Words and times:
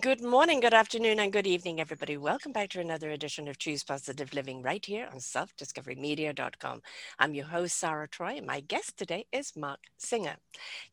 Good 0.00 0.22
morning, 0.22 0.60
good 0.60 0.72
afternoon, 0.72 1.20
and 1.20 1.32
good 1.32 1.46
evening, 1.46 1.78
everybody. 1.78 2.16
Welcome 2.16 2.52
back 2.52 2.70
to 2.70 2.80
another 2.80 3.10
edition 3.10 3.46
of 3.46 3.58
Choose 3.58 3.84
Positive 3.84 4.32
Living 4.32 4.62
right 4.62 4.84
here 4.84 5.06
on 5.12 5.18
selfdiscoverymedia.com. 5.18 6.80
I'm 7.18 7.34
your 7.34 7.44
host, 7.46 7.78
Sarah 7.78 8.08
Troy, 8.08 8.36
and 8.36 8.46
my 8.46 8.60
guest 8.60 8.96
today 8.96 9.26
is 9.32 9.52
Mark 9.54 9.80
Singer. 9.98 10.36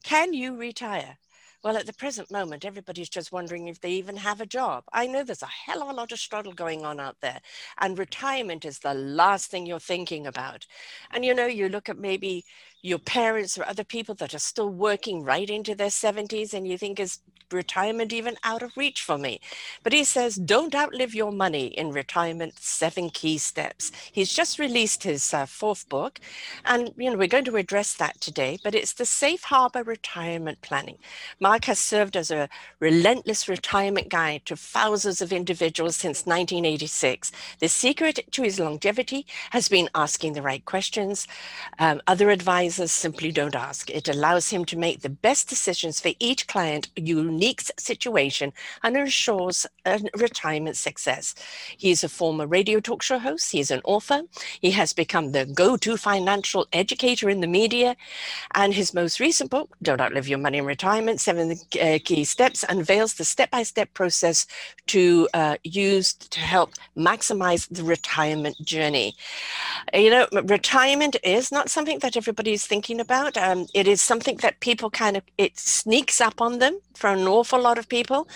Can 0.03 0.33
you 0.33 0.57
retire? 0.57 1.17
Well, 1.63 1.77
at 1.77 1.85
the 1.85 1.93
present 1.93 2.31
moment, 2.31 2.65
everybody's 2.65 3.09
just 3.09 3.31
wondering 3.31 3.67
if 3.67 3.79
they 3.79 3.91
even 3.91 4.17
have 4.17 4.41
a 4.41 4.45
job. 4.45 4.83
I 4.93 5.07
know 5.07 5.23
there's 5.23 5.43
a 5.43 5.45
hell 5.45 5.83
of 5.83 5.89
a 5.89 5.93
lot 5.93 6.11
of 6.11 6.19
struggle 6.19 6.53
going 6.53 6.85
on 6.85 6.99
out 6.99 7.17
there, 7.21 7.39
and 7.79 7.97
retirement 7.97 8.65
is 8.65 8.79
the 8.79 8.93
last 8.93 9.51
thing 9.51 9.65
you're 9.65 9.79
thinking 9.79 10.25
about. 10.25 10.65
And 11.11 11.23
you 11.23 11.33
know, 11.33 11.47
you 11.47 11.69
look 11.69 11.89
at 11.89 11.97
maybe 11.97 12.45
your 12.81 12.99
parents 12.99 13.57
or 13.57 13.65
other 13.65 13.83
people 13.83 14.15
that 14.15 14.33
are 14.33 14.39
still 14.39 14.69
working 14.69 15.23
right 15.23 15.49
into 15.49 15.75
their 15.75 15.87
70s, 15.89 16.53
and 16.53 16.67
you 16.67 16.77
think, 16.77 16.99
is 16.99 17.19
retirement 17.51 18.13
even 18.13 18.37
out 18.43 18.61
of 18.61 18.77
reach 18.77 19.01
for 19.01 19.17
me? 19.17 19.41
But 19.83 19.91
he 19.91 20.03
says, 20.03 20.35
don't 20.35 20.75
outlive 20.75 21.15
your 21.15 21.31
money 21.31 21.67
in 21.67 21.91
retirement, 21.91 22.59
seven 22.59 23.09
key 23.09 23.37
steps. 23.37 23.91
He's 24.11 24.31
just 24.31 24.59
released 24.59 25.03
his 25.03 25.33
uh, 25.33 25.45
fourth 25.45 25.89
book, 25.89 26.19
and 26.63 26.93
you 26.95 27.09
know, 27.09 27.17
we're 27.17 27.27
going 27.27 27.45
to 27.45 27.57
address 27.57 27.95
that 27.95 28.21
today, 28.21 28.59
but 28.63 28.75
it's 28.75 28.93
the 28.93 29.05
Safe 29.05 29.43
Harbor 29.43 29.83
Retirement 29.83 30.61
Planning. 30.61 30.97
Mark 31.39 31.65
has 31.65 31.79
served 31.79 32.15
as 32.15 32.31
a 32.31 32.49
relentless 32.79 33.49
retirement 33.49 34.09
guide 34.09 34.45
to 34.45 34.55
thousands 34.55 35.21
of 35.21 35.33
individuals 35.33 35.97
since 35.97 36.25
1986. 36.25 37.31
The 37.59 37.67
secret 37.67 38.19
to 38.31 38.43
his 38.43 38.59
longevity 38.59 39.25
has 39.49 39.67
been 39.67 39.89
asking 39.95 40.33
the 40.33 40.41
right 40.41 40.63
questions. 40.63 41.27
Um, 41.79 42.01
other 42.07 42.29
advisors 42.29 42.68
simply 42.75 43.31
don't 43.31 43.55
ask. 43.55 43.89
It 43.89 44.07
allows 44.07 44.49
him 44.49 44.65
to 44.65 44.77
make 44.77 45.01
the 45.01 45.09
best 45.09 45.49
decisions 45.49 45.99
for 45.99 46.11
each 46.19 46.47
client, 46.47 46.89
unique 46.95 47.61
situation, 47.77 48.53
and 48.83 48.95
ensures 48.95 49.65
retirement 50.15 50.77
success. 50.77 51.35
He 51.77 51.91
is 51.91 52.03
a 52.03 52.09
former 52.09 52.47
radio 52.47 52.79
talk 52.79 53.01
show 53.01 53.19
host. 53.19 53.51
He 53.51 53.59
is 53.59 53.71
an 53.71 53.81
author. 53.83 54.21
He 54.61 54.71
has 54.71 54.93
become 54.93 55.31
the 55.31 55.45
go 55.45 55.77
to 55.77 55.97
financial 55.97 56.67
educator 56.73 57.29
in 57.29 57.41
the 57.41 57.47
media. 57.47 57.95
And 58.53 58.73
his 58.73 58.93
most 58.93 59.19
recent 59.19 59.49
book, 59.49 59.75
Don't 59.81 60.01
Outlive 60.01 60.27
Your 60.27 60.39
Money 60.39 60.59
in 60.59 60.65
Retirement 60.65 61.19
Seven 61.21 61.51
uh, 61.81 61.99
key 62.03 62.23
steps 62.23 62.63
unveils 62.67 63.15
the 63.15 63.25
step-by-step 63.25 63.93
process 63.93 64.45
to 64.87 65.27
uh, 65.33 65.57
use 65.63 66.13
to 66.13 66.39
help 66.39 66.73
maximize 66.97 67.67
the 67.69 67.83
retirement 67.83 68.55
journey. 68.63 69.15
You 69.93 70.09
know, 70.09 70.27
retirement 70.43 71.15
is 71.23 71.51
not 71.51 71.69
something 71.69 71.99
that 71.99 72.17
everybody 72.17 72.58
thinking 72.65 72.99
about. 72.99 73.37
Um, 73.37 73.67
it 73.73 73.87
is 73.87 74.01
something 74.01 74.37
that 74.37 74.59
people 74.59 74.89
kind 74.89 75.17
of 75.17 75.23
it 75.37 75.57
sneaks 75.57 76.21
up 76.21 76.41
on 76.41 76.59
them 76.59 76.79
for 76.95 77.09
an 77.09 77.27
awful 77.27 77.61
lot 77.61 77.77
of 77.77 77.89
people, 77.89 78.27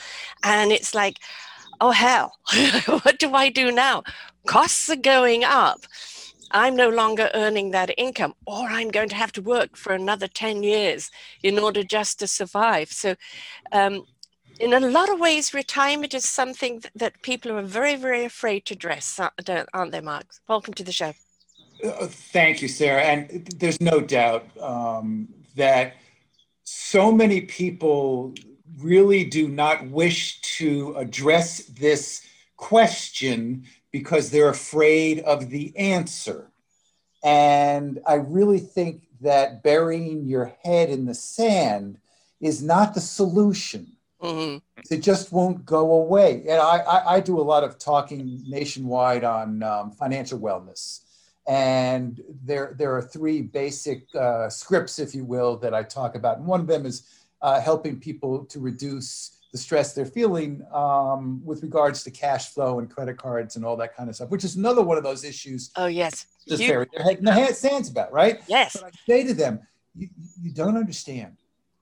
and 0.44 0.72
it's 0.72 0.94
like, 0.94 1.18
oh 1.82 1.92
hell, 1.92 2.38
what 2.86 3.20
do 3.20 3.34
I 3.34 3.50
do 3.50 3.72
now? 3.72 4.04
Costs 4.46 4.90
are 4.90 4.96
going 4.96 5.44
up 5.44 5.86
I'm 6.54 6.76
no 6.76 6.89
longer 6.89 7.32
earning 7.33 7.72
that 7.72 7.92
income, 7.98 8.36
or 8.45 8.67
I'm 8.70 8.89
going 8.89 9.10
to 9.10 9.16
have 9.16 9.32
to 9.33 9.42
work 9.42 9.76
for 9.76 9.92
another 9.94 10.28
10 10.28 10.62
years 10.62 11.10
in 11.42 11.58
order 11.58 11.83
just 11.83 12.20
to 12.20 12.28
survive. 12.28 12.92
So, 12.92 13.16
um, 13.72 14.06
in 14.60 14.72
a 14.72 14.80
lot 14.80 15.10
of 15.12 15.20
ways, 15.20 15.54
retirement 15.54 16.14
is 16.14 16.26
something 16.26 16.83
that 16.94 17.23
people 17.23 17.52
are 17.54 17.64
very, 17.64 17.95
very 17.95 18.23
afraid 18.23 18.66
to 18.67 18.76
address, 18.76 19.20
aren't 19.20 19.92
they, 19.92 20.00
Mark? 20.00 20.28
Welcome 20.48 20.76
to 20.76 20.83
the 20.83 20.92
show. 20.92 21.14
Uh, 21.83 22.08
thank 22.08 22.61
you, 22.61 22.67
Sarah. 22.67 23.02
And 23.04 23.45
there's 23.58 23.82
no 23.82 23.99
doubt 23.99 24.45
um, 24.61 25.27
that 25.55 25.95
so 26.64 27.11
many 27.11 27.42
people 27.42 28.33
really 28.80 29.26
do 29.26 29.48
not 29.48 29.88
wish 29.88 30.39
to 30.42 30.95
address 30.98 31.60
this 31.66 32.26
question 32.55 33.66
because 33.92 34.32
they're 34.32 34.49
afraid 34.49 35.20
of 35.20 35.49
the 35.49 35.76
answer. 35.77 36.49
And 37.23 38.00
I 38.08 38.15
really 38.15 38.60
think 38.60 39.04
that 39.21 39.64
burying 39.64 40.26
your 40.26 40.54
head 40.64 40.89
in 40.89 41.05
the 41.05 41.14
sand 41.14 41.98
is 42.42 42.61
not 42.61 42.94
the 42.94 43.02
solution. 43.02 43.94
Mm-hmm. 44.21 44.58
It 44.89 45.02
just 45.02 45.32
won't 45.32 45.65
go 45.65 45.92
away. 45.94 46.44
And 46.48 46.60
I, 46.60 46.77
I, 46.77 47.15
I, 47.15 47.20
do 47.20 47.39
a 47.39 47.44
lot 47.44 47.64
of 47.64 47.77
talking 47.77 48.42
nationwide 48.48 49.26
on 49.26 49.64
um, 49.64 49.92
financial 49.92 50.39
wellness. 50.39 51.02
And 51.48 52.21
there, 52.43 52.76
there 52.77 52.95
are 52.95 53.02
three 53.02 53.42
basic 53.42 54.08
uh, 54.15 54.49
scripts, 54.49 54.99
if 54.99 55.14
you 55.14 55.26
will, 55.26 55.58
that 55.58 55.73
I 55.73 55.83
talk 55.83 56.15
about. 56.15 56.37
And 56.37 56.45
one 56.45 56.61
of 56.61 56.67
them 56.67 56.86
is 56.86 57.08
uh, 57.42 57.59
helping 57.59 57.99
people 57.99 58.45
to 58.45 58.59
reduce 58.59 59.42
the 59.52 59.58
stress 59.58 59.93
they're 59.93 60.05
feeling 60.05 60.65
um, 60.73 61.39
with 61.45 61.61
regards 61.61 62.03
to 62.03 62.11
cash 62.11 62.49
flow 62.49 62.80
and 62.80 62.89
credit 62.89 63.17
cards 63.17 63.55
and 63.55 63.64
all 63.64 63.77
that 63.77 63.95
kind 63.95 64.09
of 64.09 64.15
stuff, 64.15 64.30
which 64.30 64.43
is 64.43 64.55
another 64.55 64.82
one 64.82 64.98
of 64.98 65.03
those 65.03 65.23
issues. 65.23 65.70
Oh, 65.76 65.86
yes. 65.86 66.26
Just 66.48 66.61
you, 66.61 66.70
bury 66.70 66.87
their 66.92 67.03
head 67.03 67.20
in 67.20 67.26
the 67.26 67.53
sands 67.53 67.89
about, 67.89 68.11
right? 68.11 68.42
Yes. 68.48 68.76
But 68.76 68.86
I 68.86 68.92
say 69.08 69.23
to 69.26 69.33
them, 69.33 69.59
you, 69.95 70.09
you 70.42 70.52
don't 70.52 70.76
understand. 70.76 71.37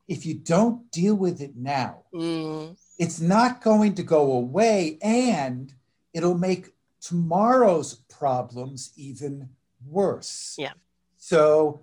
If 0.07 0.25
you 0.25 0.33
don't 0.33 0.91
deal 0.91 1.15
with 1.15 1.39
it 1.39 1.55
now, 1.55 2.03
mm. 2.13 2.75
it's 2.99 3.21
not 3.21 3.61
going 3.61 3.95
to 3.95 4.03
go 4.03 4.33
away 4.33 4.97
and 5.01 5.73
it'll 6.13 6.37
make 6.37 6.71
tomorrow's 7.01 7.95
problems 8.09 8.93
even 8.95 9.49
worse. 9.85 10.55
Yeah. 10.57 10.73
So, 11.17 11.81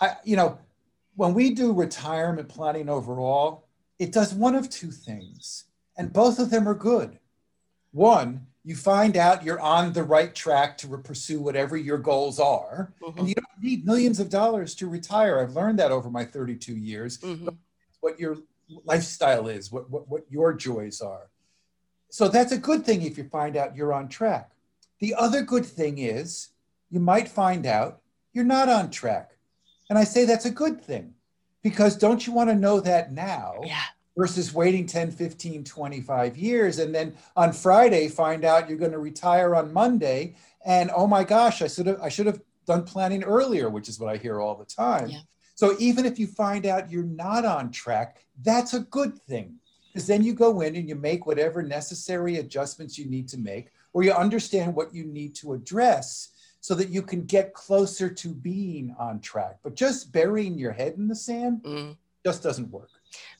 I, 0.00 0.16
you 0.24 0.36
know, 0.36 0.58
when 1.16 1.34
we 1.34 1.50
do 1.54 1.72
retirement 1.72 2.48
planning 2.48 2.88
overall, 2.88 3.66
it 3.98 4.12
does 4.12 4.34
one 4.34 4.54
of 4.54 4.70
two 4.70 4.90
things, 4.90 5.64
and 5.96 6.12
both 6.12 6.38
of 6.38 6.50
them 6.50 6.68
are 6.68 6.74
good. 6.74 7.18
One, 7.90 8.46
you 8.64 8.76
find 8.76 9.16
out 9.16 9.42
you're 9.42 9.60
on 9.60 9.92
the 9.92 10.02
right 10.02 10.34
track 10.34 10.76
to 10.78 10.98
pursue 10.98 11.40
whatever 11.40 11.76
your 11.76 11.98
goals 11.98 12.38
are, 12.38 12.92
mm-hmm. 13.02 13.18
and 13.18 13.28
you 13.28 13.34
don't 13.34 13.62
need 13.62 13.86
millions 13.86 14.20
of 14.20 14.28
dollars 14.28 14.74
to 14.76 14.88
retire. 14.88 15.40
I've 15.40 15.56
learned 15.56 15.78
that 15.78 15.90
over 15.90 16.10
my 16.10 16.24
32 16.24 16.76
years. 16.76 17.18
Mm-hmm. 17.18 17.48
What 18.00 18.20
your 18.20 18.36
lifestyle 18.84 19.48
is, 19.48 19.72
what, 19.72 19.90
what, 19.90 20.08
what 20.08 20.24
your 20.28 20.52
joys 20.52 21.00
are. 21.00 21.30
So 22.10 22.28
that's 22.28 22.52
a 22.52 22.58
good 22.58 22.84
thing 22.84 23.02
if 23.02 23.18
you 23.18 23.24
find 23.24 23.56
out 23.56 23.76
you're 23.76 23.92
on 23.92 24.08
track. 24.08 24.50
The 25.00 25.14
other 25.14 25.42
good 25.42 25.66
thing 25.66 25.98
is 25.98 26.48
you 26.90 27.00
might 27.00 27.28
find 27.28 27.66
out 27.66 28.00
you're 28.32 28.44
not 28.44 28.68
on 28.68 28.90
track. 28.90 29.32
And 29.90 29.98
I 29.98 30.04
say 30.04 30.24
that's 30.24 30.44
a 30.44 30.50
good 30.50 30.80
thing 30.80 31.14
because 31.62 31.96
don't 31.96 32.26
you 32.26 32.32
want 32.32 32.50
to 32.50 32.54
know 32.54 32.80
that 32.80 33.12
now 33.12 33.54
yeah. 33.64 33.82
versus 34.16 34.54
waiting 34.54 34.86
10 34.86 35.10
15 35.10 35.64
25 35.64 36.36
years 36.36 36.78
and 36.78 36.94
then 36.94 37.14
on 37.36 37.52
friday 37.52 38.08
find 38.08 38.44
out 38.44 38.68
you're 38.68 38.78
going 38.78 38.92
to 38.92 38.98
retire 38.98 39.54
on 39.54 39.72
monday 39.72 40.34
and 40.64 40.90
oh 40.94 41.06
my 41.06 41.24
gosh 41.24 41.62
i 41.62 41.66
should 41.66 41.86
have 41.86 42.00
i 42.00 42.08
should 42.08 42.26
have 42.26 42.40
done 42.66 42.84
planning 42.84 43.22
earlier 43.24 43.68
which 43.68 43.88
is 43.88 43.98
what 43.98 44.12
i 44.12 44.16
hear 44.16 44.40
all 44.40 44.54
the 44.54 44.64
time 44.64 45.08
yeah. 45.08 45.20
so 45.54 45.74
even 45.78 46.06
if 46.06 46.18
you 46.18 46.26
find 46.26 46.66
out 46.66 46.90
you're 46.90 47.02
not 47.02 47.44
on 47.44 47.70
track 47.70 48.18
that's 48.42 48.74
a 48.74 48.80
good 48.80 49.18
thing 49.22 49.56
because 49.98 50.06
then 50.06 50.22
you 50.22 50.32
go 50.32 50.60
in 50.60 50.76
and 50.76 50.88
you 50.88 50.94
make 50.94 51.26
whatever 51.26 51.60
necessary 51.60 52.36
adjustments 52.36 52.96
you 52.96 53.06
need 53.06 53.26
to 53.26 53.36
make 53.36 53.72
or 53.92 54.04
you 54.04 54.12
understand 54.12 54.72
what 54.72 54.94
you 54.94 55.04
need 55.04 55.34
to 55.34 55.54
address 55.54 56.28
so 56.60 56.72
that 56.76 56.88
you 56.88 57.02
can 57.02 57.24
get 57.24 57.52
closer 57.52 58.08
to 58.08 58.28
being 58.28 58.94
on 58.96 59.18
track. 59.18 59.58
But 59.64 59.74
just 59.74 60.12
burying 60.12 60.56
your 60.56 60.70
head 60.70 60.94
in 60.98 61.08
the 61.08 61.16
sand 61.16 61.62
mm. 61.64 61.96
just 62.24 62.44
doesn't 62.44 62.70
work 62.70 62.90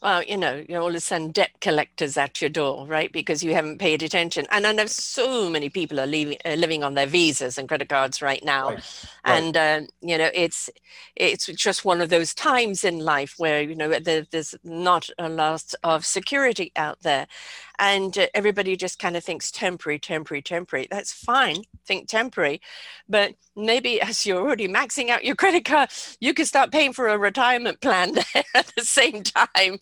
well, 0.03 0.23
you 0.23 0.37
know, 0.37 0.65
you 0.69 0.77
all 0.77 0.89
of 0.89 0.95
a 0.95 1.01
sudden 1.01 1.33
debt 1.33 1.51
collectors 1.61 2.17
at 2.17 2.41
your 2.41 2.51
door, 2.51 2.87
right? 2.87 3.13
Because 3.13 3.43
you 3.43 3.55
haven't 3.55 3.79
paid 3.79 4.03
attention. 4.03 4.47
And 4.51 4.67
I 4.67 4.73
know 4.73 4.87
so 4.87 5.51
many 5.51 5.69
people 5.69 5.99
are 5.99 6.07
leaving, 6.07 6.39
uh, 6.45 6.55
living 6.55 6.85
on 6.85 6.95
their 6.95 7.07
visas 7.07 7.59
and 7.59 7.69
credit 7.69 7.89
cards 7.89 8.23
right 8.23 8.45
now, 8.45 8.71
right. 8.71 9.05
and 9.25 9.57
right. 9.57 9.83
Uh, 9.83 9.87
you 10.01 10.17
know, 10.17 10.31
it's 10.33 10.71
it's 11.17 11.47
just 11.47 11.85
one 11.85 12.01
of 12.01 12.11
those 12.11 12.33
times 12.35 12.85
in 12.85 13.01
life 13.01 13.35
where 13.39 13.61
you 13.61 13.75
know 13.75 13.99
there, 13.99 14.27
there's 14.31 14.55
not 14.63 15.09
a 15.19 15.29
lot 15.29 15.75
of 15.83 16.07
security 16.07 16.71
out 16.77 17.01
there, 17.03 17.27
and 17.79 18.17
uh, 18.19 18.27
everybody 18.35 18.77
just 18.77 18.99
kind 18.99 19.17
of 19.17 19.25
thinks 19.25 19.51
temporary, 19.51 19.99
temporary, 19.99 20.43
temporary. 20.43 20.89
That's 20.91 21.13
fine, 21.13 21.63
think 21.87 22.09
temporary, 22.09 22.61
but 23.09 23.35
maybe 23.57 24.01
as 24.01 24.27
you're 24.27 24.41
already 24.41 24.69
maxing 24.69 25.09
out 25.09 25.25
your 25.25 25.37
credit 25.37 25.65
card, 25.65 25.91
you 26.21 26.35
could 26.35 26.47
start 26.47 26.71
paying 26.71 26.93
for 26.93 27.09
a 27.09 27.19
retirement 27.19 27.81
plan 27.81 28.17
at 28.55 28.73
the 28.77 28.85
same 28.85 29.23
time 29.23 29.39
time. 29.57 29.79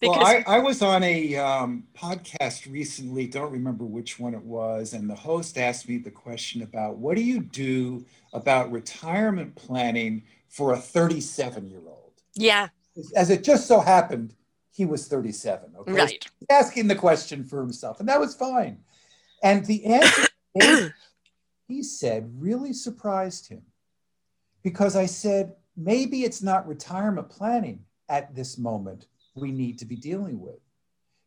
because 0.00 0.16
well, 0.16 0.20
I, 0.20 0.44
I, 0.46 0.58
was 0.58 0.82
on 0.82 1.02
a 1.02 1.36
um, 1.36 1.84
podcast 1.96 2.70
recently, 2.70 3.26
don't 3.26 3.52
remember 3.52 3.84
which 3.84 4.18
one 4.18 4.34
it 4.34 4.42
was, 4.42 4.92
and 4.92 5.08
the 5.08 5.14
host 5.14 5.58
asked 5.58 5.88
me 5.88 5.98
the 5.98 6.10
question 6.10 6.62
about 6.62 6.96
what 6.96 7.16
do 7.16 7.22
you 7.22 7.40
do 7.40 8.04
about 8.32 8.70
retirement 8.70 9.54
planning 9.54 10.22
for 10.48 10.72
a 10.72 10.78
37 10.78 11.68
year 11.68 11.80
old? 11.86 12.12
Yeah. 12.34 12.68
As 13.14 13.30
it 13.30 13.44
just 13.44 13.66
so 13.66 13.80
happened, 13.80 14.34
he 14.72 14.84
was 14.84 15.08
37. 15.08 15.72
Okay. 15.80 15.92
Right. 15.92 16.26
asking 16.50 16.88
the 16.88 16.94
question 16.94 17.44
for 17.44 17.60
himself, 17.60 18.00
and 18.00 18.08
that 18.08 18.20
was 18.20 18.34
fine. 18.34 18.78
And 19.42 19.64
the 19.64 19.84
answer 19.86 20.28
he 21.68 21.82
said 21.82 22.32
really 22.38 22.72
surprised 22.72 23.48
him 23.48 23.62
because 24.62 24.96
I 24.96 25.06
said, 25.06 25.54
maybe 25.76 26.24
it's 26.24 26.42
not 26.42 26.68
retirement 26.68 27.30
planning 27.30 27.84
at 28.08 28.34
this 28.34 28.58
moment 28.58 29.06
we 29.34 29.52
need 29.52 29.78
to 29.78 29.84
be 29.84 29.96
dealing 29.96 30.40
with. 30.40 30.58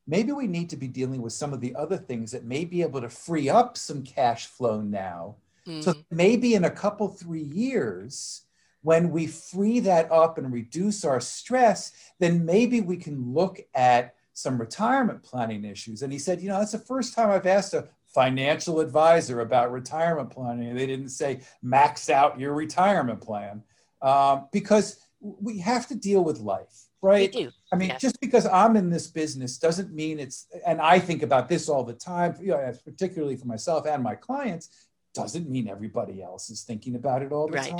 Maybe 0.05 0.33
we 0.33 0.47
need 0.47 0.69
to 0.71 0.77
be 0.77 0.87
dealing 0.87 1.21
with 1.21 1.33
some 1.33 1.53
of 1.53 1.61
the 1.61 1.75
other 1.75 1.97
things 1.97 2.31
that 2.31 2.43
may 2.43 2.65
be 2.65 2.81
able 2.81 3.01
to 3.01 3.09
free 3.09 3.49
up 3.49 3.77
some 3.77 4.03
cash 4.03 4.47
flow 4.47 4.81
now. 4.81 5.37
Mm-hmm. 5.65 5.81
So 5.81 5.93
maybe 6.11 6.55
in 6.55 6.65
a 6.65 6.69
couple, 6.69 7.07
three 7.07 7.43
years, 7.43 8.41
when 8.83 9.11
we 9.11 9.27
free 9.27 9.79
that 9.79 10.11
up 10.11 10.37
and 10.37 10.53
reduce 10.53 11.03
our 11.03 11.19
stress, 11.19 11.91
then 12.19 12.45
maybe 12.45 12.81
we 12.81 12.97
can 12.97 13.33
look 13.33 13.59
at 13.73 14.13
some 14.33 14.59
retirement 14.59 15.23
planning 15.23 15.63
issues. 15.63 16.01
And 16.01 16.11
he 16.11 16.19
said, 16.19 16.41
you 16.41 16.49
know, 16.49 16.59
that's 16.59 16.73
the 16.73 16.79
first 16.79 17.15
time 17.15 17.31
I've 17.31 17.47
asked 17.47 17.73
a 17.73 17.87
financial 18.07 18.79
advisor 18.79 19.39
about 19.39 19.71
retirement 19.71 20.29
planning. 20.29 20.69
And 20.69 20.77
they 20.77 20.85
didn't 20.85 21.09
say 21.09 21.41
max 21.61 22.09
out 22.09 22.39
your 22.39 22.53
retirement 22.53 23.21
plan 23.21 23.63
um, 24.01 24.47
because 24.51 24.99
we 25.21 25.59
have 25.59 25.87
to 25.87 25.95
deal 25.95 26.23
with 26.23 26.39
life, 26.39 26.87
right? 27.01 27.33
I 27.71 27.75
mean, 27.75 27.89
yes. 27.89 28.01
just 28.01 28.19
because 28.19 28.45
I'm 28.45 28.75
in 28.75 28.89
this 28.89 29.07
business 29.07 29.57
doesn't 29.57 29.93
mean 29.93 30.19
it's, 30.19 30.47
and 30.65 30.81
I 30.81 30.99
think 30.99 31.23
about 31.23 31.47
this 31.47 31.69
all 31.69 31.83
the 31.83 31.93
time, 31.93 32.35
you 32.41 32.49
know, 32.49 32.73
particularly 32.83 33.37
for 33.37 33.45
myself 33.47 33.87
and 33.87 34.03
my 34.03 34.15
clients, 34.15 34.87
doesn't 35.13 35.47
mean 35.49 35.69
everybody 35.69 36.21
else 36.21 36.49
is 36.49 36.63
thinking 36.63 36.95
about 36.95 37.21
it 37.21 37.31
all 37.31 37.47
the 37.47 37.57
right. 37.57 37.69
time. 37.69 37.79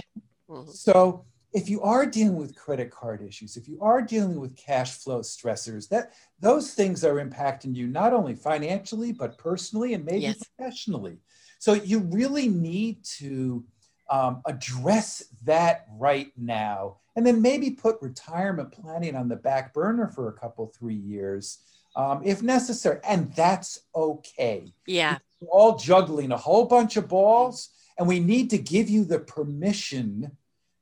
Mm-hmm. 0.54 0.72
So 0.72 1.26
if 1.54 1.70
you 1.70 1.82
are 1.82 2.06
dealing 2.06 2.36
with 2.36 2.56
credit 2.56 2.90
card 2.90 3.22
issues, 3.22 3.58
if 3.58 3.68
you 3.68 3.80
are 3.82 4.02
dealing 4.02 4.40
with 4.40 4.56
cash 4.56 4.98
flow 4.98 5.20
stressors, 5.20 5.88
that 5.90 6.14
those 6.40 6.74
things 6.74 7.04
are 7.04 7.24
impacting 7.24 7.76
you 7.76 7.88
not 7.88 8.14
only 8.14 8.34
financially 8.34 9.12
but 9.12 9.38
personally 9.38 9.94
and 9.94 10.04
maybe 10.04 10.22
yes. 10.22 10.44
professionally. 10.58 11.18
So 11.60 11.74
you 11.74 12.00
really 12.00 12.50
need 12.50 13.04
to 13.20 13.64
um, 14.10 14.42
address 14.46 15.24
that 15.46 15.86
right 15.98 16.32
now, 16.38 16.98
and 17.16 17.26
then 17.26 17.42
maybe 17.42 17.72
put 17.72 18.02
retirement 18.02 18.72
planning 18.72 19.16
on 19.16 19.30
the 19.30 19.36
back 19.36 19.74
burner 19.74 20.10
for 20.10 20.28
a 20.28 20.34
couple 20.34 20.68
three 20.78 20.96
years, 20.96 21.60
um, 21.96 22.22
if 22.26 22.42
necessary, 22.42 23.00
and 23.08 23.34
that's 23.34 23.80
okay. 23.96 24.74
Yeah, 24.86 25.20
We're 25.40 25.50
all 25.50 25.78
juggling 25.78 26.32
a 26.32 26.38
whole 26.38 26.66
bunch 26.66 26.98
of 26.98 27.08
balls, 27.08 27.70
and 27.98 28.08
we 28.08 28.20
need 28.20 28.50
to 28.50 28.58
give 28.58 28.90
you 28.90 29.06
the 29.06 29.20
permission 29.20 30.32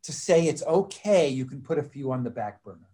to 0.03 0.12
say 0.12 0.48
it's 0.48 0.63
okay, 0.63 1.30
you 1.30 1.45
can 1.45 1.62
put 1.62 1.77
a 1.77 1.83
few 1.83 2.12
on 2.12 2.24
the 2.24 2.30
back 2.30 2.63
burner. 2.63 2.89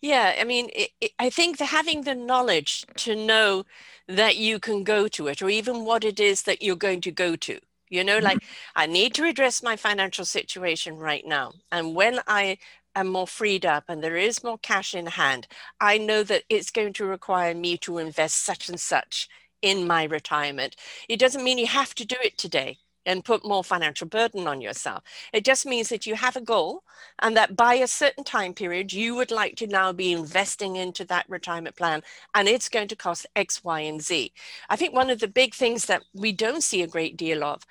Yeah, 0.00 0.34
I 0.38 0.44
mean, 0.44 0.68
it, 0.74 0.90
it, 1.00 1.12
I 1.18 1.30
think 1.30 1.58
having 1.58 2.02
the 2.02 2.14
knowledge 2.14 2.84
to 2.96 3.16
know 3.16 3.64
that 4.08 4.36
you 4.36 4.58
can 4.58 4.84
go 4.84 5.08
to 5.08 5.28
it, 5.28 5.42
or 5.42 5.48
even 5.48 5.84
what 5.84 6.04
it 6.04 6.20
is 6.20 6.42
that 6.42 6.62
you're 6.62 6.76
going 6.76 7.00
to 7.02 7.10
go 7.10 7.36
to. 7.36 7.58
You 7.88 8.02
know, 8.02 8.18
like 8.18 8.38
mm-hmm. 8.38 8.80
I 8.80 8.86
need 8.86 9.14
to 9.14 9.24
address 9.24 9.62
my 9.62 9.76
financial 9.76 10.24
situation 10.24 10.96
right 10.96 11.24
now. 11.24 11.52
And 11.70 11.94
when 11.94 12.20
I 12.26 12.58
am 12.96 13.06
more 13.08 13.28
freed 13.28 13.64
up 13.64 13.84
and 13.88 14.02
there 14.02 14.16
is 14.16 14.42
more 14.42 14.58
cash 14.58 14.92
in 14.94 15.06
hand, 15.06 15.46
I 15.80 15.98
know 15.98 16.24
that 16.24 16.42
it's 16.48 16.70
going 16.72 16.94
to 16.94 17.06
require 17.06 17.54
me 17.54 17.76
to 17.78 17.98
invest 17.98 18.38
such 18.42 18.68
and 18.68 18.80
such 18.80 19.28
in 19.62 19.86
my 19.86 20.04
retirement. 20.04 20.74
It 21.08 21.20
doesn't 21.20 21.44
mean 21.44 21.58
you 21.58 21.66
have 21.68 21.94
to 21.94 22.04
do 22.04 22.16
it 22.22 22.38
today 22.38 22.78
and 23.06 23.24
put 23.24 23.46
more 23.46 23.64
financial 23.64 24.06
burden 24.06 24.46
on 24.46 24.60
yourself. 24.60 25.02
It 25.32 25.44
just 25.44 25.64
means 25.64 25.88
that 25.88 26.06
you 26.06 26.16
have 26.16 26.36
a 26.36 26.40
goal 26.40 26.82
and 27.20 27.36
that 27.36 27.56
by 27.56 27.74
a 27.74 27.86
certain 27.86 28.24
time 28.24 28.52
period, 28.52 28.92
you 28.92 29.14
would 29.14 29.30
like 29.30 29.56
to 29.56 29.66
now 29.66 29.92
be 29.92 30.12
investing 30.12 30.76
into 30.76 31.04
that 31.06 31.28
retirement 31.28 31.76
plan 31.76 32.02
and 32.34 32.48
it's 32.48 32.68
going 32.68 32.88
to 32.88 32.96
cost 32.96 33.26
X, 33.36 33.64
Y, 33.64 33.80
and 33.80 34.02
Z. 34.02 34.32
I 34.68 34.76
think 34.76 34.92
one 34.92 35.08
of 35.08 35.20
the 35.20 35.28
big 35.28 35.54
things 35.54 35.86
that 35.86 36.02
we 36.12 36.32
don't 36.32 36.62
see 36.62 36.82
a 36.82 36.88
great 36.88 37.16
deal 37.16 37.44
of 37.44 37.62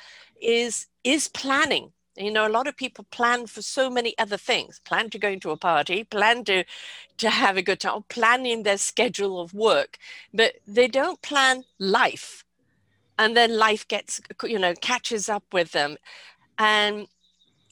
is, 0.41 0.87
is 1.03 1.27
planning. 1.27 1.91
You 2.17 2.31
know, 2.31 2.47
a 2.47 2.49
lot 2.49 2.67
of 2.67 2.77
people 2.77 3.05
plan 3.11 3.45
for 3.45 3.61
so 3.61 3.89
many 3.89 4.17
other 4.17 4.37
things, 4.37 4.79
plan 4.85 5.09
to 5.09 5.19
go 5.19 5.27
into 5.27 5.51
a 5.51 5.57
party, 5.57 6.05
plan 6.05 6.45
to, 6.45 6.63
to 7.17 7.29
have 7.29 7.57
a 7.57 7.61
good 7.61 7.81
time, 7.81 8.05
planning 8.07 8.63
their 8.63 8.77
schedule 8.77 9.41
of 9.41 9.53
work, 9.53 9.97
but 10.33 10.53
they 10.65 10.87
don't 10.87 11.21
plan 11.21 11.65
life 11.77 12.44
and 13.17 13.35
then 13.35 13.57
life 13.57 13.87
gets 13.87 14.21
you 14.43 14.59
know 14.59 14.73
catches 14.81 15.29
up 15.29 15.43
with 15.53 15.71
them. 15.71 15.97
And 16.57 17.07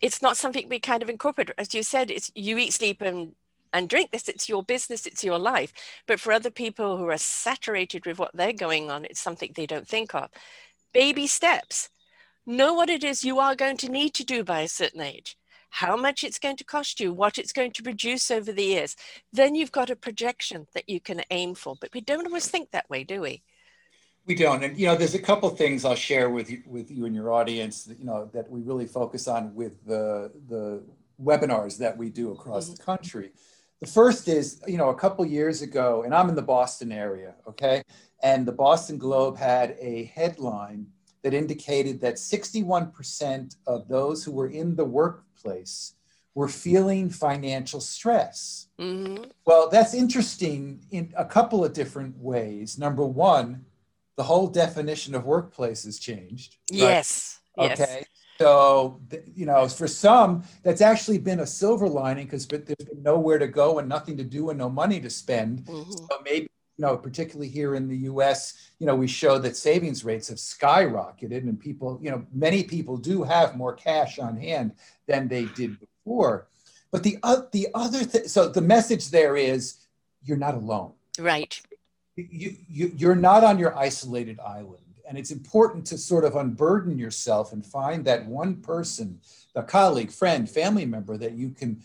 it's 0.02 0.22
not 0.22 0.38
something 0.38 0.68
we 0.68 0.80
kind 0.80 1.04
of 1.04 1.10
incorporate. 1.10 1.52
As 1.58 1.74
you 1.74 1.84
said 1.84 2.12
it's 2.12 2.32
you 2.36 2.58
eat 2.58 2.74
sleep 2.74 3.02
and 3.02 3.34
and 3.72 3.90
drink. 3.90 4.12
This 4.12 4.30
it's 4.30 4.50
your 4.50 4.64
business 4.64 5.06
it's 5.06 5.24
your 5.24 5.40
life. 5.40 5.74
But 6.08 6.20
for 6.20 6.32
other 6.34 6.52
people 6.52 6.98
who 6.98 7.10
are 7.10 7.18
saturated 7.18 8.06
with 8.06 8.20
what 8.20 8.32
they're 8.34 8.54
going 8.54 8.90
on 8.92 9.06
it's 9.06 9.22
something 9.22 9.52
they 9.56 9.66
don't 9.66 9.88
think 9.88 10.14
of. 10.16 10.30
Baby 10.94 11.28
steps. 11.28 11.90
Know 12.46 12.74
what 12.74 12.90
it 12.90 13.04
is 13.04 13.24
you 13.24 13.40
are 13.40 13.56
going 13.56 13.78
to 13.78 13.90
need 13.90 14.14
to 14.16 14.26
do 14.26 14.44
by 14.44 14.62
a 14.62 14.68
certain 14.68 15.02
age. 15.02 15.38
How 15.70 15.96
much 15.96 16.24
it's 16.24 16.38
going 16.38 16.58
to 16.58 16.64
cost 16.64 17.00
you 17.00 17.12
what 17.12 17.40
it's 17.40 17.54
going 17.54 17.72
to 17.72 17.82
produce 17.82 18.30
over 18.30 18.52
the 18.52 18.64
years. 18.64 18.96
Then 19.32 19.56
you've 19.56 19.72
got 19.72 19.90
a 19.90 19.96
projection 19.96 20.68
that 20.76 20.88
you 20.88 21.00
can 21.00 21.24
aim 21.32 21.56
for. 21.56 21.76
But 21.80 21.90
we 21.94 22.02
don't 22.02 22.28
always 22.28 22.48
think 22.48 22.70
that 22.72 22.90
way 22.90 23.04
do 23.04 23.22
we 23.22 23.42
we 24.26 24.36
don't, 24.36 24.64
and 24.64 24.78
you 24.78 24.88
know, 24.88 24.96
there's 24.96 25.16
a 25.16 25.20
couple 25.20 25.50
things 25.50 25.84
I'll 25.84 25.96
share 25.96 26.30
with 26.30 26.50
you, 26.50 26.64
with 26.66 26.90
you 26.90 27.06
and 27.06 27.16
your 27.16 27.32
audience. 27.32 27.84
That, 27.84 28.00
you 28.00 28.06
know, 28.06 28.30
that 28.34 28.50
we 28.50 28.62
really 28.62 28.86
focus 28.86 29.28
on 29.28 29.54
with 29.54 29.86
the 29.86 30.32
the 30.48 30.84
webinars 31.22 31.78
that 31.78 31.98
we 31.98 32.10
do 32.10 32.32
across 32.32 32.66
mm-hmm. 32.66 32.76
the 32.76 32.84
country. 32.84 33.32
The 33.82 33.88
first 33.88 34.28
is, 34.30 34.62
you 34.66 34.78
know, 34.78 34.90
a 34.90 34.96
couple 34.96 35.26
years 35.26 35.62
ago, 35.62 36.04
and 36.04 36.16
I'm 36.16 36.30
in 36.30 36.36
the 36.36 36.42
Boston 36.42 36.92
area, 36.92 37.36
okay, 37.48 37.84
and 38.22 38.46
the 38.46 38.54
Boston 38.54 38.98
Globe 38.98 39.38
had 39.38 39.76
a 39.80 40.06
headline 40.06 40.88
that 41.22 41.34
indicated 41.34 42.00
that 42.02 42.16
61% 42.16 43.56
of 43.68 43.88
those 43.88 44.24
who 44.24 44.32
were 44.32 44.48
in 44.48 44.76
the 44.76 44.86
workplace 44.86 45.96
were 46.36 46.48
feeling 46.48 47.10
financial 47.10 47.80
stress. 47.80 48.68
Mm-hmm. 48.80 49.26
Well, 49.46 49.70
that's 49.70 49.94
interesting 49.94 50.86
in 50.92 51.14
a 51.18 51.26
couple 51.26 51.64
of 51.64 51.74
different 51.74 52.18
ways. 52.18 52.78
Number 52.78 53.06
one, 53.06 53.66
the 54.16 54.24
whole 54.24 54.48
definition 54.48 55.16
of 55.16 55.26
workplace 55.26 55.84
has 55.86 56.00
changed. 56.00 56.58
Right? 56.72 56.80
Yes. 56.80 57.40
Okay. 57.58 57.76
Yes. 57.78 58.06
So, 58.40 59.00
you 59.36 59.46
know, 59.46 59.68
for 59.68 59.88
some, 59.88 60.44
that's 60.64 60.82
actually 60.82 61.20
been 61.20 61.42
a 61.42 61.48
silver 61.48 61.88
lining 61.88 62.26
because 62.26 62.48
there's 62.48 62.64
been 62.64 63.04
nowhere 63.04 63.38
to 63.38 63.48
go 63.48 63.80
and 63.80 63.88
nothing 63.88 64.18
to 64.18 64.24
do 64.24 64.50
and 64.50 64.58
no 64.58 64.70
money 64.70 65.00
to 65.00 65.10
spend. 65.10 65.66
Mm-hmm. 65.66 65.92
So 65.92 66.20
maybe, 66.26 66.50
you 66.78 66.86
know, 66.86 66.98
particularly 66.98 67.48
here 67.48 67.76
in 67.76 67.88
the 67.88 67.98
US, 68.10 68.72
you 68.80 68.88
know, 68.88 68.96
we 68.96 69.08
show 69.08 69.38
that 69.38 69.56
savings 69.56 70.04
rates 70.04 70.30
have 70.30 70.40
skyrocketed 70.40 71.44
and 71.44 71.60
people, 71.60 72.00
you 72.02 72.10
know, 72.10 72.26
many 72.34 72.64
people 72.64 72.98
do 72.98 73.24
have 73.24 73.56
more 73.56 73.74
cash 73.74 74.18
on 74.18 74.36
hand 74.36 74.74
than 75.08 75.28
they 75.28 75.46
did 75.46 75.78
before. 75.80 76.48
But 76.92 77.04
the, 77.04 77.20
uh, 77.22 77.44
the 77.52 77.68
other 77.74 78.04
thing, 78.04 78.28
so 78.28 78.50
the 78.50 78.62
message 78.62 79.10
there 79.12 79.38
is 79.38 79.78
you're 80.24 80.38
not 80.38 80.56
alone. 80.56 80.94
Right 81.20 81.62
you, 82.16 82.56
you, 82.70 82.92
you're 82.96 83.16
not 83.16 83.44
on 83.44 83.60
your 83.60 83.78
isolated 83.78 84.40
island. 84.40 84.84
And 85.08 85.18
it's 85.18 85.32
important 85.32 85.86
to 85.88 85.98
sort 85.98 86.24
of 86.24 86.36
unburden 86.36 86.98
yourself 86.98 87.52
and 87.52 87.66
find 87.66 88.06
that 88.06 88.26
one 88.26 88.58
person, 88.58 89.20
the 89.54 89.62
colleague, 89.62 90.12
friend, 90.12 90.50
family 90.50 90.86
member 90.86 91.18
that 91.18 91.34
you 91.34 91.50
can 91.50 91.82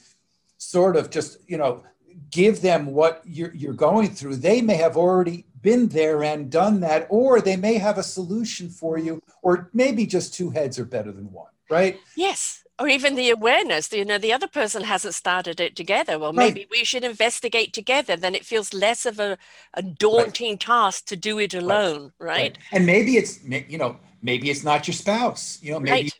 sort 0.56 0.96
of 0.96 1.10
just, 1.10 1.38
you 1.48 1.58
know, 1.58 1.82
give 2.30 2.62
them 2.62 2.86
what 2.86 3.22
you're, 3.26 3.54
you're 3.54 3.72
going 3.72 4.10
through. 4.10 4.36
They 4.36 4.60
may 4.60 4.76
have 4.76 4.96
already 4.96 5.46
been 5.60 5.88
there 5.88 6.22
and 6.22 6.50
done 6.50 6.80
that, 6.80 7.06
or 7.10 7.40
they 7.40 7.56
may 7.56 7.74
have 7.78 7.98
a 7.98 8.02
solution 8.02 8.70
for 8.70 8.98
you, 8.98 9.20
or 9.42 9.68
maybe 9.72 10.06
just 10.06 10.34
two 10.34 10.50
heads 10.50 10.78
are 10.78 10.84
better 10.84 11.10
than 11.10 11.32
one, 11.32 11.50
right? 11.68 11.98
Yes 12.16 12.64
or 12.78 12.88
even 12.88 13.14
the 13.14 13.30
awareness 13.30 13.92
you 13.92 14.04
know 14.04 14.18
the 14.18 14.32
other 14.32 14.46
person 14.46 14.82
hasn't 14.82 15.14
started 15.14 15.60
it 15.60 15.74
together 15.74 16.18
well 16.18 16.32
maybe 16.32 16.60
right. 16.60 16.70
we 16.70 16.84
should 16.84 17.04
investigate 17.04 17.72
together 17.72 18.16
then 18.16 18.34
it 18.34 18.44
feels 18.44 18.72
less 18.72 19.06
of 19.06 19.18
a, 19.18 19.36
a 19.74 19.82
daunting 19.82 20.52
right. 20.52 20.60
task 20.60 21.06
to 21.06 21.16
do 21.16 21.38
it 21.38 21.54
alone 21.54 22.12
right. 22.18 22.28
right. 22.28 22.58
and 22.72 22.86
maybe 22.86 23.16
it's 23.16 23.40
you 23.44 23.78
know 23.78 23.96
maybe 24.22 24.50
it's 24.50 24.64
not 24.64 24.86
your 24.86 24.94
spouse 24.94 25.58
you 25.62 25.72
know 25.72 25.80
maybe 25.80 26.10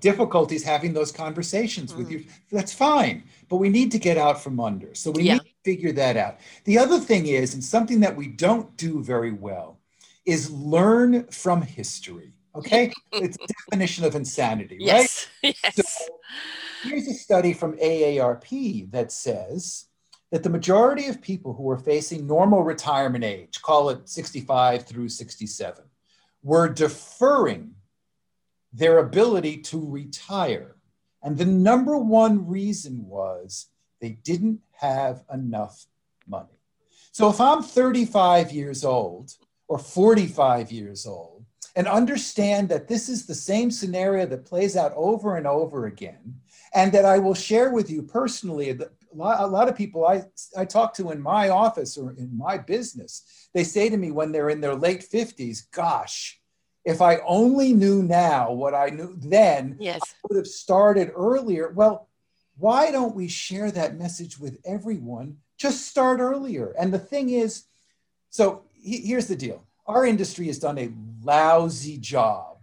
difficulties 0.00 0.62
having 0.62 0.92
those 0.92 1.12
conversations 1.12 1.92
mm. 1.92 1.98
with 1.98 2.10
you 2.10 2.24
that's 2.50 2.72
fine 2.72 3.22
but 3.48 3.56
we 3.56 3.68
need 3.68 3.90
to 3.90 3.98
get 3.98 4.16
out 4.16 4.42
from 4.42 4.60
under 4.60 4.94
so 4.94 5.10
we 5.10 5.22
yeah. 5.22 5.34
need 5.34 5.40
to 5.40 5.54
figure 5.64 5.92
that 5.92 6.16
out 6.16 6.38
the 6.64 6.78
other 6.78 6.98
thing 6.98 7.26
is 7.26 7.54
and 7.54 7.62
something 7.62 8.00
that 8.00 8.16
we 8.16 8.26
don't 8.26 8.76
do 8.76 9.02
very 9.02 9.32
well 9.32 9.78
is 10.26 10.50
learn 10.50 11.24
from 11.26 11.60
history 11.60 12.33
Okay, 12.54 12.92
it's 13.12 13.36
a 13.42 13.46
definition 13.46 14.04
of 14.04 14.14
insanity, 14.14 14.78
yes. 14.80 15.28
right? 15.42 15.56
Yes. 15.62 15.76
So 15.76 16.88
here's 16.88 17.08
a 17.08 17.14
study 17.14 17.52
from 17.52 17.76
AARP 17.78 18.90
that 18.92 19.10
says 19.12 19.86
that 20.30 20.42
the 20.42 20.50
majority 20.50 21.06
of 21.06 21.20
people 21.20 21.54
who 21.54 21.62
were 21.62 21.78
facing 21.78 22.26
normal 22.26 22.62
retirement 22.62 23.24
age, 23.24 23.60
call 23.62 23.90
it 23.90 24.08
65 24.08 24.84
through 24.84 25.08
67, 25.08 25.84
were 26.42 26.68
deferring 26.68 27.74
their 28.72 28.98
ability 28.98 29.58
to 29.58 29.78
retire. 29.78 30.76
And 31.22 31.38
the 31.38 31.46
number 31.46 31.96
one 31.96 32.46
reason 32.46 33.06
was 33.06 33.66
they 34.00 34.10
didn't 34.10 34.60
have 34.72 35.22
enough 35.32 35.86
money. 36.26 36.58
So 37.12 37.30
if 37.30 37.40
I'm 37.40 37.62
35 37.62 38.52
years 38.52 38.84
old 38.84 39.32
or 39.68 39.78
45 39.78 40.72
years 40.72 41.06
old 41.06 41.33
and 41.76 41.88
understand 41.88 42.68
that 42.68 42.88
this 42.88 43.08
is 43.08 43.26
the 43.26 43.34
same 43.34 43.70
scenario 43.70 44.26
that 44.26 44.44
plays 44.44 44.76
out 44.76 44.92
over 44.94 45.36
and 45.36 45.46
over 45.46 45.86
again, 45.86 46.36
and 46.74 46.92
that 46.92 47.04
I 47.04 47.18
will 47.18 47.34
share 47.34 47.70
with 47.70 47.90
you 47.90 48.02
personally, 48.02 48.70
a 48.70 49.46
lot 49.46 49.68
of 49.68 49.76
people 49.76 50.06
I, 50.06 50.24
I 50.56 50.64
talk 50.64 50.94
to 50.94 51.10
in 51.10 51.20
my 51.20 51.48
office 51.48 51.96
or 51.96 52.12
in 52.12 52.36
my 52.36 52.58
business, 52.58 53.48
they 53.54 53.64
say 53.64 53.88
to 53.88 53.96
me 53.96 54.10
when 54.10 54.32
they're 54.32 54.50
in 54.50 54.60
their 54.60 54.74
late 54.74 55.04
50s, 55.08 55.70
gosh, 55.72 56.40
if 56.84 57.00
I 57.00 57.18
only 57.26 57.72
knew 57.72 58.02
now 58.02 58.52
what 58.52 58.74
I 58.74 58.90
knew 58.90 59.14
then, 59.16 59.76
yes. 59.80 60.00
I 60.02 60.16
would 60.28 60.36
have 60.36 60.46
started 60.46 61.10
earlier. 61.14 61.70
Well, 61.70 62.08
why 62.56 62.90
don't 62.90 63.16
we 63.16 63.28
share 63.28 63.70
that 63.70 63.98
message 63.98 64.38
with 64.38 64.58
everyone? 64.64 65.38
Just 65.56 65.86
start 65.86 66.20
earlier. 66.20 66.74
And 66.78 66.92
the 66.92 66.98
thing 66.98 67.30
is, 67.30 67.64
so 68.30 68.64
he, 68.74 68.98
here's 68.98 69.26
the 69.26 69.36
deal 69.36 69.64
our 69.86 70.06
industry 70.06 70.46
has 70.46 70.58
done 70.58 70.78
a 70.78 70.90
lousy 71.22 71.98
job 71.98 72.58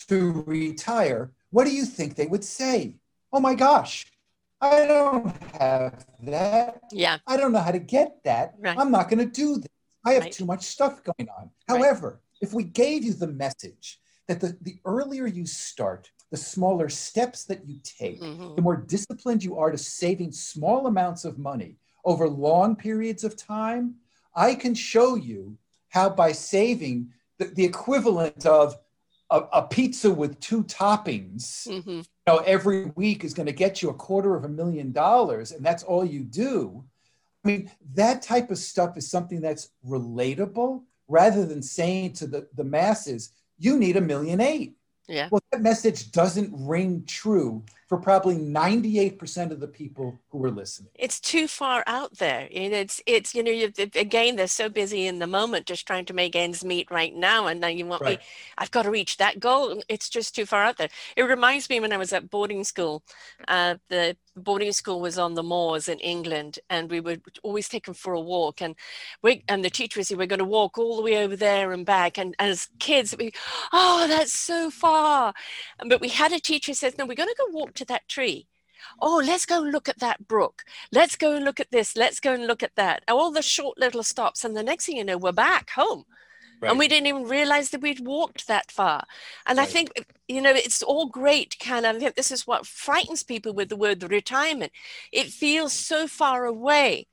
to 0.09 0.43
retire, 0.47 1.33
what 1.51 1.65
do 1.65 1.75
you 1.75 1.85
think 1.85 2.15
they 2.15 2.27
would 2.27 2.45
say? 2.45 2.97
Oh 3.33 3.41
my 3.41 3.55
gosh, 3.55 4.07
I 4.61 4.87
don't 4.87 5.35
have 5.61 6.07
that. 6.23 6.81
Yeah. 6.91 7.19
I 7.27 7.37
don't 7.37 7.53
know 7.53 7.61
how 7.61 7.71
to 7.71 7.79
get 7.79 8.25
that. 8.25 8.55
Right. 8.59 8.77
I'm 8.79 8.91
not 8.91 9.09
going 9.09 9.19
to 9.19 9.27
do 9.27 9.57
this. 9.57 9.69
I 10.05 10.13
have 10.15 10.25
right. 10.25 10.33
too 10.33 10.47
much 10.47 10.65
stuff 10.65 11.03
going 11.05 11.29
on. 11.29 11.51
However, 11.67 12.09
right. 12.09 12.39
if 12.41 12.53
we 12.53 12.65
gave 12.65 13.05
you 13.05 13.13
the 13.13 13.27
message 13.27 14.01
that 14.27 14.41
the, 14.41 14.57
the 14.63 14.79
earlier 14.85 15.27
you 15.27 15.47
start, 15.47 16.11
the 16.31 16.37
smaller 16.37 16.89
steps 16.89 17.45
that 17.45 17.67
you 17.67 17.79
take, 17.83 18.21
mm-hmm. 18.21 18.55
the 18.55 18.63
more 18.63 18.77
disciplined 18.77 19.43
you 19.43 19.59
are 19.59 19.71
to 19.71 19.79
saving 19.79 20.33
small 20.33 20.87
amounts 20.87 21.25
of 21.25 21.39
money 21.39 21.77
over 22.05 22.29
long 22.29 22.77
periods 22.77 23.25
of 23.25 23.37
time, 23.37 23.95
I 24.39 24.55
can 24.55 24.75
show 24.75 25.17
you 25.17 25.59
how 25.89 26.11
by 26.11 26.31
saving 26.33 27.11
the, 27.39 27.47
the 27.47 27.65
equivalent 27.65 28.47
of 28.47 28.77
a, 29.31 29.41
a, 29.53 29.63
pizza 29.63 30.11
with 30.11 30.39
two 30.39 30.63
toppings, 30.65 31.67
mm-hmm. 31.67 31.91
you 31.91 32.05
know, 32.27 32.39
every 32.39 32.87
week 32.95 33.25
is 33.25 33.35
going 33.35 33.47
to 33.47 33.53
get 33.53 33.83
you 33.83 33.91
a 33.91 33.95
quarter 33.95 34.37
of 34.37 34.45
a 34.45 34.49
million 34.49 34.93
dollars, 34.93 35.51
and 35.51 35.67
that's 35.67 35.83
all 35.83 36.05
you 36.05 36.23
do. 36.23 36.85
I 37.45 37.49
mean, 37.49 37.71
that 37.95 38.23
type 38.23 38.51
of 38.51 38.59
stuff 38.59 38.97
is 38.97 39.11
something 39.11 39.41
that's 39.41 39.71
relatable 39.87 40.83
rather 41.09 41.45
than 41.45 41.61
saying 41.61 42.13
to 42.15 42.27
the, 42.27 42.49
the 42.55 42.65
masses, 42.65 43.33
you 43.59 43.77
need 43.77 43.97
a 43.97 44.01
million 44.01 44.41
eight. 44.41 44.77
Yeah. 45.09 45.29
Well, 45.33 45.43
that 45.51 45.63
message 45.63 46.13
doesn't 46.13 46.51
ring 46.53 47.05
true 47.07 47.65
for 47.89 47.97
probably 47.97 48.37
98% 48.37 49.51
of 49.51 49.61
the 49.61 49.67
people 49.67 50.21
who 50.29 50.45
are 50.45 50.51
listening. 50.51 50.91
It's 50.95 51.19
too 51.19 51.49
far 51.49 51.83
out 51.87 52.19
there. 52.19 52.47
It's, 52.51 53.01
it's 53.07 53.35
you 53.35 53.43
know, 53.43 53.51
you, 53.51 53.73
again, 53.95 54.37
they're 54.37 54.47
so 54.47 54.69
busy 54.69 55.07
in 55.07 55.21
the 55.21 55.27
moment 55.27 55.65
just 55.65 55.87
trying 55.87 56.05
to 56.05 56.13
make 56.13 56.37
ends 56.37 56.63
meet 56.63 56.91
right 56.91 57.15
now. 57.15 57.47
And 57.47 57.61
now 57.61 57.69
you 57.69 57.87
want 57.87 58.03
right. 58.03 58.19
me, 58.19 58.25
I've 58.59 58.71
got 58.71 58.83
to 58.83 58.91
reach 58.91 59.17
that 59.17 59.41
goal. 59.41 59.83
It's 59.89 60.11
just 60.11 60.35
too 60.35 60.45
far 60.45 60.65
out 60.65 60.77
there. 60.77 60.91
It 61.17 61.23
reminds 61.23 61.71
me 61.71 61.81
when 61.81 61.95
I 61.95 61.97
was 61.97 62.13
at 62.13 62.29
boarding 62.29 62.63
school, 62.63 63.03
uh, 63.49 63.77
the 63.89 64.17
boarding 64.39 64.73
school 64.73 65.01
was 65.01 65.19
on 65.19 65.35
the 65.35 65.43
moors 65.43 65.89
in 65.89 65.99
England, 65.99 66.59
and 66.71 66.91
we 66.91 67.01
would 67.01 67.23
always 67.43 67.69
take 67.69 67.87
them 67.87 67.95
for 67.95 68.13
a 68.15 68.21
walk. 68.21 68.61
And 68.61 68.75
we 69.23 69.45
and 69.49 69.65
the 69.65 69.71
teacher 69.71 70.01
would 70.01 70.07
say, 70.07 70.15
"We're 70.15 70.27
going 70.27 70.39
to 70.39 70.45
walk 70.45 70.79
all 70.79 70.97
the 70.97 71.03
way 71.03 71.23
over 71.23 71.37
there 71.37 71.73
and 71.73 71.85
back." 71.85 72.19
And, 72.19 72.35
and 72.39 72.51
as 72.51 72.69
kids, 72.79 73.15
we, 73.19 73.33
oh, 73.73 74.07
that's 74.09 74.33
so 74.33 74.71
far. 74.71 75.35
But 75.87 76.01
we 76.01 76.09
had 76.09 76.33
a 76.33 76.41
teacher 76.41 76.71
who 76.71 76.75
says, 76.75 76.97
"No, 76.99 77.07
we're 77.07 77.15
going 77.15 77.29
to 77.29 77.35
go 77.39 77.53
walk 77.53 77.75
to 77.79 77.85
that 77.87 78.09
tree." 78.09 78.49
Oh, 79.01 79.21
let's 79.25 79.47
go 79.47 79.63
and 79.65 79.73
look 79.73 79.89
at 79.89 79.99
that 79.99 80.29
brook. 80.29 80.65
Let's 80.93 81.17
go 81.17 81.35
and 81.35 81.45
look 81.45 81.61
at 81.61 81.71
this. 81.73 81.97
Let's 81.97 82.21
go 82.21 82.33
and 82.33 82.47
look 82.47 82.63
at 82.63 82.77
that. 82.77 83.03
All 83.09 83.33
the 83.33 83.43
short 83.43 83.77
little 83.79 84.03
stops, 84.03 84.45
and 84.45 84.57
the 84.57 84.63
next 84.63 84.87
thing 84.87 84.97
you 84.97 85.05
know, 85.05 85.19
we're 85.19 85.33
back 85.33 85.71
home. 85.71 86.05
Right. 86.61 86.71
And 86.71 86.79
we 86.79 86.89
didn't 86.89 87.07
even 87.07 87.25
realize 87.25 87.71
that 87.71 87.83
we'd 87.83 88.05
walked 88.05 88.49
that 88.49 88.73
far. 88.73 89.05
And 89.47 89.59
right. 89.59 89.69
I 89.69 89.71
think, 89.71 89.89
you 90.27 90.41
know, 90.43 90.51
it's 90.51 90.83
all 90.83 91.07
great, 91.07 91.57
kind 91.61 91.87
of. 91.87 92.15
This 92.17 92.33
is 92.33 92.49
what 92.49 92.67
frightens 92.67 93.23
people 93.23 93.53
with 93.53 93.69
the 93.69 93.77
word 93.77 94.03
retirement. 94.03 94.73
It 95.13 95.29
feels 95.29 95.73
so 95.73 96.09
far 96.09 96.47
away. 96.47 97.07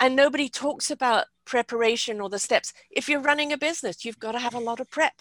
And 0.00 0.16
nobody 0.16 0.48
talks 0.48 0.90
about 0.90 1.26
preparation 1.44 2.20
or 2.20 2.28
the 2.28 2.40
steps. 2.40 2.72
If 2.90 3.08
you're 3.08 3.20
running 3.20 3.52
a 3.52 3.58
business, 3.58 4.04
you've 4.04 4.18
got 4.18 4.32
to 4.32 4.40
have 4.40 4.54
a 4.54 4.58
lot 4.58 4.80
of 4.80 4.90
prep. 4.90 5.14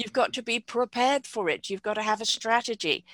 You've 0.00 0.14
got 0.14 0.32
to 0.32 0.42
be 0.42 0.58
prepared 0.60 1.26
for 1.26 1.50
it. 1.50 1.68
You've 1.68 1.82
got 1.82 1.94
to 1.94 2.02
have 2.02 2.22
a 2.22 2.24
strategy. 2.24 3.04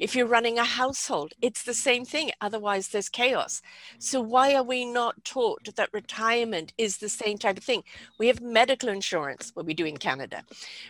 If 0.00 0.16
you're 0.16 0.26
running 0.26 0.58
a 0.58 0.64
household, 0.64 1.34
it's 1.40 1.62
the 1.62 1.72
same 1.72 2.04
thing. 2.04 2.32
Otherwise, 2.40 2.88
there's 2.88 3.08
chaos. 3.08 3.62
So, 4.00 4.20
why 4.20 4.56
are 4.56 4.64
we 4.64 4.84
not 4.84 5.24
taught 5.24 5.72
that 5.76 5.92
retirement 5.92 6.72
is 6.76 6.96
the 6.96 7.08
same 7.08 7.38
type 7.38 7.58
of 7.58 7.62
thing? 7.62 7.84
We 8.18 8.26
have 8.26 8.40
medical 8.40 8.88
insurance, 8.88 9.52
what 9.54 9.66
we 9.66 9.74
do 9.74 9.84
in 9.84 9.98
Canada. 9.98 10.42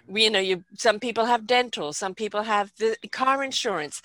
We, 0.07 0.25
you 0.25 0.31
know, 0.31 0.39
you, 0.39 0.65
some 0.79 0.99
people 0.99 1.27
have 1.27 1.47
dental, 1.47 1.93
some 1.93 2.15
people 2.15 2.45
have 2.45 2.73
the 2.79 2.97
car 3.11 3.45
insurance. 3.45 4.01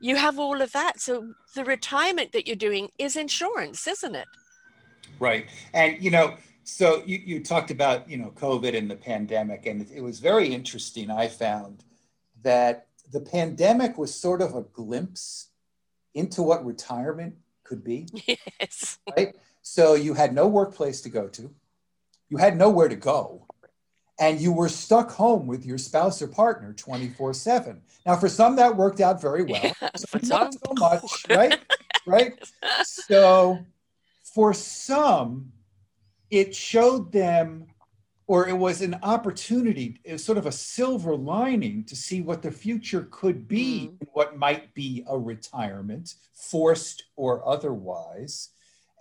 You 0.00 0.16
have 0.16 0.38
all 0.38 0.60
of 0.60 0.72
that. 0.72 1.00
So, 1.00 1.32
the 1.54 1.64
retirement 1.64 2.32
that 2.32 2.46
you're 2.46 2.56
doing 2.56 2.90
is 2.98 3.16
insurance, 3.16 3.86
isn't 3.86 4.14
it? 4.14 4.28
Right. 5.18 5.46
And, 5.72 6.02
you 6.02 6.10
know, 6.10 6.36
so 6.70 7.02
you, 7.04 7.20
you 7.24 7.42
talked 7.42 7.70
about 7.70 8.08
you 8.08 8.16
know 8.16 8.30
COVID 8.30 8.76
and 8.76 8.90
the 8.90 8.96
pandemic, 8.96 9.66
and 9.66 9.82
it, 9.82 9.88
it 9.96 10.00
was 10.02 10.20
very 10.20 10.54
interesting. 10.54 11.10
I 11.10 11.28
found 11.28 11.84
that 12.42 12.86
the 13.10 13.20
pandemic 13.20 13.98
was 13.98 14.14
sort 14.14 14.40
of 14.40 14.54
a 14.54 14.62
glimpse 14.62 15.48
into 16.14 16.42
what 16.42 16.64
retirement 16.64 17.34
could 17.64 17.84
be. 17.84 18.06
Yes. 18.60 18.98
Right. 19.16 19.34
So 19.62 19.94
you 19.94 20.14
had 20.14 20.34
no 20.34 20.46
workplace 20.46 21.00
to 21.02 21.08
go 21.08 21.28
to, 21.28 21.50
you 22.28 22.36
had 22.36 22.56
nowhere 22.56 22.88
to 22.88 22.96
go, 22.96 23.46
and 24.18 24.40
you 24.40 24.52
were 24.52 24.68
stuck 24.68 25.10
home 25.10 25.46
with 25.46 25.64
your 25.64 25.78
spouse 25.78 26.20
or 26.22 26.28
partner 26.28 26.72
24 26.72 27.34
7. 27.34 27.80
Now, 28.06 28.16
for 28.16 28.28
some, 28.28 28.56
that 28.56 28.76
worked 28.76 29.00
out 29.00 29.20
very 29.20 29.42
well. 29.42 29.60
Yeah, 29.62 29.90
some 29.96 30.20
not 30.24 30.54
so 30.54 30.72
much, 30.78 31.26
right? 31.30 31.58
right. 32.06 32.32
So 32.84 33.58
for 34.22 34.54
some, 34.54 35.52
it 36.30 36.54
showed 36.54 37.12
them 37.12 37.66
or 38.30 38.46
it 38.46 38.56
was 38.56 38.80
an 38.80 38.96
opportunity, 39.02 39.98
it 40.04 40.12
was 40.12 40.22
sort 40.22 40.38
of 40.38 40.46
a 40.46 40.52
silver 40.52 41.16
lining 41.16 41.82
to 41.82 41.96
see 41.96 42.20
what 42.20 42.42
the 42.42 42.50
future 42.52 43.08
could 43.10 43.48
be, 43.48 43.90
mm. 43.90 44.06
what 44.12 44.36
might 44.36 44.72
be 44.72 45.04
a 45.08 45.18
retirement, 45.18 46.14
forced 46.32 47.02
or 47.16 47.44
otherwise, 47.48 48.50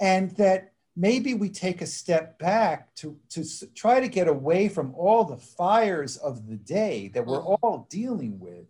and 0.01 0.31
that 0.31 0.71
maybe 0.95 1.35
we 1.35 1.47
take 1.47 1.83
a 1.83 1.85
step 1.85 2.39
back 2.39 2.93
to, 2.95 3.15
to 3.29 3.45
try 3.75 3.99
to 3.99 4.07
get 4.07 4.27
away 4.27 4.67
from 4.67 4.95
all 4.95 5.23
the 5.23 5.37
fires 5.37 6.17
of 6.17 6.47
the 6.47 6.57
day 6.57 7.09
that 7.13 7.23
we're 7.23 7.39
mm. 7.39 7.57
all 7.61 7.85
dealing 7.91 8.39
with 8.39 8.65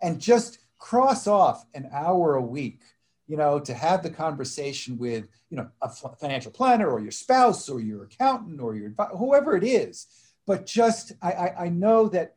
and 0.00 0.20
just 0.20 0.60
cross 0.78 1.26
off 1.26 1.64
an 1.74 1.88
hour 1.92 2.36
a 2.36 2.40
week 2.40 2.82
you 3.26 3.36
know, 3.36 3.58
to 3.58 3.74
have 3.74 4.02
the 4.02 4.10
conversation 4.10 4.98
with, 4.98 5.28
you 5.50 5.56
know, 5.56 5.68
a 5.80 5.88
financial 5.88 6.52
planner 6.52 6.90
or 6.90 7.00
your 7.00 7.10
spouse 7.10 7.68
or 7.68 7.80
your 7.80 8.04
accountant 8.04 8.60
or 8.60 8.74
your 8.74 8.90
whoever 9.16 9.56
it 9.56 9.64
is. 9.64 10.06
But 10.46 10.66
just, 10.66 11.12
I, 11.22 11.32
I, 11.32 11.64
I 11.64 11.68
know 11.70 12.08
that 12.08 12.34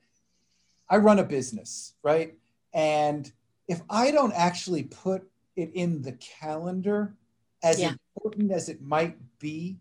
I 0.89 0.97
run 0.97 1.19
a 1.19 1.23
business, 1.23 1.93
right? 2.03 2.35
And 2.73 3.29
if 3.67 3.81
I 3.89 4.11
don't 4.11 4.33
actually 4.33 4.83
put 4.83 5.29
it 5.57 5.71
in 5.73 6.01
the 6.01 6.13
calendar, 6.13 7.15
as 7.63 7.79
yeah. 7.79 7.93
important 8.15 8.51
as 8.51 8.69
it 8.69 8.81
might 8.81 9.17
be, 9.39 9.77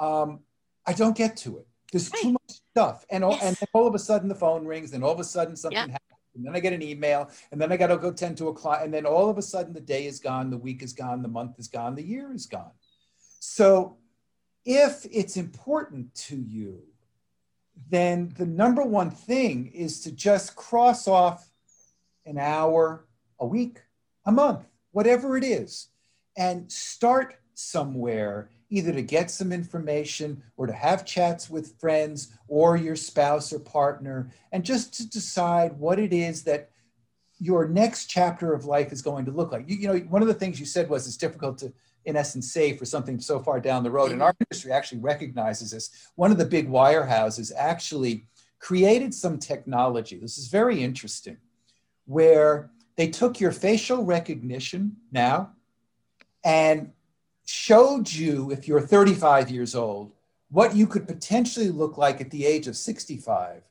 um, 0.00 0.40
I 0.86 0.92
don't 0.92 1.16
get 1.16 1.36
to 1.38 1.58
it. 1.58 1.66
There's 1.90 2.10
right. 2.10 2.22
too 2.22 2.32
much 2.32 2.60
stuff, 2.70 3.06
and 3.08 3.24
all, 3.24 3.32
yes. 3.32 3.42
and 3.42 3.68
all 3.72 3.86
of 3.86 3.94
a 3.94 3.98
sudden 3.98 4.28
the 4.28 4.34
phone 4.34 4.66
rings, 4.66 4.92
and 4.92 5.02
all 5.02 5.12
of 5.12 5.20
a 5.20 5.24
sudden 5.24 5.56
something 5.56 5.76
yeah. 5.76 5.92
happens, 5.92 6.07
and 6.38 6.46
then 6.46 6.56
I 6.56 6.60
get 6.60 6.72
an 6.72 6.82
email, 6.82 7.30
and 7.52 7.60
then 7.60 7.70
I 7.70 7.76
got 7.76 7.88
to 7.88 7.98
go 7.98 8.12
tend 8.12 8.38
to 8.38 8.48
a 8.48 8.54
client, 8.54 8.84
and 8.84 8.94
then 8.94 9.04
all 9.04 9.28
of 9.28 9.36
a 9.36 9.42
sudden 9.42 9.74
the 9.74 9.80
day 9.80 10.06
is 10.06 10.20
gone, 10.20 10.50
the 10.50 10.56
week 10.56 10.82
is 10.82 10.92
gone, 10.92 11.20
the 11.20 11.28
month 11.28 11.58
is 11.58 11.68
gone, 11.68 11.94
the 11.94 12.02
year 12.02 12.32
is 12.32 12.46
gone. 12.46 12.70
So, 13.40 13.98
if 14.64 15.06
it's 15.10 15.36
important 15.36 16.14
to 16.14 16.36
you, 16.36 16.82
then 17.90 18.32
the 18.36 18.46
number 18.46 18.82
one 18.82 19.10
thing 19.10 19.66
is 19.68 20.00
to 20.02 20.12
just 20.12 20.56
cross 20.56 21.08
off 21.08 21.50
an 22.26 22.38
hour 22.38 23.06
a 23.40 23.46
week, 23.46 23.80
a 24.26 24.32
month, 24.32 24.66
whatever 24.92 25.36
it 25.36 25.44
is, 25.44 25.88
and 26.36 26.70
start 26.70 27.36
somewhere 27.54 28.50
either 28.70 28.92
to 28.92 29.02
get 29.02 29.30
some 29.30 29.52
information 29.52 30.42
or 30.56 30.66
to 30.66 30.72
have 30.72 31.04
chats 31.04 31.48
with 31.48 31.78
friends 31.80 32.36
or 32.48 32.76
your 32.76 32.96
spouse 32.96 33.52
or 33.52 33.58
partner 33.58 34.30
and 34.52 34.64
just 34.64 34.94
to 34.94 35.08
decide 35.08 35.78
what 35.78 35.98
it 35.98 36.12
is 36.12 36.44
that 36.44 36.70
your 37.40 37.68
next 37.68 38.06
chapter 38.06 38.52
of 38.52 38.64
life 38.64 38.92
is 38.92 39.00
going 39.00 39.24
to 39.24 39.30
look 39.30 39.52
like. 39.52 39.68
You, 39.68 39.76
you, 39.76 39.88
know, 39.88 39.98
one 40.08 40.22
of 40.22 40.28
the 40.28 40.34
things 40.34 40.58
you 40.58 40.66
said 40.66 40.88
was 40.88 41.06
it's 41.06 41.16
difficult 41.16 41.58
to, 41.58 41.72
in 42.04 42.16
essence, 42.16 42.52
save 42.52 42.78
for 42.78 42.84
something 42.84 43.20
so 43.20 43.38
far 43.38 43.60
down 43.60 43.84
the 43.84 43.90
road. 43.90 44.12
And 44.12 44.22
our 44.22 44.34
industry 44.40 44.72
actually 44.72 44.98
recognizes 44.98 45.70
this. 45.70 45.90
One 46.16 46.32
of 46.32 46.38
the 46.38 46.44
big 46.44 46.68
wirehouses 46.68 47.52
actually 47.56 48.26
created 48.58 49.14
some 49.14 49.38
technology. 49.38 50.18
This 50.18 50.36
is 50.36 50.48
very 50.48 50.82
interesting, 50.82 51.36
where 52.06 52.70
they 52.96 53.08
took 53.08 53.38
your 53.38 53.52
facial 53.52 54.04
recognition 54.04 54.96
now 55.12 55.52
and 56.44 56.92
showed 57.48 58.12
you, 58.12 58.50
if 58.50 58.68
you're 58.68 58.80
35 58.80 59.50
years 59.50 59.74
old, 59.74 60.12
what 60.50 60.76
you 60.76 60.86
could 60.86 61.08
potentially 61.08 61.70
look 61.70 61.96
like 61.96 62.20
at 62.20 62.30
the 62.30 62.44
age 62.44 62.66
of 62.66 62.76
65 62.76 63.62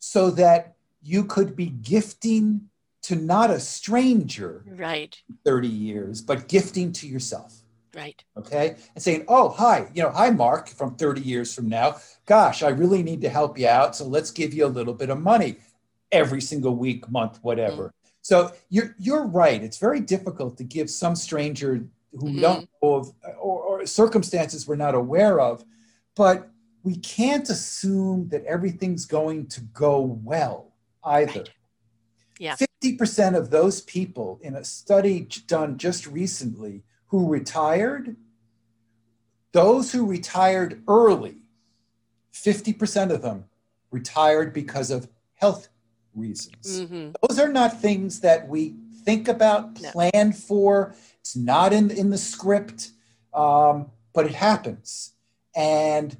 so 0.00 0.30
that 0.30 0.74
you 1.02 1.24
could 1.24 1.54
be 1.54 1.66
gifting 1.66 2.62
to 3.02 3.14
not 3.14 3.50
a 3.50 3.60
stranger 3.60 4.64
right. 4.66 5.16
30 5.44 5.68
years 5.68 6.20
but 6.20 6.48
gifting 6.48 6.92
to 6.92 7.06
yourself. 7.06 7.62
Right. 7.94 8.22
Okay? 8.36 8.76
And 8.94 9.02
saying 9.02 9.24
oh 9.28 9.50
hi 9.50 9.88
you 9.94 10.02
know 10.02 10.10
hi 10.10 10.30
mark 10.30 10.68
from 10.68 10.96
30 10.96 11.20
years 11.20 11.54
from 11.54 11.68
now. 11.68 11.96
Gosh 12.26 12.62
i 12.62 12.68
really 12.68 13.02
need 13.02 13.20
to 13.22 13.28
help 13.28 13.58
you 13.58 13.68
out 13.68 13.94
so 13.94 14.06
let's 14.06 14.30
give 14.32 14.52
you 14.52 14.66
a 14.66 14.68
little 14.68 14.94
bit 14.94 15.08
of 15.08 15.20
money 15.20 15.56
every 16.10 16.40
single 16.40 16.74
week 16.74 17.08
month 17.10 17.38
whatever. 17.42 17.86
Mm. 17.86 17.92
so 18.22 18.52
you're 18.68 18.94
you're 18.98 19.26
right. 19.26 19.62
It's 19.62 19.78
very 19.78 20.00
difficult 20.00 20.56
to 20.58 20.64
give 20.64 20.90
some 20.90 21.14
stranger 21.14 21.86
who 22.12 22.28
mm-hmm. 22.28 22.40
don't 22.40 22.68
know 22.82 22.94
of 22.94 23.12
or, 23.40 23.62
or 23.62 23.86
circumstances 23.86 24.66
we're 24.66 24.76
not 24.76 24.94
aware 24.94 25.40
of. 25.40 25.64
But 26.16 26.50
we 26.82 26.96
can't 26.96 27.48
assume 27.48 28.28
that 28.30 28.44
everything's 28.44 29.06
going 29.06 29.46
to 29.48 29.60
go 29.60 30.00
well 30.00 30.72
either. 31.04 31.40
Right. 31.40 31.50
Yeah. 32.38 32.56
50% 32.56 33.36
of 33.36 33.50
those 33.50 33.82
people 33.82 34.40
in 34.42 34.54
a 34.54 34.64
study 34.64 35.28
done 35.46 35.76
just 35.76 36.06
recently 36.06 36.82
who 37.08 37.28
retired, 37.28 38.16
those 39.52 39.92
who 39.92 40.06
retired 40.06 40.82
early, 40.88 41.42
50% 42.32 43.10
of 43.10 43.20
them 43.20 43.44
retired 43.90 44.54
because 44.54 44.90
of 44.90 45.08
health 45.34 45.68
reasons. 46.14 46.80
Mm-hmm. 46.80 47.10
Those 47.28 47.38
are 47.38 47.52
not 47.52 47.80
things 47.80 48.20
that 48.20 48.48
we 48.48 48.74
think 49.04 49.28
about, 49.28 49.74
plan 49.74 50.32
for. 50.32 50.94
It's 51.20 51.36
not 51.36 51.72
in, 51.72 51.90
in 51.90 52.10
the 52.10 52.18
script, 52.18 52.90
um, 53.34 53.90
but 54.12 54.26
it 54.26 54.34
happens. 54.34 55.12
And 55.54 56.16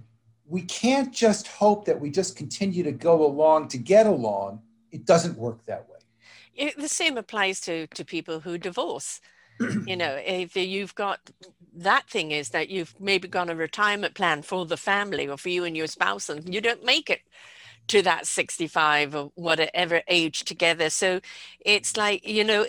we 0.47 0.63
can't 0.63 1.13
just 1.13 1.47
hope 1.47 1.85
that 1.87 2.01
we 2.01 2.11
just 2.11 2.37
continue 2.37 2.83
to 2.83 2.93
go 2.93 3.25
along 3.25 3.69
to 3.69 3.79
get 3.79 4.07
along. 4.07 4.63
It 4.91 5.07
doesn't 5.07 5.39
work 5.39 5.65
that 5.67 5.89
way. 5.89 5.99
It, 6.55 6.77
the 6.77 6.89
same 6.89 7.17
applies 7.17 7.61
to, 7.63 7.87
to 7.87 8.05
people 8.05 8.41
who 8.41 8.59
divorce. 8.59 9.21
you 9.87 9.97
know, 9.97 10.19
if 10.25 10.57
you've 10.57 10.95
got 10.95 11.31
that 11.75 12.09
thing 12.09 12.33
is 12.33 12.51
that 12.51 12.69
you've 12.69 12.95
maybe 13.01 13.29
got 13.29 13.51
a 13.51 13.55
retirement 13.55 14.15
plan 14.15 14.43
for 14.43 14.67
the 14.67 14.77
family 14.77 15.29
or 15.29 15.37
for 15.37 15.51
you 15.51 15.65
and 15.65 15.77
your 15.77 15.87
spouse, 15.87 16.29
and 16.29 16.53
you 16.53 16.61
don't 16.61 16.85
make 16.85 17.11
it 17.11 17.21
to 17.89 18.03
that 18.03 18.27
65 18.27 19.15
or 19.15 19.33
whatever 19.35 20.03
age 20.09 20.45
together. 20.45 20.91
So 20.91 21.21
it's 21.61 21.97
like, 21.97 22.27
you 22.27 22.45
know, 22.45 22.67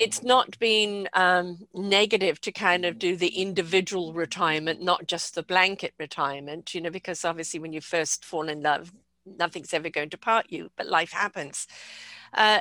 it's 0.00 0.22
not 0.22 0.58
been 0.58 1.08
um, 1.14 1.66
negative 1.74 2.40
to 2.42 2.52
kind 2.52 2.84
of 2.84 2.98
do 2.98 3.16
the 3.16 3.28
individual 3.28 4.12
retirement, 4.12 4.82
not 4.82 5.06
just 5.06 5.34
the 5.34 5.42
blanket 5.42 5.94
retirement, 5.98 6.74
you 6.74 6.80
know, 6.80 6.90
because 6.90 7.24
obviously 7.24 7.60
when 7.60 7.72
you 7.72 7.80
first 7.80 8.24
fall 8.24 8.48
in 8.48 8.62
love, 8.62 8.92
nothing's 9.24 9.74
ever 9.74 9.90
going 9.90 10.10
to 10.10 10.18
part 10.18 10.46
you, 10.48 10.70
but 10.76 10.86
life 10.86 11.12
happens. 11.12 11.66
Uh, 12.32 12.60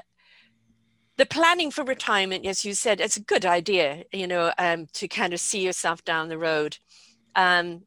the 1.17 1.25
planning 1.25 1.71
for 1.71 1.83
retirement, 1.83 2.45
as 2.45 2.63
you 2.63 2.73
said, 2.73 3.01
it's 3.01 3.17
a 3.17 3.21
good 3.21 3.45
idea, 3.45 4.03
you 4.13 4.27
know, 4.27 4.51
um, 4.57 4.87
to 4.93 5.07
kind 5.07 5.33
of 5.33 5.39
see 5.39 5.63
yourself 5.63 6.03
down 6.05 6.29
the 6.29 6.37
road. 6.37 6.77
Um, 7.35 7.83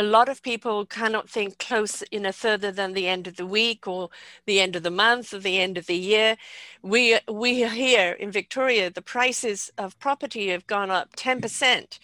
a 0.00 0.02
lot 0.02 0.30
of 0.30 0.42
people 0.42 0.86
cannot 0.86 1.28
think 1.28 1.58
close, 1.58 2.02
you 2.10 2.20
know, 2.20 2.32
further 2.32 2.72
than 2.72 2.94
the 2.94 3.06
end 3.06 3.26
of 3.26 3.36
the 3.36 3.44
week 3.44 3.86
or 3.86 4.08
the 4.46 4.58
end 4.58 4.74
of 4.74 4.82
the 4.82 4.90
month 4.90 5.34
or 5.34 5.40
the 5.40 5.58
end 5.60 5.76
of 5.76 5.86
the 5.86 5.96
year. 5.96 6.36
We 6.82 7.18
we 7.28 7.68
here 7.68 8.12
in 8.12 8.30
Victoria, 8.32 8.88
the 8.90 9.02
prices 9.02 9.70
of 9.76 9.98
property 9.98 10.48
have 10.48 10.66
gone 10.66 10.90
up 10.90 11.16
10% 11.16 11.98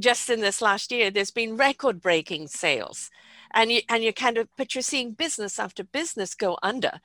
just 0.00 0.28
in 0.28 0.40
this 0.40 0.60
last 0.60 0.90
year. 0.90 1.08
There's 1.08 1.30
been 1.30 1.56
record-breaking 1.56 2.48
sales. 2.48 3.10
And 3.52 3.70
you 3.70 3.82
and 3.88 4.02
you 4.02 4.12
kind 4.12 4.38
of 4.38 4.48
but 4.58 4.74
you're 4.74 4.82
seeing 4.82 5.12
business 5.12 5.60
after 5.60 5.84
business 5.84 6.34
go 6.34 6.58
under 6.64 7.00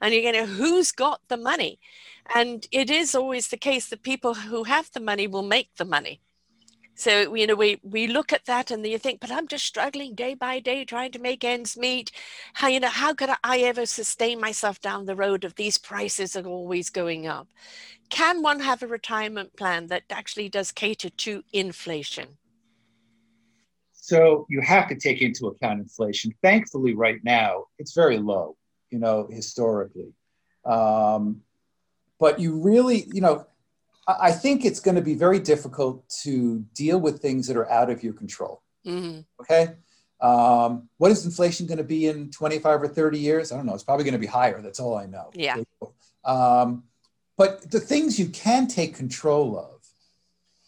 and 0.00 0.14
you're 0.14 0.32
going 0.32 0.46
to 0.46 0.52
who's 0.52 0.92
got 0.92 1.20
the 1.28 1.36
money 1.36 1.80
and 2.34 2.66
it 2.70 2.90
is 2.90 3.14
always 3.14 3.48
the 3.48 3.56
case 3.56 3.88
that 3.88 4.02
people 4.02 4.34
who 4.34 4.64
have 4.64 4.90
the 4.92 5.00
money 5.00 5.26
will 5.26 5.42
make 5.42 5.70
the 5.76 5.84
money 5.84 6.20
so, 7.00 7.34
you 7.34 7.46
know, 7.46 7.54
we, 7.54 7.80
we 7.82 8.06
look 8.06 8.30
at 8.30 8.44
that 8.44 8.70
and 8.70 8.86
you 8.86 8.98
think, 8.98 9.20
but 9.20 9.30
I'm 9.30 9.48
just 9.48 9.64
struggling 9.64 10.14
day 10.14 10.34
by 10.34 10.60
day 10.60 10.84
trying 10.84 11.12
to 11.12 11.18
make 11.18 11.42
ends 11.42 11.74
meet. 11.74 12.12
How, 12.52 12.68
you 12.68 12.78
know, 12.78 12.90
how 12.90 13.14
could 13.14 13.30
I 13.42 13.60
ever 13.60 13.86
sustain 13.86 14.38
myself 14.38 14.82
down 14.82 15.06
the 15.06 15.16
road 15.16 15.44
if 15.44 15.54
these 15.54 15.78
prices 15.78 16.36
are 16.36 16.46
always 16.46 16.90
going 16.90 17.26
up? 17.26 17.48
Can 18.10 18.42
one 18.42 18.60
have 18.60 18.82
a 18.82 18.86
retirement 18.86 19.56
plan 19.56 19.86
that 19.86 20.02
actually 20.10 20.50
does 20.50 20.72
cater 20.72 21.08
to 21.08 21.42
inflation? 21.54 22.36
So 23.92 24.46
you 24.50 24.60
have 24.60 24.86
to 24.88 24.94
take 24.94 25.22
into 25.22 25.46
account 25.46 25.80
inflation. 25.80 26.34
Thankfully, 26.42 26.94
right 26.94 27.24
now, 27.24 27.64
it's 27.78 27.94
very 27.94 28.18
low, 28.18 28.58
you 28.90 28.98
know, 28.98 29.26
historically. 29.30 30.12
Um, 30.66 31.40
but 32.18 32.38
you 32.38 32.60
really, 32.60 33.08
you 33.10 33.22
know, 33.22 33.46
I 34.20 34.32
think 34.32 34.64
it's 34.64 34.80
going 34.80 34.94
to 34.94 35.02
be 35.02 35.14
very 35.14 35.38
difficult 35.38 36.08
to 36.22 36.64
deal 36.74 36.98
with 36.98 37.20
things 37.20 37.46
that 37.46 37.56
are 37.56 37.70
out 37.70 37.90
of 37.90 38.02
your 38.02 38.12
control. 38.12 38.62
Mm-hmm. 38.86 39.20
Okay. 39.40 39.74
Um, 40.20 40.88
what 40.98 41.10
is 41.10 41.24
inflation 41.24 41.66
going 41.66 41.78
to 41.78 41.84
be 41.84 42.06
in 42.06 42.30
25 42.30 42.82
or 42.82 42.88
30 42.88 43.18
years? 43.18 43.52
I 43.52 43.56
don't 43.56 43.66
know. 43.66 43.74
It's 43.74 43.84
probably 43.84 44.04
going 44.04 44.12
to 44.12 44.18
be 44.18 44.26
higher. 44.26 44.60
That's 44.60 44.80
all 44.80 44.96
I 44.96 45.06
know. 45.06 45.30
Yeah. 45.34 45.56
Um, 46.24 46.84
but 47.36 47.70
the 47.70 47.80
things 47.80 48.18
you 48.18 48.28
can 48.28 48.66
take 48.66 48.94
control 48.94 49.58
of 49.58 49.86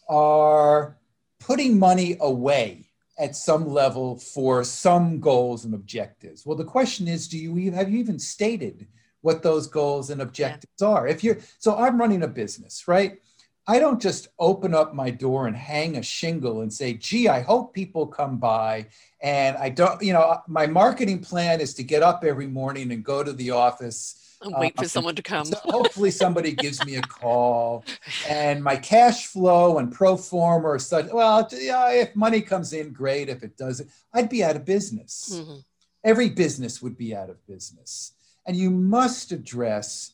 are 0.09 0.97
putting 1.39 1.77
money 1.77 2.17
away 2.19 2.89
at 3.19 3.35
some 3.35 3.67
level 3.67 4.17
for 4.17 4.63
some 4.63 5.19
goals 5.19 5.65
and 5.65 5.75
objectives. 5.75 6.45
Well, 6.45 6.57
the 6.57 6.65
question 6.65 7.07
is, 7.07 7.27
do 7.27 7.37
you 7.37 7.71
have 7.71 7.91
you 7.91 7.99
even 7.99 8.17
stated 8.17 8.87
what 9.23 9.41
those 9.41 9.67
goals 9.67 10.09
and 10.09 10.21
objectives 10.21 10.73
yeah. 10.79 10.87
are. 10.87 11.07
If 11.07 11.23
you're 11.23 11.39
so 11.57 11.75
I'm 11.75 11.99
running 11.99 12.21
a 12.23 12.27
business, 12.27 12.87
right? 12.87 13.19
I 13.65 13.79
don't 13.79 14.01
just 14.01 14.27
open 14.39 14.73
up 14.73 14.93
my 14.93 15.09
door 15.09 15.47
and 15.47 15.55
hang 15.55 15.95
a 15.97 16.03
shingle 16.03 16.61
and 16.61 16.73
say, 16.73 16.93
gee, 16.93 17.29
I 17.29 17.41
hope 17.41 17.73
people 17.73 18.07
come 18.07 18.37
by. 18.37 18.87
And 19.21 19.55
I 19.57 19.69
don't, 19.69 20.01
you 20.01 20.11
know, 20.11 20.41
my 20.47 20.67
marketing 20.67 21.19
plan 21.19 21.61
is 21.61 21.73
to 21.75 21.83
get 21.83 22.03
up 22.03 22.23
every 22.25 22.47
morning 22.47 22.91
and 22.91 23.03
go 23.03 23.23
to 23.23 23.31
the 23.31 23.51
office. 23.51 24.37
And 24.41 24.53
wait 24.57 24.75
for 24.75 24.83
uh, 24.83 24.87
someone 24.87 25.15
to 25.15 25.23
come. 25.23 25.45
so 25.45 25.57
hopefully 25.63 26.11
somebody 26.11 26.51
gives 26.51 26.85
me 26.85 26.95
a 26.95 27.01
call. 27.21 27.85
And 28.27 28.61
my 28.61 28.75
cash 28.75 29.27
flow 29.27 29.77
and 29.77 29.91
pro 29.91 30.17
forma 30.17 30.67
are 30.67 30.79
such, 30.79 31.05
well, 31.13 31.47
yeah, 31.53 31.91
if 31.91 32.15
money 32.15 32.41
comes 32.41 32.73
in, 32.73 32.91
great. 32.91 33.29
If 33.29 33.43
it 33.43 33.55
doesn't, 33.55 33.89
I'd 34.13 34.29
be 34.29 34.43
out 34.43 34.57
of 34.57 34.65
business. 34.65 35.29
Mm-hmm. 35.33 35.59
Every 36.03 36.29
business 36.29 36.81
would 36.81 36.97
be 36.97 37.15
out 37.15 37.29
of 37.29 37.45
business 37.47 38.13
and 38.45 38.57
you 38.57 38.69
must 38.69 39.31
address 39.31 40.11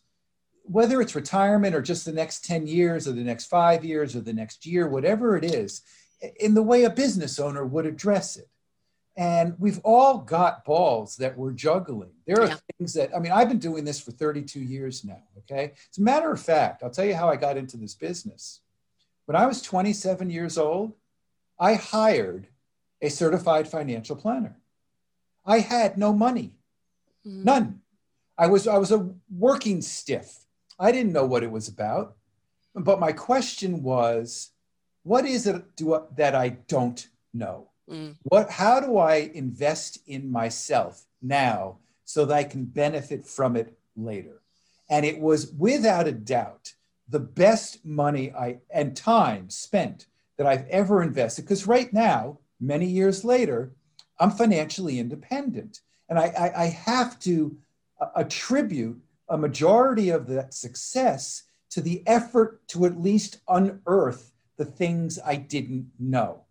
whether 0.69 1.01
it's 1.01 1.15
retirement 1.15 1.73
or 1.73 1.81
just 1.81 2.05
the 2.05 2.11
next 2.11 2.45
10 2.45 2.67
years 2.67 3.07
or 3.07 3.11
the 3.13 3.23
next 3.23 3.47
five 3.47 3.83
years 3.83 4.15
or 4.15 4.21
the 4.21 4.33
next 4.33 4.67
year, 4.67 4.87
whatever 4.87 5.35
it 5.35 5.43
is, 5.43 5.81
in 6.39 6.53
the 6.53 6.61
way 6.61 6.83
a 6.83 6.89
business 6.89 7.39
owner 7.39 7.65
would 7.65 7.87
address 7.87 8.37
it. 8.37 8.47
And 9.17 9.55
we've 9.57 9.79
all 9.83 10.19
got 10.19 10.63
balls 10.63 11.15
that 11.17 11.35
we're 11.35 11.53
juggling. 11.53 12.11
There 12.27 12.39
are 12.39 12.47
yeah. 12.47 12.57
things 12.77 12.93
that, 12.93 13.15
I 13.15 13.19
mean, 13.19 13.31
I've 13.31 13.49
been 13.49 13.57
doing 13.57 13.83
this 13.83 13.99
for 13.99 14.11
32 14.11 14.59
years 14.59 15.03
now. 15.03 15.23
Okay. 15.39 15.73
As 15.91 15.97
a 15.97 16.01
matter 16.01 16.31
of 16.31 16.39
fact, 16.39 16.83
I'll 16.83 16.91
tell 16.91 17.05
you 17.05 17.15
how 17.15 17.29
I 17.29 17.35
got 17.35 17.57
into 17.57 17.75
this 17.75 17.95
business. 17.95 18.61
When 19.25 19.35
I 19.35 19.47
was 19.47 19.63
27 19.63 20.29
years 20.29 20.57
old, 20.57 20.93
I 21.59 21.73
hired 21.73 22.47
a 23.01 23.09
certified 23.09 23.67
financial 23.67 24.15
planner. 24.15 24.57
I 25.45 25.59
had 25.59 25.97
no 25.97 26.13
money, 26.13 26.53
mm. 27.25 27.43
none. 27.43 27.81
I 28.37 28.47
was, 28.47 28.67
I 28.67 28.77
was 28.77 28.91
a 28.91 29.09
working 29.35 29.81
stiff. 29.81 30.45
I 30.79 30.91
didn't 30.91 31.13
know 31.13 31.25
what 31.25 31.43
it 31.43 31.51
was 31.51 31.67
about. 31.67 32.15
But 32.73 32.99
my 32.99 33.11
question 33.11 33.83
was, 33.83 34.51
what 35.03 35.25
is 35.25 35.47
it 35.47 35.75
do, 35.75 36.05
that 36.15 36.35
I 36.35 36.49
don't 36.49 37.07
know? 37.33 37.69
Mm. 37.89 38.15
What, 38.23 38.49
how 38.49 38.79
do 38.79 38.97
I 38.97 39.31
invest 39.33 39.99
in 40.07 40.31
myself 40.31 41.03
now 41.21 41.79
so 42.05 42.25
that 42.25 42.35
I 42.35 42.43
can 42.43 42.65
benefit 42.65 43.25
from 43.25 43.55
it 43.55 43.77
later? 43.95 44.41
And 44.89 45.05
it 45.05 45.19
was 45.19 45.51
without 45.53 46.07
a 46.07 46.11
doubt 46.11 46.73
the 47.07 47.19
best 47.19 47.83
money 47.83 48.31
I 48.31 48.59
and 48.69 48.95
time 48.95 49.49
spent 49.49 50.05
that 50.37 50.47
I've 50.47 50.67
ever 50.67 51.01
invested. 51.01 51.41
Because 51.41 51.67
right 51.67 51.91
now, 51.91 52.37
many 52.61 52.85
years 52.85 53.25
later, 53.25 53.71
I'm 54.19 54.31
financially 54.31 54.99
independent. 54.99 55.81
And 56.07 56.19
I, 56.19 56.25
I, 56.25 56.63
I 56.63 56.65
have 56.67 57.19
to 57.19 57.57
attribute 58.15 59.01
a 59.29 59.37
majority 59.37 60.09
of 60.09 60.27
that 60.27 60.53
success 60.53 61.43
to 61.71 61.81
the 61.81 62.05
effort 62.07 62.67
to 62.69 62.85
at 62.85 62.99
least 62.99 63.41
unearth 63.47 64.31
the 64.57 64.65
things 64.65 65.19
I 65.23 65.35
didn't 65.35 65.91
know. 65.99 66.45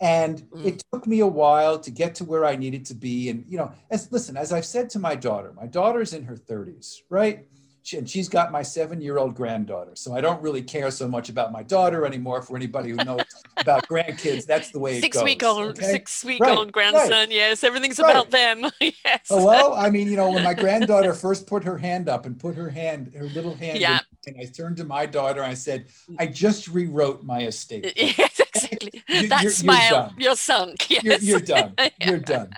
And 0.00 0.42
mm. 0.42 0.64
it 0.64 0.82
took 0.92 1.06
me 1.06 1.20
a 1.20 1.26
while 1.26 1.78
to 1.80 1.90
get 1.90 2.14
to 2.16 2.24
where 2.24 2.44
I 2.44 2.56
needed 2.56 2.84
to 2.86 2.94
be. 2.94 3.30
And, 3.30 3.44
you 3.48 3.56
know, 3.56 3.72
as 3.90 4.10
listen, 4.12 4.36
as 4.36 4.52
I've 4.52 4.66
said 4.66 4.90
to 4.90 4.98
my 4.98 5.14
daughter, 5.14 5.52
my 5.52 5.66
daughter's 5.66 6.12
in 6.12 6.24
her 6.24 6.36
30s, 6.36 6.96
right? 7.08 7.46
She, 7.86 7.98
and 7.98 8.10
she's 8.10 8.28
got 8.28 8.50
my 8.50 8.62
seven 8.62 9.00
year 9.00 9.16
old 9.16 9.36
granddaughter. 9.36 9.92
So 9.94 10.12
I 10.12 10.20
don't 10.20 10.42
really 10.42 10.60
care 10.60 10.90
so 10.90 11.06
much 11.06 11.28
about 11.28 11.52
my 11.52 11.62
daughter 11.62 12.04
anymore. 12.04 12.42
For 12.42 12.56
anybody 12.56 12.90
who 12.90 12.96
knows 12.96 13.22
about 13.58 13.86
grandkids, 13.86 14.44
that's 14.44 14.72
the 14.72 14.80
way 14.80 14.98
it 14.98 15.02
six 15.02 15.16
goes. 15.18 15.22
Week 15.24 15.44
old, 15.44 15.68
okay? 15.78 15.92
Six 15.92 16.24
week 16.24 16.40
right, 16.40 16.58
old 16.58 16.72
grandson. 16.72 17.10
Right. 17.10 17.30
Yes, 17.30 17.62
everything's 17.62 18.00
right. 18.00 18.10
about 18.10 18.32
them. 18.32 18.68
yes. 18.80 19.20
Hello? 19.28 19.72
I 19.72 19.90
mean, 19.90 20.08
you 20.08 20.16
know, 20.16 20.32
when 20.32 20.42
my 20.42 20.52
granddaughter 20.54 21.14
first 21.14 21.46
put 21.46 21.62
her 21.62 21.78
hand 21.78 22.08
up 22.08 22.26
and 22.26 22.36
put 22.36 22.56
her 22.56 22.68
hand, 22.68 23.12
her 23.16 23.26
little 23.26 23.54
hand, 23.54 23.78
yeah. 23.78 24.00
in, 24.26 24.34
and 24.34 24.42
I 24.42 24.50
turned 24.50 24.78
to 24.78 24.84
my 24.84 25.06
daughter 25.06 25.42
and 25.42 25.52
I 25.52 25.54
said, 25.54 25.86
I 26.18 26.26
just 26.26 26.66
rewrote 26.66 27.22
my 27.22 27.42
estate. 27.42 27.92
yes, 27.96 28.40
exactly. 28.40 29.00
You, 29.08 29.28
that 29.28 29.44
you're, 29.44 29.52
smile, 29.52 30.12
you're, 30.16 30.30
you're 30.30 30.36
sunk. 30.36 30.90
Yes. 30.90 31.04
You're, 31.04 31.38
you're 31.38 31.40
done. 31.40 31.74
yeah. 31.78 31.90
You're 32.00 32.18
done. 32.18 32.50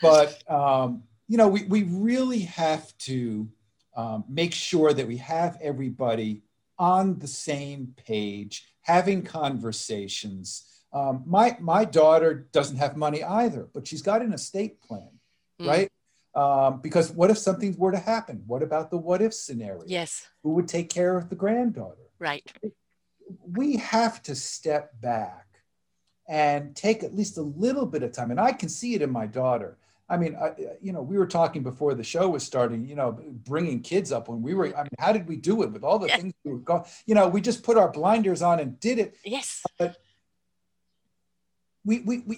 But, 0.00 0.50
um, 0.50 1.02
you 1.28 1.36
know, 1.36 1.48
we, 1.48 1.64
we 1.64 1.82
really 1.82 2.40
have 2.40 2.96
to 2.98 3.48
um, 3.96 4.24
make 4.28 4.52
sure 4.52 4.92
that 4.92 5.06
we 5.06 5.16
have 5.16 5.58
everybody 5.60 6.42
on 6.78 7.18
the 7.18 7.26
same 7.26 7.94
page, 7.96 8.68
having 8.82 9.22
conversations. 9.22 10.66
Um, 10.92 11.24
my 11.26 11.56
my 11.60 11.84
daughter 11.84 12.48
doesn't 12.52 12.76
have 12.76 12.96
money 12.96 13.24
either, 13.24 13.68
but 13.74 13.86
she's 13.86 14.02
got 14.02 14.22
an 14.22 14.32
estate 14.32 14.80
plan, 14.82 15.10
mm. 15.60 15.66
right? 15.66 15.90
Um, 16.34 16.80
because 16.82 17.10
what 17.10 17.30
if 17.30 17.38
something 17.38 17.74
were 17.78 17.92
to 17.92 17.98
happen? 17.98 18.42
What 18.46 18.62
about 18.62 18.90
the 18.90 18.98
what 18.98 19.22
if 19.22 19.32
scenario? 19.32 19.82
Yes. 19.86 20.28
Who 20.42 20.50
would 20.50 20.68
take 20.68 20.90
care 20.90 21.16
of 21.16 21.30
the 21.30 21.34
granddaughter? 21.34 22.10
Right. 22.18 22.52
We 23.42 23.78
have 23.78 24.22
to 24.24 24.34
step 24.34 25.00
back 25.00 25.46
and 26.28 26.76
take 26.76 27.02
at 27.02 27.14
least 27.14 27.38
a 27.38 27.42
little 27.42 27.86
bit 27.86 28.02
of 28.02 28.12
time. 28.12 28.30
And 28.30 28.38
I 28.40 28.52
can 28.52 28.68
see 28.68 28.94
it 28.94 29.02
in 29.02 29.10
my 29.10 29.26
daughter. 29.26 29.78
I 30.08 30.16
mean, 30.16 30.36
I, 30.36 30.52
you 30.80 30.92
know, 30.92 31.02
we 31.02 31.18
were 31.18 31.26
talking 31.26 31.62
before 31.62 31.94
the 31.94 32.04
show 32.04 32.28
was 32.28 32.44
starting, 32.44 32.86
you 32.86 32.94
know, 32.94 33.18
bringing 33.44 33.80
kids 33.80 34.12
up 34.12 34.28
when 34.28 34.40
we 34.40 34.54
were, 34.54 34.66
I 34.76 34.82
mean, 34.82 34.90
how 34.98 35.12
did 35.12 35.26
we 35.26 35.36
do 35.36 35.62
it 35.64 35.72
with 35.72 35.82
all 35.82 35.98
the 35.98 36.06
yeah. 36.06 36.18
things 36.18 36.34
we 36.44 36.52
were 36.52 36.58
going, 36.58 36.84
you 37.06 37.14
know, 37.14 37.26
we 37.28 37.40
just 37.40 37.64
put 37.64 37.76
our 37.76 37.90
blinders 37.90 38.40
on 38.40 38.60
and 38.60 38.78
did 38.78 39.00
it. 39.00 39.16
Yes. 39.24 39.64
But 39.78 39.96
we, 41.84 42.00
we, 42.00 42.18
we 42.26 42.36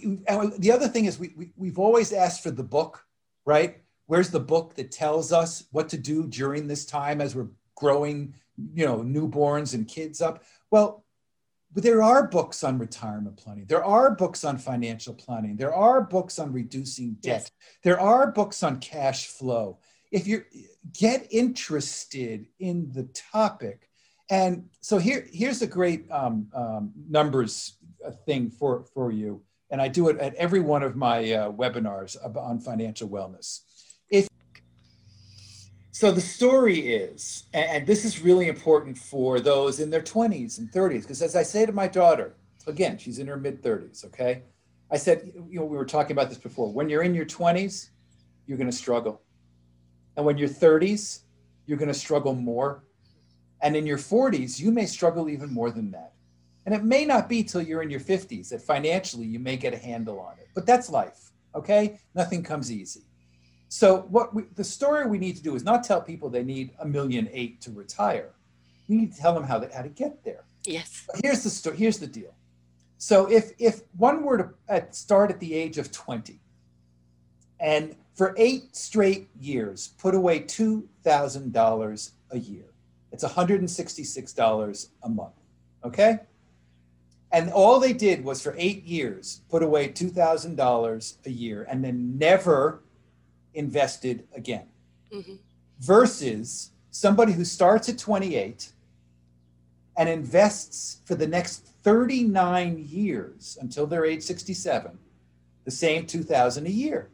the 0.59 0.73
other 0.73 0.89
thing 0.89 1.05
is 1.05 1.19
we, 1.19 1.35
we, 1.37 1.51
we've 1.57 1.79
always 1.79 2.13
asked 2.13 2.43
for 2.43 2.51
the 2.51 2.63
book, 2.63 3.05
right? 3.45 3.83
Where's 4.07 4.31
the 4.31 4.41
book 4.41 4.75
that 4.77 4.91
tells 4.91 5.33
us 5.33 5.65
what 5.71 5.91
to 5.91 5.99
do 5.99 6.27
during 6.27 6.69
this 6.69 6.87
time 6.87 7.21
as 7.21 7.37
we're 7.37 7.49
growing, 7.75 8.35
you 8.75 8.87
know, 8.87 9.01
newborns 9.01 9.75
and 9.75 9.87
kids 9.87 10.23
up? 10.23 10.43
Well, 10.71 11.05
there 11.75 12.03
are 12.03 12.27
books 12.27 12.65
on 12.65 12.79
retirement 12.79 13.37
planning. 13.37 13.67
There 13.67 13.85
are 13.85 14.15
books 14.15 14.45
on 14.45 14.59
financial 14.59 15.15
planning. 15.15 15.57
There 15.57 15.75
are 15.75 16.01
books 16.01 16.39
on 16.39 16.53
reducing 16.53 17.15
debt. 17.21 17.43
Yes. 17.43 17.51
There 17.85 18.01
are 18.01 18.33
books 18.33 18.63
on 18.63 18.81
cash 18.81 19.27
flow. 19.27 19.79
If 20.11 20.27
you 20.27 20.45
get 20.99 21.27
interested 21.31 22.47
in 22.59 22.91
the 22.93 23.05
topic, 23.33 23.89
and 24.31 24.69
so 24.81 24.99
here, 24.99 25.27
here's 25.31 25.63
a 25.63 25.67
great 25.67 26.11
um, 26.11 26.49
um, 26.55 26.93
numbers 27.09 27.79
uh, 28.05 28.11
thing 28.27 28.51
for, 28.51 28.85
for 28.95 29.11
you. 29.11 29.43
And 29.71 29.83
I 29.83 29.89
do 29.89 30.09
it 30.09 30.19
at 30.19 30.35
every 30.35 30.61
one 30.61 30.83
of 30.83 30.97
my 30.97 31.33
uh, 31.33 31.53
webinars 31.53 32.17
on 32.37 32.61
financial 32.61 33.09
wellness. 33.09 33.61
So 35.99 36.13
the 36.13 36.21
story 36.21 36.95
is, 36.95 37.43
and 37.53 37.85
this 37.85 38.05
is 38.05 38.21
really 38.21 38.47
important 38.47 38.97
for 38.97 39.41
those 39.41 39.81
in 39.81 39.91
their 39.91 40.01
20s 40.01 40.59
and 40.59 40.71
30s, 40.71 41.03
because 41.03 41.23
as 41.23 41.35
I 41.35 41.43
say 41.43 41.67
to 41.67 41.73
my 41.73 41.89
daughter, 41.89 42.37
again, 42.69 42.99
she's 42.99 43.19
in 43.19 43.27
her 43.27 43.37
mid 43.37 43.65
30s, 43.65 44.05
okay? 44.05 44.45
I 44.93 44.97
said, 44.97 45.33
you 45.51 45.59
know, 45.59 45.65
we 45.65 45.77
were 45.77 45.85
talking 45.85 46.13
about 46.13 46.29
this 46.29 46.39
before. 46.39 46.73
When 46.73 46.89
you're 46.89 47.03
in 47.03 47.17
your 47.17 47.27
20s, 47.27 47.89
you're 48.47 48.59
going 48.59 48.71
to 48.71 48.77
struggle. 48.77 49.23
And 50.17 50.25
when 50.25 50.39
you're 50.39 50.49
30s, 50.49 51.23
you're 51.67 51.79
going 51.79 51.93
to 51.93 51.99
struggle 51.99 52.33
more. 52.33 52.85
And 53.61 53.75
in 53.75 53.85
your 53.85 53.99
40s, 53.99 54.61
you 54.61 54.71
may 54.71 54.87
struggle 54.87 55.29
even 55.29 55.53
more 55.53 55.73
than 55.73 55.91
that. 55.91 56.13
And 56.65 56.77
it 56.77 56.85
may 56.85 57.07
not 57.07 57.29
be 57.29 57.43
till 57.43 57.61
you're 57.61 57.83
in 57.83 57.91
your 57.91 57.99
50s 57.99 58.51
that 58.51 58.63
financially 58.63 59.27
you 59.27 59.41
may 59.41 59.57
get 59.57 59.75
a 59.75 59.79
handle 59.79 60.21
on 60.21 60.39
it. 60.39 60.47
But 60.55 60.65
that's 60.65 60.91
life, 60.91 61.33
okay? 61.57 61.99
Nothing 62.15 62.45
comes 62.45 62.71
easy. 62.71 63.08
So 63.69 64.07
what 64.11 64.35
we, 64.35 64.45
the 64.55 64.65
story 64.65 65.07
we 65.07 65.19
need 65.19 65.37
to 65.37 65.43
do 65.43 65.55
is 65.55 65.63
not 65.63 65.85
tell 65.85 66.01
people 66.01 66.31
they 66.31 66.43
need 66.43 66.71
a 66.79 66.87
million 66.87 67.29
eight 67.33 67.61
to 67.63 67.71
retire. 67.71 68.31
We 68.89 68.97
need 68.97 69.13
to 69.13 69.21
tell 69.21 69.35
them 69.35 69.45
how, 69.45 69.59
they, 69.59 69.69
how 69.75 69.83
to 69.83 69.91
get 69.91 70.25
there. 70.25 70.45
Yes. 70.65 71.05
But 71.07 71.21
here's 71.23 71.45
the 71.45 71.51
story. 71.51 71.77
Here's 71.77 71.99
the 71.99 72.07
deal. 72.07 72.35
So 72.97 73.31
if 73.31 73.53
if 73.59 73.83
one 73.97 74.25
were 74.25 74.39
to 74.39 74.51
at, 74.69 74.95
start 74.95 75.31
at 75.31 75.39
the 75.39 75.55
age 75.55 75.79
of 75.79 75.93
20 75.93 76.41
and 77.61 77.95
for 78.15 78.35
eight 78.37 78.75
straight 78.75 79.29
years 79.39 79.89
put 79.99 80.15
away 80.15 80.41
$2,000 80.41 82.11
a 82.33 82.39
year, 82.39 82.65
it's 83.13 83.25
$166 83.25 84.89
a 85.05 85.09
month. 85.09 85.33
Okay? 85.85 86.19
And 87.31 87.51
all 87.51 87.79
they 87.79 87.93
did 87.93 88.25
was 88.25 88.43
for 88.43 88.55
eight 88.59 88.85
years 88.85 89.43
put 89.49 89.63
away 89.63 89.91
$2,000 89.91 91.15
a 91.27 91.31
year 91.31 91.67
and 91.71 91.85
then 91.85 92.19
never 92.19 92.83
invested 93.59 94.27
again. 94.35 94.67
Mm-hmm. 95.13 95.37
versus 95.81 96.71
somebody 96.91 97.33
who 97.33 97.43
starts 97.43 97.89
at 97.89 97.97
28 97.97 98.73
and 99.97 100.07
invests 100.07 101.01
for 101.07 101.15
the 101.15 101.27
next 101.27 101.65
39 101.83 102.85
years 102.87 103.57
until 103.59 103.87
they're 103.87 104.05
age 104.05 104.23
67 104.23 104.99
the 105.65 105.71
same 105.71 106.05
2000 106.05 106.67
a 106.67 106.71
year. 106.71 107.09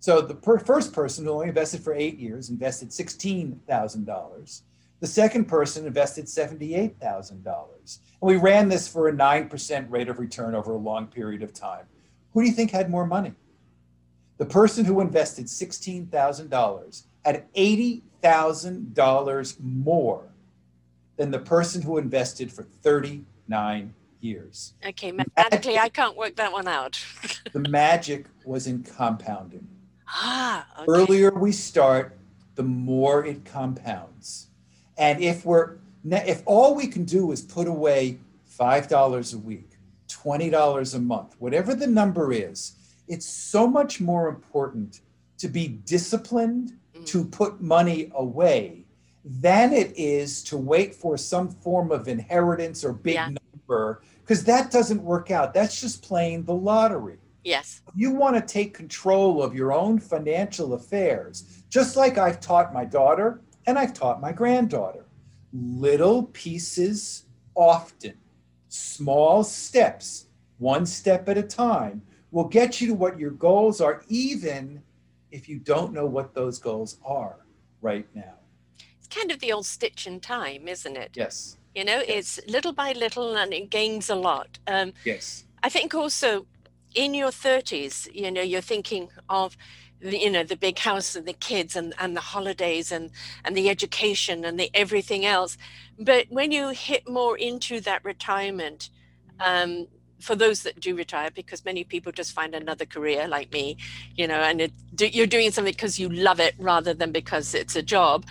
So 0.00 0.20
the 0.20 0.34
per- 0.34 0.58
first 0.58 0.92
person 0.92 1.24
who 1.24 1.30
only 1.30 1.48
invested 1.48 1.80
for 1.84 1.94
eight 1.94 2.18
years 2.18 2.50
invested 2.50 2.90
$16000 2.90 4.62
the 5.02 5.08
second 5.08 5.46
person 5.46 5.84
invested 5.84 6.26
$78000 6.26 6.94
and 7.02 7.98
we 8.20 8.36
ran 8.36 8.68
this 8.68 8.86
for 8.86 9.08
a 9.08 9.12
9% 9.12 9.90
rate 9.90 10.08
of 10.08 10.20
return 10.20 10.54
over 10.54 10.74
a 10.74 10.78
long 10.78 11.08
period 11.08 11.42
of 11.42 11.52
time. 11.52 11.86
Who 12.32 12.42
do 12.42 12.48
you 12.48 12.54
think 12.54 12.70
had 12.70 12.88
more 12.88 13.04
money 13.04 13.32
the 14.42 14.48
person 14.48 14.84
who 14.84 15.00
invested 15.00 15.46
$16,000 15.46 17.02
had 17.24 17.54
$80,000 17.54 19.60
more 19.60 20.24
than 21.16 21.30
the 21.30 21.38
person 21.38 21.80
who 21.80 21.98
invested 21.98 22.52
for 22.52 22.64
39 22.64 23.94
years. 24.18 24.74
Okay, 24.84 25.12
mathematically, 25.12 25.78
I 25.78 25.88
can't 25.88 26.16
work 26.16 26.34
that 26.34 26.50
one 26.50 26.66
out. 26.66 27.00
the 27.52 27.60
magic 27.68 28.26
was 28.44 28.66
in 28.66 28.82
compounding. 28.82 29.68
Ah, 30.08 30.66
okay. 30.74 30.86
Earlier 30.88 31.32
we 31.32 31.52
start, 31.52 32.18
the 32.56 32.64
more 32.64 33.24
it 33.24 33.44
compounds. 33.44 34.48
And 34.98 35.22
if 35.22 35.44
we're 35.44 35.76
if 36.04 36.42
all 36.46 36.74
we 36.74 36.88
can 36.88 37.04
do 37.04 37.30
is 37.30 37.42
put 37.42 37.68
away 37.68 38.18
$5 38.58 39.34
a 39.34 39.38
week, 39.38 39.70
$20 40.08 40.94
a 40.96 40.98
month, 40.98 41.36
whatever 41.38 41.76
the 41.76 41.86
number 41.86 42.32
is, 42.32 42.72
it's 43.12 43.26
so 43.26 43.66
much 43.66 44.00
more 44.00 44.28
important 44.28 45.00
to 45.38 45.48
be 45.48 45.68
disciplined 45.68 46.72
mm. 46.96 47.06
to 47.06 47.24
put 47.24 47.60
money 47.60 48.10
away 48.14 48.84
than 49.24 49.72
it 49.72 49.92
is 49.96 50.42
to 50.42 50.56
wait 50.56 50.94
for 50.94 51.16
some 51.16 51.48
form 51.48 51.92
of 51.92 52.08
inheritance 52.08 52.84
or 52.84 52.92
big 52.92 53.14
yeah. 53.14 53.28
number 53.28 54.02
because 54.22 54.44
that 54.44 54.70
doesn't 54.70 55.02
work 55.02 55.30
out 55.30 55.54
that's 55.54 55.80
just 55.80 56.02
playing 56.02 56.42
the 56.44 56.54
lottery 56.54 57.18
Yes. 57.44 57.82
You 57.94 58.12
want 58.12 58.36
to 58.36 58.40
take 58.40 58.74
control 58.74 59.42
of 59.42 59.54
your 59.54 59.72
own 59.72 59.98
financial 59.98 60.74
affairs, 60.74 61.64
just 61.68 61.96
like 61.96 62.18
I've 62.18 62.40
taught 62.40 62.72
my 62.72 62.84
daughter 62.84 63.40
and 63.66 63.78
I've 63.78 63.94
taught 63.94 64.20
my 64.20 64.32
granddaughter. 64.32 65.04
Little 65.52 66.24
pieces 66.24 67.24
often, 67.54 68.14
small 68.68 69.42
steps, 69.44 70.26
one 70.58 70.86
step 70.86 71.28
at 71.28 71.36
a 71.36 71.42
time, 71.42 72.02
will 72.32 72.48
get 72.48 72.80
you 72.80 72.88
to 72.88 72.94
what 72.94 73.18
your 73.20 73.30
goals 73.30 73.80
are, 73.80 74.02
even 74.08 74.82
if 75.30 75.48
you 75.48 75.58
don't 75.58 75.92
know 75.92 76.06
what 76.06 76.34
those 76.34 76.58
goals 76.58 76.98
are 77.04 77.36
right 77.80 78.06
now. 78.14 78.34
It's 78.98 79.06
kind 79.06 79.30
of 79.30 79.38
the 79.38 79.52
old 79.52 79.66
stitch 79.66 80.06
in 80.06 80.18
time, 80.18 80.66
isn't 80.66 80.96
it? 80.96 81.12
Yes. 81.14 81.56
You 81.74 81.84
know, 81.84 82.02
Yes. 82.06 82.38
it's 82.38 82.50
little 82.50 82.72
by 82.72 82.92
little 82.92 83.36
and 83.36 83.52
it 83.52 83.70
gains 83.70 84.10
a 84.10 84.14
lot. 84.16 84.58
Um, 84.66 84.92
Yes. 85.04 85.44
I 85.62 85.68
think 85.68 85.94
also 85.94 86.46
in 86.94 87.14
your 87.14 87.30
30s, 87.30 88.08
you 88.12 88.30
know, 88.30 88.42
you're 88.42 88.60
thinking 88.60 89.08
of 89.28 89.56
the, 90.00 90.18
you 90.18 90.30
know 90.30 90.42
the 90.42 90.56
big 90.56 90.78
house 90.80 91.14
and 91.14 91.26
the 91.26 91.32
kids 91.32 91.76
and, 91.76 91.94
and 91.98 92.16
the 92.16 92.20
holidays 92.20 92.90
and 92.90 93.10
and 93.44 93.56
the 93.56 93.70
education 93.70 94.44
and 94.44 94.58
the 94.58 94.68
everything 94.74 95.24
else 95.24 95.56
but 95.96 96.26
when 96.28 96.50
you 96.50 96.70
hit 96.70 97.08
more 97.08 97.38
into 97.38 97.80
that 97.80 98.04
retirement 98.04 98.90
um, 99.38 99.86
for 100.22 100.34
those 100.34 100.62
that 100.62 100.80
do 100.80 100.94
retire 100.94 101.30
because 101.30 101.64
many 101.64 101.84
people 101.84 102.12
just 102.12 102.32
find 102.32 102.54
another 102.54 102.86
career 102.86 103.26
like 103.28 103.52
me 103.52 103.76
you 104.16 104.26
know 104.26 104.40
and 104.40 104.60
it, 104.60 104.72
you're 104.98 105.26
doing 105.26 105.50
something 105.50 105.72
because 105.72 105.98
you 105.98 106.08
love 106.08 106.40
it 106.40 106.54
rather 106.58 106.94
than 106.94 107.12
because 107.12 107.54
it's 107.54 107.76
a 107.76 107.82
job. 107.82 108.24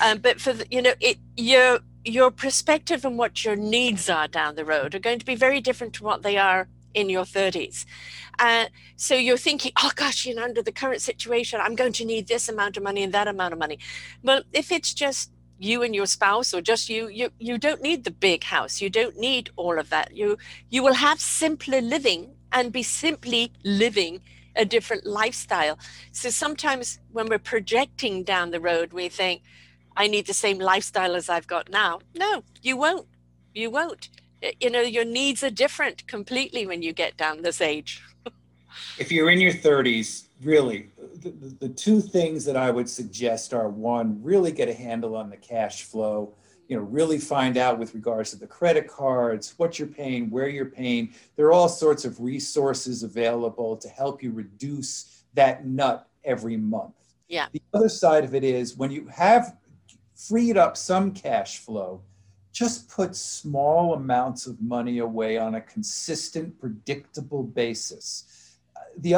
Um, 0.00 0.18
but 0.18 0.40
for 0.40 0.52
the, 0.52 0.66
you 0.70 0.82
know 0.82 0.94
it 1.00 1.18
your 1.36 1.80
your 2.04 2.30
perspective 2.30 3.04
and 3.04 3.18
what 3.18 3.44
your 3.44 3.56
needs 3.56 4.10
are 4.10 4.28
down 4.28 4.56
the 4.56 4.64
road 4.64 4.94
are 4.94 4.98
going 4.98 5.18
to 5.18 5.24
be 5.24 5.34
very 5.34 5.60
different 5.60 5.94
to 5.94 6.04
what 6.04 6.22
they 6.22 6.36
are 6.36 6.68
in 6.92 7.08
your 7.08 7.24
30s 7.24 7.86
uh, 8.38 8.66
so 8.96 9.14
you're 9.14 9.38
thinking 9.38 9.72
oh 9.82 9.90
gosh 9.96 10.26
you 10.26 10.34
know 10.34 10.44
under 10.44 10.62
the 10.62 10.70
current 10.70 11.00
situation 11.00 11.60
i'm 11.62 11.74
going 11.74 11.92
to 11.92 12.04
need 12.04 12.28
this 12.28 12.48
amount 12.48 12.76
of 12.76 12.82
money 12.82 13.02
and 13.02 13.14
that 13.14 13.26
amount 13.26 13.52
of 13.52 13.58
money. 13.58 13.78
Well 14.22 14.42
if 14.52 14.70
it's 14.70 14.92
just 14.92 15.30
you 15.58 15.82
and 15.82 15.94
your 15.94 16.06
spouse 16.06 16.52
or 16.52 16.60
just 16.60 16.88
you 16.88 17.08
you 17.08 17.30
you 17.38 17.58
don't 17.58 17.82
need 17.82 18.04
the 18.04 18.10
big 18.10 18.44
house. 18.44 18.80
You 18.80 18.90
don't 18.90 19.16
need 19.16 19.50
all 19.56 19.78
of 19.78 19.90
that. 19.90 20.16
You 20.16 20.38
you 20.70 20.82
will 20.82 20.94
have 20.94 21.20
simpler 21.20 21.80
living 21.80 22.34
and 22.52 22.72
be 22.72 22.82
simply 22.82 23.52
living 23.64 24.20
a 24.56 24.64
different 24.64 25.04
lifestyle. 25.04 25.78
So 26.12 26.30
sometimes 26.30 27.00
when 27.12 27.28
we're 27.28 27.38
projecting 27.38 28.22
down 28.22 28.50
the 28.50 28.60
road 28.60 28.92
we 28.92 29.08
think 29.08 29.42
i 29.96 30.08
need 30.08 30.26
the 30.26 30.34
same 30.34 30.58
lifestyle 30.58 31.14
as 31.14 31.28
i've 31.28 31.46
got 31.46 31.70
now. 31.70 32.00
No 32.14 32.42
you 32.62 32.76
won't. 32.76 33.06
You 33.54 33.70
won't. 33.70 34.10
You 34.60 34.70
know 34.70 34.80
your 34.80 35.04
needs 35.04 35.42
are 35.42 35.50
different 35.50 36.06
completely 36.06 36.66
when 36.66 36.82
you 36.82 36.92
get 36.92 37.16
down 37.16 37.42
this 37.42 37.60
age 37.60 38.02
if 38.98 39.10
you're 39.12 39.30
in 39.30 39.40
your 39.40 39.52
30s, 39.52 40.26
really, 40.42 40.90
the, 41.22 41.30
the, 41.60 41.68
two 41.68 42.00
things 42.00 42.44
that 42.44 42.56
I 42.56 42.70
would 42.70 42.88
suggest 42.88 43.54
are 43.54 43.68
one, 43.68 44.22
really 44.22 44.52
get 44.52 44.68
a 44.68 44.74
handle 44.74 45.16
on 45.16 45.30
the 45.30 45.36
cash 45.36 45.84
flow. 45.84 46.34
You 46.68 46.76
know, 46.76 46.82
really 46.82 47.18
find 47.18 47.58
out 47.58 47.78
with 47.78 47.94
regards 47.94 48.30
to 48.30 48.36
the 48.36 48.46
credit 48.46 48.88
cards, 48.88 49.54
what 49.58 49.78
you're 49.78 49.86
paying, 49.86 50.30
where 50.30 50.48
you're 50.48 50.64
paying. 50.64 51.12
There 51.36 51.46
are 51.46 51.52
all 51.52 51.68
sorts 51.68 52.06
of 52.06 52.20
resources 52.20 53.02
available 53.02 53.76
to 53.76 53.88
help 53.88 54.22
you 54.22 54.30
reduce 54.30 55.24
that 55.34 55.66
nut 55.66 56.08
every 56.24 56.56
month. 56.56 56.94
Yeah. 57.28 57.48
The 57.52 57.62
other 57.74 57.90
side 57.90 58.24
of 58.24 58.34
it 58.34 58.44
is 58.44 58.76
when 58.76 58.90
you 58.90 59.06
have 59.08 59.56
freed 60.14 60.56
up 60.56 60.76
some 60.76 61.12
cash 61.12 61.58
flow, 61.58 62.00
just 62.52 62.88
put 62.88 63.16
small 63.16 63.94
amounts 63.94 64.46
of 64.46 64.60
money 64.62 64.98
away 64.98 65.36
on 65.36 65.56
a 65.56 65.60
consistent, 65.60 66.58
predictable 66.58 67.42
basis. 67.42 68.24
The 68.98 69.14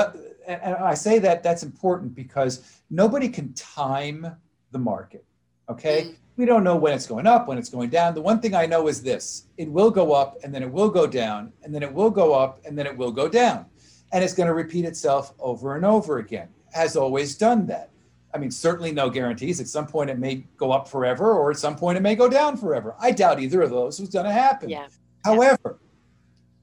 and 0.47 0.75
I 0.75 0.95
say 0.95 1.19
that 1.19 1.43
that's 1.43 1.62
important 1.62 2.15
because 2.15 2.81
nobody 2.91 3.29
can 3.29 3.53
time 3.55 4.37
the 4.71 4.79
market. 4.79 5.25
Okay, 5.69 6.03
mm. 6.03 6.15
we 6.37 6.45
don't 6.45 6.62
know 6.62 6.77
when 6.77 6.93
it's 6.93 7.07
going 7.07 7.27
up, 7.27 7.49
when 7.49 7.59
it's 7.59 7.69
going 7.69 7.91
down. 7.91 8.15
The 8.15 8.23
one 8.23 8.41
thing 8.41 8.55
I 8.55 8.67
know 8.67 8.87
is 8.89 9.03
this: 9.03 9.47
it 9.57 9.71
will 9.71 9.91
go 9.91 10.12
up, 10.12 10.37
and 10.45 10.55
then 10.55 10.62
it 10.62 10.71
will 10.71 10.89
go 10.89 11.07
down, 11.07 11.53
and 11.62 11.75
then 11.75 11.83
it 11.83 11.93
will 11.93 12.11
go 12.11 12.33
up, 12.33 12.61
and 12.65 12.79
then 12.79 12.87
it 12.87 12.97
will 12.97 13.11
go 13.11 13.29
down, 13.29 13.67
and 14.12 14.23
it's 14.23 14.35
going 14.35 14.47
to 14.47 14.55
repeat 14.55 14.85
itself 14.85 15.35
over 15.39 15.77
and 15.77 15.85
over 15.85 16.19
again. 16.19 16.49
Has 16.73 16.97
always 16.97 17.37
done 17.37 17.67
that. 17.67 17.91
I 18.35 18.39
mean, 18.39 18.51
certainly 18.51 18.93
no 18.93 19.09
guarantees. 19.09 19.61
At 19.61 19.69
some 19.69 19.87
point, 19.87 20.11
it 20.11 20.19
may 20.19 20.45
go 20.57 20.71
up 20.71 20.87
forever, 20.89 21.33
or 21.33 21.51
at 21.51 21.59
some 21.59 21.75
point, 21.75 21.97
it 21.97 22.03
may 22.03 22.15
go 22.15 22.29
down 22.29 22.57
forever. 22.57 22.95
I 23.01 23.11
doubt 23.11 23.41
either 23.41 23.62
of 23.62 23.71
those 23.71 23.99
was 23.99 24.11
going 24.11 24.27
to 24.27 24.33
happen. 24.33 24.69
Yeah. 24.69 24.89
However, 25.25 25.79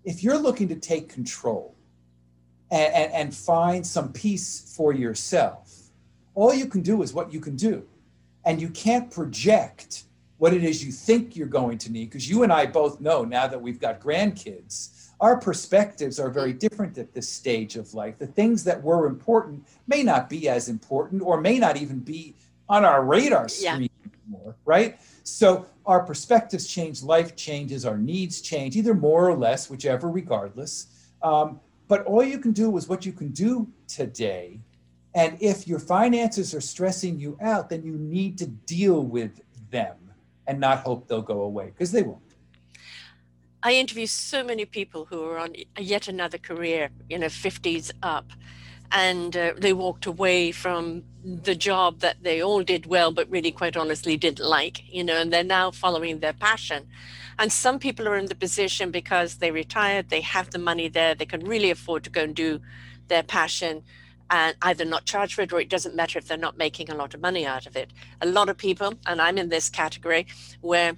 if 0.06 0.23
you're 0.23 0.38
looking 0.38 0.67
to 0.67 0.76
take 0.76 1.10
control 1.10 1.76
and, 2.71 2.93
and, 2.93 3.13
and, 3.13 3.36
find 3.36 3.86
some 3.86 4.12
peace 4.12 4.73
for 4.76 4.93
yourself, 4.93 5.89
all 6.34 6.54
you 6.54 6.65
can 6.65 6.82
do 6.82 7.04
is 7.04 7.13
what 7.13 7.32
you 7.32 7.39
can 7.39 7.56
do. 7.56 7.84
And 8.45 8.60
you 8.62 8.69
can't 8.69 9.12
project 9.12 10.04
what 10.38 10.54
it 10.54 10.63
is 10.63 10.84
you 10.84 10.91
think 10.91 11.36
you're 11.36 11.47
going 11.47 11.78
to 11.80 11.91
need, 11.91 12.06
because 12.06 12.30
you 12.30 12.43
and 12.43 12.52
I 12.52 12.65
both 12.65 12.99
know 12.99 13.23
now 13.23 13.47
that 13.47 13.62
we've 13.62 13.80
got 13.80 14.02
grandkids 14.02 15.04
our 15.23 15.38
perspectives 15.38 16.19
are 16.19 16.30
very 16.30 16.52
different 16.52 16.97
at 16.97 17.13
this 17.13 17.30
stage 17.30 17.78
of 17.78 17.93
life. 17.93 18.19
The 18.19 18.28
things 18.28 18.65
that 18.65 18.84
were 18.84 19.08
important 19.08 19.65
may 19.88 20.04
not 20.04 20.30
be 20.30 20.49
as 20.49 20.67
important 20.67 21.21
or 21.21 21.39
may 21.39 21.60
not 21.60 21.78
even 21.78 21.99
be 21.99 22.36
on 22.67 22.84
our 22.84 23.06
radar 23.06 23.47
screen 23.47 23.89
yeah. 24.04 24.12
anymore, 24.26 24.56
right? 24.65 24.99
So 25.23 25.65
our 25.86 26.04
perspectives 26.04 26.67
change, 26.67 27.04
life 27.04 27.38
changes, 27.38 27.86
our 27.86 27.97
needs 27.97 28.41
change, 28.41 28.76
either 28.76 28.93
more 28.93 29.30
or 29.30 29.36
less, 29.38 29.69
whichever, 29.69 30.10
regardless. 30.10 30.88
Um, 31.21 31.62
but 31.88 32.06
all 32.06 32.24
you 32.24 32.39
can 32.39 32.52
do 32.52 32.76
is 32.78 32.88
what 32.88 33.06
you 33.06 33.12
can 33.12 33.30
do 33.30 33.67
today. 33.88 34.60
And 35.15 35.38
if 35.39 35.67
your 35.67 35.80
finances 35.80 36.56
are 36.56 36.62
stressing 36.62 37.19
you 37.19 37.38
out, 37.41 37.69
then 37.69 37.84
you 37.84 37.93
need 37.93 38.38
to 38.39 38.48
deal 38.48 39.04
with 39.04 39.41
them 39.69 39.96
and 40.48 40.60
not 40.60 40.80
hope 40.80 41.08
they'll 41.08 41.22
go 41.22 41.41
away 41.41 41.67
because 41.67 41.91
they 41.91 42.04
won't. 42.04 42.19
I 43.62 43.74
interview 43.76 44.08
so 44.08 44.43
many 44.43 44.65
people 44.65 45.06
who 45.06 45.24
are 45.24 45.38
on 45.38 45.56
yet 45.80 46.10
another 46.10 46.38
career, 46.38 46.89
you 47.10 47.17
know, 47.17 47.28
50s 47.28 47.91
up, 48.04 48.32
and 48.91 49.36
uh, 49.38 49.54
they 49.58 49.72
walked 49.72 50.06
away 50.06 50.52
from 50.52 51.04
the 51.24 51.56
job 51.56 52.00
that 52.00 52.17
they 52.22 52.43
all 52.43 52.62
did 52.62 52.86
well, 52.86 53.12
but 53.12 53.30
really, 53.30 53.52
quite 53.52 53.78
honestly, 53.78 54.17
didn't 54.17 54.46
like, 54.46 54.84
you 54.89 55.04
know, 55.04 55.15
and 55.15 55.32
they're 55.32 55.46
now 55.46 55.72
following 55.72 56.19
their 56.19 56.34
passion. 56.34 56.88
And 57.39 57.52
some 57.52 57.80
people 57.80 58.08
are 58.08 58.17
in 58.17 58.28
the 58.28 58.36
position 58.36 58.91
because 58.91 59.36
they 59.36 59.52
retired, 59.52 60.10
they 60.10 60.22
have 60.22 60.52
the 60.52 60.60
money 60.60 60.88
there, 60.88 61.15
they 61.15 61.26
can 61.26 61.46
really 61.46 61.72
afford 61.72 62.04
to 62.04 62.10
go 62.10 62.24
and 62.24 62.36
do 62.36 62.62
their 63.08 63.24
passion 63.24 63.84
and 64.30 64.56
either 64.62 64.86
not 64.86 65.06
charge 65.06 65.36
for 65.36 65.41
it 65.41 65.54
or 65.54 65.60
it 65.60 65.69
doesn't 65.69 65.96
matter 65.96 66.17
if 66.17 66.28
they're 66.28 66.38
not 66.38 66.58
making 66.58 66.89
a 66.89 66.96
lot 66.96 67.13
of 67.13 67.22
money 67.22 67.46
out 67.46 67.65
of 67.65 67.76
it. 67.76 67.91
A 68.22 68.26
lot 68.26 68.50
of 68.50 68.58
people, 68.58 68.93
and 69.06 69.22
I'm 69.22 69.38
in 69.38 69.50
this 69.50 69.69
category, 69.69 70.28
where 70.62 70.93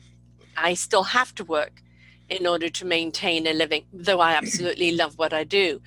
I 0.55 0.73
still 0.73 1.03
have 1.03 1.33
to 1.35 1.43
work 1.43 1.81
in 2.29 2.47
order 2.47 2.69
to 2.69 2.85
maintain 2.85 3.45
a 3.47 3.53
living, 3.53 3.85
though 3.93 4.19
I 4.19 4.33
absolutely 4.33 4.91
love 4.91 5.17
what 5.17 5.33
I 5.33 5.43
do. 5.43 5.81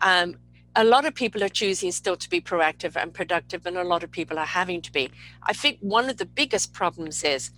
Um, 0.00 0.36
a 0.74 0.84
lot 0.84 1.04
of 1.04 1.14
people 1.14 1.44
are 1.44 1.50
choosing 1.50 1.92
still 1.92 2.16
to 2.16 2.30
be 2.30 2.40
proactive 2.40 2.96
and 2.96 3.12
productive, 3.12 3.66
and 3.66 3.76
a 3.76 3.84
lot 3.84 4.02
of 4.02 4.10
people 4.10 4.38
are 4.38 4.46
having 4.46 4.80
to 4.82 4.92
be. 4.92 5.10
I 5.42 5.52
think 5.52 5.78
one 5.80 6.08
of 6.08 6.16
the 6.16 6.24
biggest 6.24 6.72
problems 6.72 7.24
is 7.24 7.50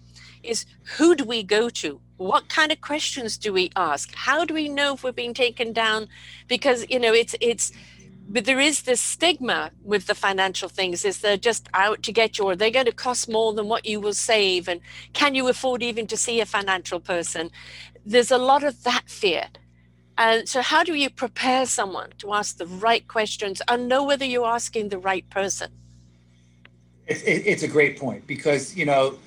is 0.44 0.66
who 0.96 1.14
do 1.14 1.24
we 1.24 1.42
go 1.42 1.68
to? 1.70 2.00
What 2.16 2.48
kind 2.48 2.70
of 2.70 2.80
questions 2.80 3.37
do 3.37 3.52
we 3.52 3.70
ask? 3.76 4.14
How 4.14 4.44
do 4.44 4.54
we 4.54 4.68
know 4.68 4.94
if 4.94 5.02
we're 5.02 5.12
being 5.12 5.35
taken 5.35 5.72
down? 5.72 6.09
Because 6.48 6.87
you 6.88 6.98
know, 6.98 7.12
it's 7.12 7.35
it's 7.40 7.72
but 8.28 8.44
there 8.44 8.61
is 8.61 8.83
this 8.83 9.00
stigma 9.00 9.70
with 9.83 10.07
the 10.07 10.14
financial 10.14 10.68
things 10.68 11.04
is 11.04 11.20
they're 11.20 11.37
just 11.37 11.68
out 11.74 12.02
to 12.02 12.12
get 12.12 12.38
you 12.38 12.44
or 12.44 12.57
they're 12.57 12.70
going 12.70 12.87
to 12.87 12.92
cost 12.92 13.28
more 13.28 13.52
than 13.52 13.68
what 13.68 13.85
you 13.85 14.00
will 14.00 14.14
save 14.14 14.68
and 14.68 14.80
can 15.12 15.35
you 15.35 15.48
afford 15.48 15.83
even 15.83 16.07
to 16.07 16.16
see 16.16 16.40
a 16.40 16.46
financial 16.46 17.00
person 17.00 17.50
there's 18.07 18.30
a 18.30 18.38
lot 18.38 18.64
of 18.64 18.83
that 18.85 19.09
fear 19.09 19.46
and 20.16 20.48
so 20.48 20.62
how 20.62 20.83
do 20.83 20.94
you 20.94 21.11
prepare 21.11 21.66
someone 21.66 22.11
to 22.18 22.33
ask 22.33 22.57
the 22.57 22.66
right 22.66 23.07
questions 23.09 23.61
and 23.68 23.88
know 23.88 24.04
whether 24.04 24.24
you're 24.24 24.46
asking 24.46 24.88
the 24.88 24.98
right 24.98 25.28
person 25.30 25.70
it's, 27.07 27.22
it's 27.24 27.62
a 27.62 27.68
great 27.68 27.98
point 27.98 28.26
because 28.26 28.74
you 28.74 28.87
know 28.87 29.18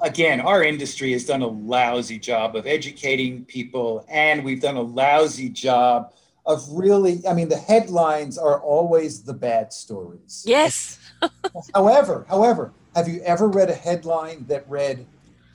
again 0.00 0.40
our 0.40 0.62
industry 0.62 1.12
has 1.12 1.24
done 1.24 1.42
a 1.42 1.46
lousy 1.46 2.18
job 2.18 2.56
of 2.56 2.66
educating 2.66 3.44
people 3.44 4.04
and 4.08 4.44
we've 4.44 4.60
done 4.60 4.76
a 4.76 4.82
lousy 4.82 5.48
job 5.48 6.12
of 6.46 6.66
really, 6.70 7.26
I 7.26 7.32
mean, 7.32 7.48
the 7.48 7.56
headlines 7.56 8.36
are 8.36 8.60
always 8.60 9.22
the 9.22 9.32
bad 9.32 9.72
stories. 9.72 10.44
Yes. 10.46 10.98
however, 11.74 12.26
however, 12.28 12.72
have 12.94 13.08
you 13.08 13.20
ever 13.22 13.48
read 13.48 13.70
a 13.70 13.74
headline 13.74 14.44
that 14.48 14.68
read 14.68 15.06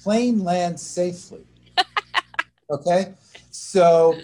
"Plane 0.02 0.44
lands 0.44 0.82
safely"? 0.82 1.46
okay, 2.72 3.14
so 3.52 4.18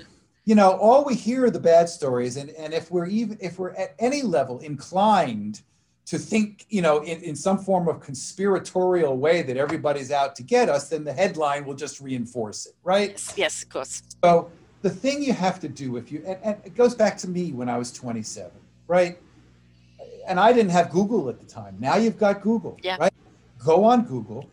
you 0.45 0.55
know 0.55 0.71
all 0.71 1.05
we 1.05 1.15
hear 1.15 1.45
are 1.45 1.51
the 1.51 1.59
bad 1.59 1.87
stories, 1.87 2.35
and 2.37 2.49
and 2.51 2.73
if 2.73 2.89
we're 2.91 3.05
even 3.05 3.37
if 3.39 3.59
we're 3.59 3.73
at 3.73 3.95
any 3.99 4.21
level 4.21 4.59
inclined 4.59 5.61
to 6.05 6.19
think, 6.19 6.65
you 6.69 6.81
know, 6.81 6.99
in, 7.01 7.21
in 7.21 7.35
some 7.35 7.57
form 7.57 7.87
of 7.87 7.99
conspiratorial 7.99 9.17
way 9.17 9.41
that 9.41 9.57
everybody's 9.57 10.11
out 10.11 10.35
to 10.35 10.43
get 10.43 10.69
us, 10.69 10.89
then 10.89 11.03
the 11.03 11.13
headline 11.13 11.65
will 11.65 11.73
just 11.73 11.99
reinforce 11.99 12.67
it, 12.67 12.75
right? 12.83 13.11
Yes, 13.11 13.33
yes 13.35 13.63
of 13.63 13.69
course. 13.69 14.03
So 14.23 14.51
the 14.81 14.89
thing 14.89 15.23
you 15.23 15.33
have 15.33 15.59
to 15.61 15.67
do 15.67 15.97
if 15.97 16.11
you, 16.11 16.21
and, 16.25 16.37
and 16.43 16.57
it 16.63 16.75
goes 16.75 16.93
back 16.93 17.17
to 17.19 17.27
me 17.29 17.51
when 17.53 17.69
I 17.69 17.77
was 17.77 17.91
27, 17.91 18.51
right? 18.87 19.17
And 20.27 20.39
I 20.39 20.53
didn't 20.53 20.71
have 20.71 20.91
Google 20.91 21.27
at 21.29 21.39
the 21.39 21.45
time. 21.45 21.75
Now 21.79 21.95
you've 21.95 22.19
got 22.19 22.41
Google, 22.41 22.77
Yeah. 22.83 22.97
right? 22.99 23.13
Go 23.63 23.83
on 23.83 24.05
Google. 24.05 24.47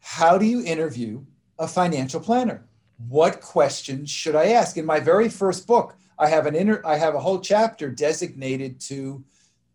How 0.00 0.36
do 0.36 0.46
you 0.46 0.64
interview 0.64 1.24
a 1.60 1.68
financial 1.68 2.20
planner? 2.20 2.64
What 3.08 3.40
questions 3.40 4.10
should 4.10 4.34
I 4.34 4.46
ask? 4.48 4.76
In 4.76 4.84
my 4.86 4.98
very 4.98 5.28
first 5.28 5.66
book, 5.66 5.96
I 6.18 6.28
have 6.28 6.46
an 6.46 6.56
inter, 6.56 6.80
I 6.84 6.96
have 6.96 7.14
a 7.14 7.20
whole 7.20 7.38
chapter 7.40 7.90
designated 7.90 8.80
to, 8.82 9.22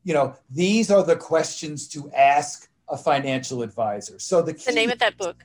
you 0.03 0.13
know, 0.13 0.35
these 0.49 0.91
are 0.91 1.03
the 1.03 1.15
questions 1.15 1.87
to 1.89 2.11
ask 2.11 2.69
a 2.89 2.97
financial 2.97 3.61
advisor. 3.61 4.19
So 4.19 4.41
the, 4.41 4.51
What's 4.51 4.65
the 4.65 4.73
name 4.73 4.91
of 4.91 4.99
that 4.99 5.17
book? 5.17 5.43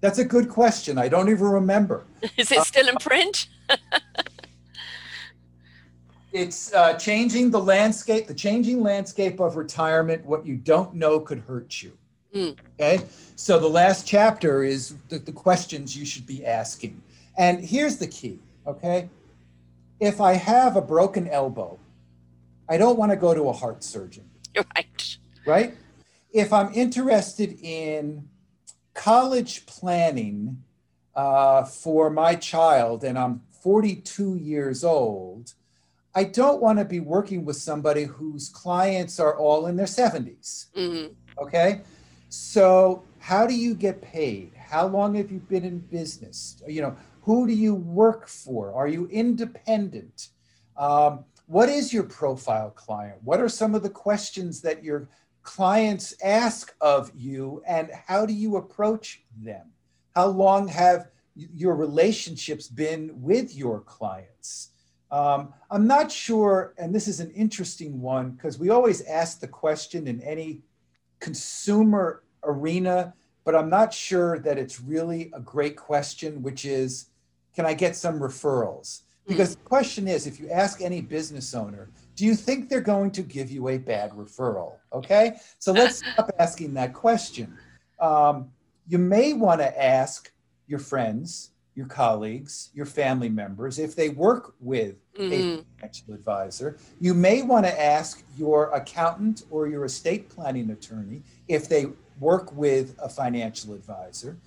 that's 0.00 0.18
a 0.18 0.24
good 0.24 0.48
question. 0.48 0.98
I 0.98 1.08
don't 1.08 1.28
even 1.28 1.46
remember. 1.46 2.04
Is 2.36 2.50
it 2.50 2.62
still 2.62 2.88
in 2.88 2.96
print? 2.96 3.48
It's 6.32 6.72
uh, 6.72 6.94
changing 6.94 7.50
the 7.50 7.60
landscape, 7.60 8.28
the 8.28 8.34
changing 8.34 8.82
landscape 8.82 9.40
of 9.40 9.56
retirement. 9.56 10.24
What 10.24 10.46
you 10.46 10.56
don't 10.56 10.94
know 10.94 11.18
could 11.18 11.40
hurt 11.40 11.82
you. 11.82 11.96
Mm. 12.34 12.56
Okay. 12.78 13.04
So 13.34 13.58
the 13.58 13.68
last 13.68 14.06
chapter 14.06 14.62
is 14.62 14.94
the, 15.08 15.18
the 15.18 15.32
questions 15.32 15.96
you 15.96 16.06
should 16.06 16.26
be 16.26 16.46
asking. 16.46 17.02
And 17.36 17.60
here's 17.64 17.96
the 17.96 18.06
key. 18.06 18.38
Okay. 18.64 19.08
If 19.98 20.20
I 20.20 20.34
have 20.34 20.76
a 20.76 20.80
broken 20.80 21.26
elbow, 21.28 21.78
I 22.70 22.76
don't 22.76 22.96
want 22.96 23.10
to 23.10 23.16
go 23.16 23.34
to 23.34 23.48
a 23.48 23.52
heart 23.52 23.82
surgeon, 23.82 24.30
You're 24.54 24.64
right. 24.76 25.16
right? 25.44 25.74
If 26.32 26.52
I'm 26.52 26.72
interested 26.72 27.58
in 27.60 28.28
college 28.94 29.66
planning 29.66 30.62
uh, 31.16 31.64
for 31.64 32.10
my 32.10 32.36
child 32.36 33.02
and 33.02 33.18
I'm 33.18 33.42
42 33.62 34.36
years 34.36 34.84
old, 34.84 35.54
I 36.14 36.24
don't 36.24 36.62
want 36.62 36.78
to 36.78 36.84
be 36.84 37.00
working 37.00 37.44
with 37.44 37.56
somebody 37.56 38.04
whose 38.04 38.48
clients 38.48 39.18
are 39.18 39.36
all 39.36 39.66
in 39.66 39.76
their 39.76 39.86
70s. 39.86 40.66
hmm 40.74 41.06
Okay. 41.42 41.80
So, 42.28 43.02
how 43.18 43.46
do 43.46 43.54
you 43.54 43.74
get 43.74 44.00
paid? 44.00 44.52
How 44.54 44.86
long 44.86 45.14
have 45.14 45.32
you 45.32 45.40
been 45.40 45.64
in 45.64 45.78
business? 45.78 46.62
You 46.68 46.82
know, 46.82 46.96
who 47.22 47.46
do 47.46 47.52
you 47.52 47.74
work 47.74 48.28
for? 48.28 48.72
Are 48.72 48.86
you 48.86 49.08
independent? 49.08 50.28
Um, 50.76 51.24
what 51.50 51.68
is 51.68 51.92
your 51.92 52.04
profile 52.04 52.70
client? 52.70 53.18
What 53.24 53.40
are 53.40 53.48
some 53.48 53.74
of 53.74 53.82
the 53.82 53.90
questions 53.90 54.60
that 54.60 54.84
your 54.84 55.08
clients 55.42 56.14
ask 56.22 56.72
of 56.80 57.10
you, 57.12 57.60
and 57.66 57.90
how 58.06 58.24
do 58.24 58.32
you 58.32 58.56
approach 58.56 59.24
them? 59.42 59.66
How 60.14 60.28
long 60.28 60.68
have 60.68 61.08
your 61.34 61.74
relationships 61.74 62.68
been 62.68 63.10
with 63.20 63.52
your 63.56 63.80
clients? 63.80 64.68
Um, 65.10 65.52
I'm 65.72 65.88
not 65.88 66.12
sure, 66.12 66.72
and 66.78 66.94
this 66.94 67.08
is 67.08 67.18
an 67.18 67.32
interesting 67.32 68.00
one 68.00 68.30
because 68.30 68.60
we 68.60 68.70
always 68.70 69.02
ask 69.02 69.40
the 69.40 69.48
question 69.48 70.06
in 70.06 70.20
any 70.20 70.60
consumer 71.18 72.22
arena, 72.44 73.12
but 73.44 73.56
I'm 73.56 73.70
not 73.70 73.92
sure 73.92 74.38
that 74.38 74.56
it's 74.56 74.80
really 74.80 75.32
a 75.34 75.40
great 75.40 75.76
question, 75.76 76.42
which 76.44 76.64
is 76.64 77.06
can 77.56 77.66
I 77.66 77.74
get 77.74 77.96
some 77.96 78.20
referrals? 78.20 79.00
Because 79.30 79.54
the 79.54 79.62
question 79.62 80.08
is 80.08 80.26
if 80.26 80.40
you 80.40 80.50
ask 80.50 80.82
any 80.82 81.00
business 81.00 81.54
owner, 81.54 81.88
do 82.16 82.24
you 82.24 82.34
think 82.34 82.68
they're 82.68 82.80
going 82.80 83.12
to 83.12 83.22
give 83.22 83.50
you 83.50 83.68
a 83.68 83.78
bad 83.78 84.10
referral? 84.10 84.72
Okay, 84.92 85.36
so 85.58 85.72
let's 85.72 85.98
stop 86.12 86.30
asking 86.38 86.74
that 86.74 86.92
question. 86.92 87.56
Um, 88.00 88.50
you 88.88 88.98
may 88.98 89.32
want 89.32 89.60
to 89.60 89.82
ask 89.82 90.32
your 90.66 90.80
friends, 90.80 91.52
your 91.76 91.86
colleagues, 91.86 92.70
your 92.74 92.86
family 92.86 93.28
members 93.28 93.78
if 93.78 93.94
they 93.94 94.08
work 94.08 94.54
with 94.60 94.96
hmm 95.16 95.32
a 95.32 95.64
financial 95.78 96.12
advisor. 96.12 96.76
You 97.00 97.14
may 97.14 97.42
want 97.42 97.66
to 97.66 97.80
ask 97.80 98.24
your 98.36 98.70
accountant 98.72 99.44
or 99.50 99.68
your 99.68 99.84
estate 99.84 100.28
planning 100.28 100.70
attorney 100.70 101.22
if 101.46 101.68
they 101.68 101.86
work 102.18 102.52
with 102.52 102.96
a 103.00 103.08
financial 103.08 103.74
advisor. 103.74 104.38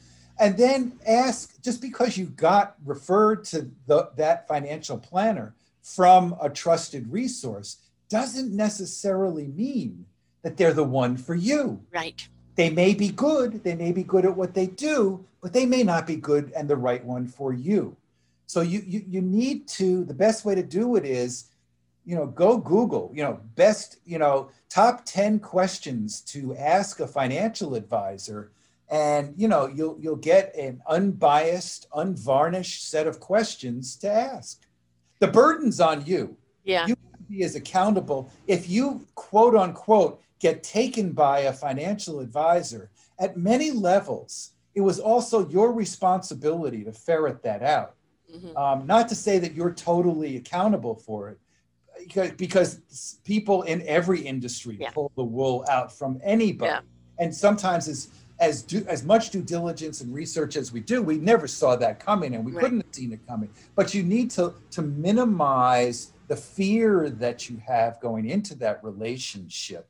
And 0.44 0.58
then 0.58 1.00
ask 1.08 1.62
just 1.62 1.82
because 1.82 2.18
you 2.18 2.26
got 2.26 2.76
referred 2.84 3.46
to 3.46 3.72
the, 3.88 4.10
that 4.18 4.46
financial 4.46 4.98
planner 4.98 5.56
from 5.82 6.36
a 6.42 6.50
trusted 6.50 7.10
resource 7.10 7.78
doesn't 8.10 8.54
necessarily 8.54 9.48
mean 9.48 10.06
that 10.42 10.58
they're 10.58 10.74
the 10.74 10.84
one 10.84 11.16
for 11.16 11.34
you 11.34 11.82
Right. 11.94 12.28
they 12.56 12.70
may 12.70 12.94
be 12.94 13.08
good 13.08 13.64
they 13.64 13.76
may 13.76 13.94
be 13.94 14.04
good 14.04 14.26
at 14.26 14.36
what 14.36 14.54
they 14.54 14.68
do 14.68 15.26
but 15.42 15.54
they 15.54 15.66
may 15.66 15.84
not 15.84 16.06
be 16.06 16.18
good 16.18 16.52
and 16.56 16.70
the 16.70 16.76
right 16.76 17.04
one 17.06 17.26
for 17.26 17.54
you 17.54 17.96
so 18.46 18.60
you 18.60 18.84
you, 18.86 19.04
you 19.08 19.22
need 19.22 19.68
to 19.70 20.04
the 20.04 20.14
best 20.14 20.44
way 20.44 20.56
to 20.56 20.64
do 20.64 20.98
it 20.98 21.06
is 21.06 21.46
you 22.06 22.16
know 22.16 22.28
go 22.28 22.58
google 22.58 23.10
you 23.16 23.24
know 23.24 23.40
best 23.56 23.98
you 24.06 24.20
know 24.20 24.50
top 24.70 25.06
10 25.06 25.40
questions 25.40 26.20
to 26.22 26.54
ask 26.58 27.00
a 27.00 27.08
financial 27.08 27.76
advisor 27.76 28.52
and 28.94 29.34
you 29.36 29.48
know 29.48 29.66
you'll 29.66 29.98
you'll 30.00 30.16
get 30.34 30.56
an 30.56 30.80
unbiased 30.88 31.88
unvarnished 31.96 32.88
set 32.90 33.08
of 33.08 33.20
questions 33.20 33.96
to 33.98 34.10
ask 34.10 34.62
the 35.20 35.28
burden's 35.28 35.80
on 35.82 36.06
you 36.06 36.38
Yeah. 36.64 36.86
you 36.88 36.96
be 37.30 37.44
as 37.44 37.56
accountable 37.56 38.30
if 38.48 38.70
you 38.70 38.86
quote 39.16 39.56
unquote 39.56 40.22
get 40.40 40.62
taken 40.62 41.12
by 41.14 41.40
a 41.40 41.54
financial 41.54 42.20
advisor 42.20 42.92
at 43.20 43.36
many 43.36 43.72
levels 43.72 44.52
it 44.76 44.82
was 44.82 45.00
also 45.00 45.48
your 45.50 45.72
responsibility 45.74 46.84
to 46.84 46.92
ferret 46.94 47.42
that 47.44 47.64
out 47.64 47.96
hmm 48.32 48.56
um, 48.58 48.86
not 48.86 49.10
to 49.10 49.16
say 49.16 49.36
that 49.40 49.54
you're 49.56 49.74
totally 49.74 50.38
accountable 50.38 50.96
for 50.96 51.30
it 51.32 51.40
because, 52.38 52.70
people 53.24 53.62
in 53.64 53.82
every 53.88 54.22
industry 54.34 54.76
Yeah. 54.80 54.92
pull 54.92 55.12
the 55.16 55.24
wool 55.24 55.64
out 55.76 55.90
from 56.00 56.20
anybody 56.24 56.72
Yeah. 56.72 56.82
and 57.22 57.34
sometimes 57.46 57.88
as 57.88 58.10
as 58.44 58.62
do, 58.62 58.86
as 58.88 59.04
much 59.04 59.30
due 59.30 59.42
diligence 59.42 60.02
and 60.02 60.14
research 60.14 60.56
as 60.58 60.72
we 60.74 60.80
do 60.82 61.02
we 61.02 61.18
never 61.18 61.48
saw 61.48 61.76
that 61.76 62.00
coming 62.00 62.36
and 62.36 62.44
we 62.46 62.52
Right. 62.52 62.64
couldn't 62.64 62.82
have 62.86 62.94
seen 62.94 63.12
it 63.14 63.26
coming 63.28 63.50
but 63.76 63.94
you 63.96 64.04
need 64.04 64.30
to 64.32 64.54
to 64.72 64.82
minimize 64.82 66.12
the 66.28 66.36
fear 66.36 67.10
that 67.10 67.50
you 67.50 67.56
have 67.66 68.00
going 68.02 68.26
into 68.30 68.54
that 68.56 68.84
relationship 68.84 69.86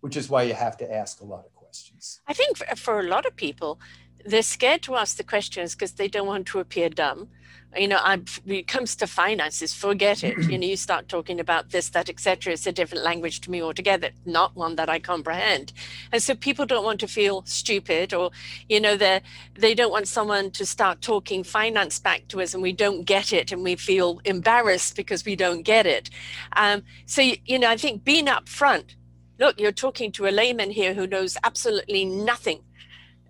which 0.00 0.16
is 0.16 0.28
why 0.30 0.42
you 0.42 0.54
have 0.54 0.76
to 0.82 0.86
ask 1.02 1.20
a 1.20 1.24
lot 1.24 1.44
of 1.44 1.52
questions 1.54 2.20
I 2.26 2.32
think 2.32 2.56
for, 2.56 2.66
for 2.76 3.00
a 3.00 3.08
lot 3.14 3.24
of 3.26 3.36
people, 3.36 3.78
they're 4.24 4.42
scared 4.42 4.82
to 4.82 4.96
ask 4.96 5.16
the 5.16 5.24
questions 5.24 5.74
because 5.74 5.92
they 5.92 6.08
don't 6.08 6.26
want 6.26 6.46
to 6.48 6.58
appear 6.58 6.88
dumb. 6.88 7.28
You 7.76 7.86
know, 7.86 7.98
I, 8.00 8.16
when 8.44 8.56
it 8.56 8.66
comes 8.66 8.96
to 8.96 9.06
finances, 9.06 9.74
forget 9.74 10.24
it. 10.24 10.38
you 10.50 10.58
know, 10.58 10.66
you 10.66 10.76
start 10.76 11.06
talking 11.08 11.38
about 11.38 11.70
this, 11.70 11.90
that, 11.90 12.08
etc. 12.08 12.54
It's 12.54 12.66
a 12.66 12.72
different 12.72 13.04
language 13.04 13.42
to 13.42 13.50
me 13.50 13.62
altogether, 13.62 14.08
not 14.24 14.56
one 14.56 14.76
that 14.76 14.88
I 14.88 14.98
comprehend. 14.98 15.74
And 16.10 16.22
so 16.22 16.34
people 16.34 16.64
don't 16.64 16.84
want 16.84 16.98
to 17.00 17.08
feel 17.08 17.42
stupid, 17.44 18.14
or 18.14 18.30
you 18.68 18.80
know, 18.80 18.96
they 18.96 19.20
they 19.54 19.74
don't 19.74 19.92
want 19.92 20.08
someone 20.08 20.50
to 20.52 20.64
start 20.64 21.02
talking 21.02 21.44
finance 21.44 21.98
back 21.98 22.26
to 22.28 22.40
us, 22.40 22.54
and 22.54 22.62
we 22.62 22.72
don't 22.72 23.04
get 23.04 23.34
it, 23.34 23.52
and 23.52 23.62
we 23.62 23.76
feel 23.76 24.22
embarrassed 24.24 24.96
because 24.96 25.26
we 25.26 25.36
don't 25.36 25.62
get 25.62 25.86
it. 25.86 26.08
Um, 26.56 26.82
so 27.04 27.20
you, 27.20 27.36
you 27.44 27.58
know, 27.58 27.68
I 27.68 27.76
think 27.76 28.02
being 28.02 28.26
upfront 28.26 28.94
look, 29.38 29.60
you're 29.60 29.72
talking 29.72 30.10
to 30.12 30.26
a 30.26 30.30
layman 30.30 30.70
here 30.70 30.94
who 30.94 31.06
knows 31.06 31.36
absolutely 31.44 32.04
nothing. 32.04 32.60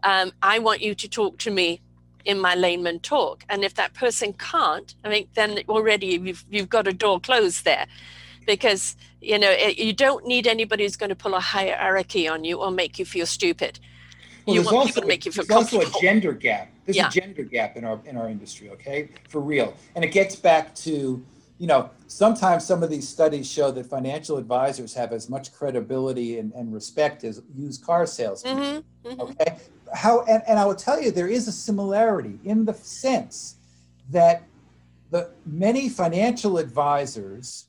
Um, 0.05 0.33
I 0.43 0.59
want 0.59 0.81
you 0.81 0.95
to 0.95 1.09
talk 1.09 1.39
to 1.39 1.51
me 1.51 1.81
in 2.25 2.39
my 2.39 2.55
layman 2.55 3.01
talk. 3.01 3.45
And 3.49 3.65
if 3.65 3.75
that 3.75 3.95
person 3.95 4.33
can't, 4.35 4.95
I 5.05 5.09
mean, 5.09 5.29
then 5.35 5.61
already 5.69 6.07
you've, 6.07 6.45
you've 6.51 6.69
got 6.69 6.87
a 6.87 6.93
door 6.93 7.21
closed 7.21 7.65
there 7.65 7.87
because, 8.47 8.97
you 9.21 9.39
know, 9.39 9.51
it, 9.51 9.79
you 9.79 9.93
don't 9.93 10.27
need 10.27 10.47
anybody 10.47 10.85
who's 10.85 10.97
going 10.97 11.11
to 11.11 11.17
pull 11.17 11.35
a 11.35 11.41
hierarchy 11.41 12.29
on 12.29 12.45
you 12.45 12.61
or 12.61 12.71
make 12.71 12.99
you 12.99 13.05
feel 13.05 13.27
stupid. 13.27 13.79
you 14.47 14.55
there's 14.55 14.67
want 14.67 14.77
also, 14.77 14.87
people 14.89 15.03
to 15.03 15.09
make 15.09 15.27
you 15.27 15.33
feel 15.33 15.45
there's 15.45 15.75
also 15.75 15.81
a 15.81 16.01
gender 16.01 16.33
gap. 16.33 16.71
There's 16.85 16.97
Yeah. 16.97 17.09
a 17.09 17.11
gender 17.11 17.43
gap 17.43 17.77
in 17.77 17.85
our 17.85 18.01
in 18.07 18.17
our 18.17 18.29
industry, 18.29 18.71
okay, 18.71 19.11
for 19.29 19.41
real. 19.41 19.75
And 19.95 20.05
it 20.05 20.13
gets 20.13 20.35
back 20.37 20.75
to, 20.77 21.25
you 21.59 21.67
know, 21.67 21.91
sometimes 22.07 22.65
some 22.65 22.83
of 22.83 22.89
these 22.89 23.07
studies 23.07 23.51
show 23.51 23.71
that 23.73 23.85
financial 23.87 24.39
advisors 24.39 24.95
have 24.95 25.13
as 25.13 25.29
much 25.29 25.53
credibility 25.53 26.39
and, 26.39 26.53
and 26.55 26.73
respect 26.73 27.25
as 27.25 27.43
used 27.55 27.85
car 27.85 28.07
salesmen. 28.07 28.57
Mhm, 28.57 28.85
mhm. 29.05 29.21
Okay. 29.21 29.59
How 29.95 30.23
and, 30.23 30.43
and 30.47 30.59
I 30.59 30.65
will 30.65 30.75
tell 30.75 31.01
you 31.01 31.11
there 31.11 31.29
is 31.29 31.49
a 31.49 31.53
similarity 31.53 32.39
in 32.45 32.65
the 32.65 32.75
sense 32.75 33.57
that 34.11 34.43
the 35.11 35.31
many 35.47 35.89
financial 35.89 36.59
advisors 36.59 37.67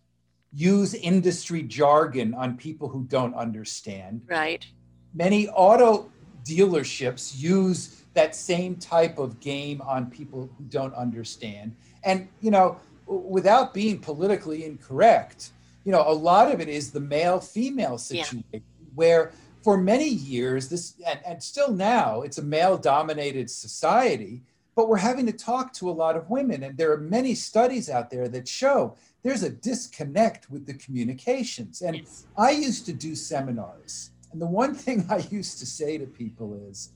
use 0.53 0.93
industry 0.95 1.61
jargon 1.61 2.33
on 2.33 2.57
people 2.57 2.89
who 2.89 3.03
don't 3.03 3.35
understand 3.35 4.21
Right. 4.27 4.65
many 5.13 5.47
auto 5.49 6.09
dealerships 6.43 7.39
use 7.39 8.03
that 8.15 8.35
same 8.35 8.75
type 8.75 9.19
of 9.19 9.39
game 9.39 9.81
on 9.81 10.09
people 10.09 10.49
who 10.57 10.63
don't 10.65 10.93
understand. 10.95 11.75
And, 12.03 12.27
you 12.41 12.49
know, 12.49 12.79
without 13.05 13.73
being 13.73 13.99
politically 13.99 14.65
incorrect, 14.65 15.51
you 15.83 15.91
know, 15.91 16.03
a 16.05 16.13
lot 16.13 16.51
of 16.51 16.59
it 16.59 16.67
is 16.67 16.91
the 16.91 16.99
male 16.99 17.39
female 17.39 17.91
Yeah. 18.09 18.23
situation 18.23 18.63
where 18.95 19.31
for 19.63 19.77
many 19.77 20.07
years, 20.07 20.69
this, 20.69 20.95
and, 21.05 21.19
and 21.25 21.43
still 21.43 21.71
now, 21.71 22.21
it's 22.21 22.37
a 22.37 22.43
male 22.43 22.77
dominated 22.77 23.49
society. 23.49 24.41
but 24.75 24.87
we're 24.87 24.97
having 24.97 25.25
to 25.25 25.33
talk 25.33 25.73
to 25.73 25.89
a 25.89 25.91
lot 25.91 26.15
of 26.15 26.29
women. 26.29 26.63
And 26.63 26.77
there 26.77 26.93
are 26.93 26.97
many 26.97 27.35
studies 27.35 27.89
out 27.89 28.09
there 28.09 28.29
that 28.29 28.47
show 28.47 28.95
there's 29.23 29.43
a 29.43 29.49
disconnect 29.49 30.49
with 30.49 30.65
the 30.65 30.73
communications. 30.75 31.81
And 31.81 31.97
yes. 31.97 32.25
I 32.37 32.51
used 32.51 32.85
to 32.85 32.93
do 32.93 33.13
seminars. 33.15 34.11
And 34.31 34.41
the 34.41 34.45
one 34.45 34.73
thing 34.83 35.05
I 35.09 35.17
used 35.29 35.59
to 35.59 35.65
say 35.65 35.97
to 35.97 36.05
people 36.05 36.53
is, 36.69 36.91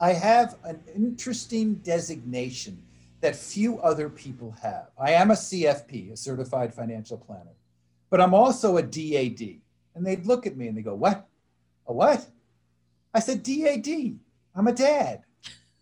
I 0.00 0.12
have 0.12 0.56
an 0.64 0.80
interesting 0.94 1.74
designation 1.76 2.82
that 3.20 3.36
few 3.36 3.78
other 3.78 4.08
people 4.08 4.54
have. 4.60 4.88
I 4.98 5.12
am 5.12 5.30
a 5.30 5.34
CFP, 5.34 6.12
a 6.12 6.16
certified 6.16 6.74
financial 6.74 7.16
planner, 7.16 7.54
but 8.10 8.20
I'm 8.20 8.34
also 8.34 8.76
a 8.76 8.82
DAD. 8.82 9.60
And 9.94 10.04
they'd 10.04 10.26
look 10.26 10.46
at 10.46 10.56
me 10.56 10.66
and 10.66 10.76
they 10.76 10.82
go, 10.82 10.94
What? 10.94 11.28
A 11.86 11.92
what? 11.92 12.26
I 13.14 13.20
said, 13.20 13.42
DAD. 13.42 14.18
I'm 14.54 14.66
a 14.66 14.72
dad. 14.72 15.22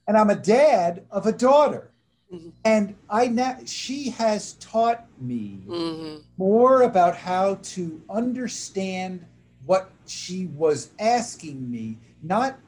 And 0.07 0.17
I'm 0.17 0.31
a 0.31 0.37
dad 0.37 1.05
of 1.11 1.27
a 1.27 1.33
daughter. 1.33 1.91
Mm-hmm. 2.33 2.51
And 2.65 2.95
I 3.09 3.27
now 3.27 3.59
she 3.65 4.11
has 4.11 4.53
taught 4.55 5.07
me 5.21 5.63
mm-hmm. 5.67 6.19
more 6.37 6.83
about 6.83 7.17
how 7.17 7.57
to 7.63 8.01
understand 8.09 9.25
what 9.67 9.91
she 10.07 10.47
was 10.47 10.91
asking 10.99 11.71
me, 11.71 11.99
not 12.23 12.59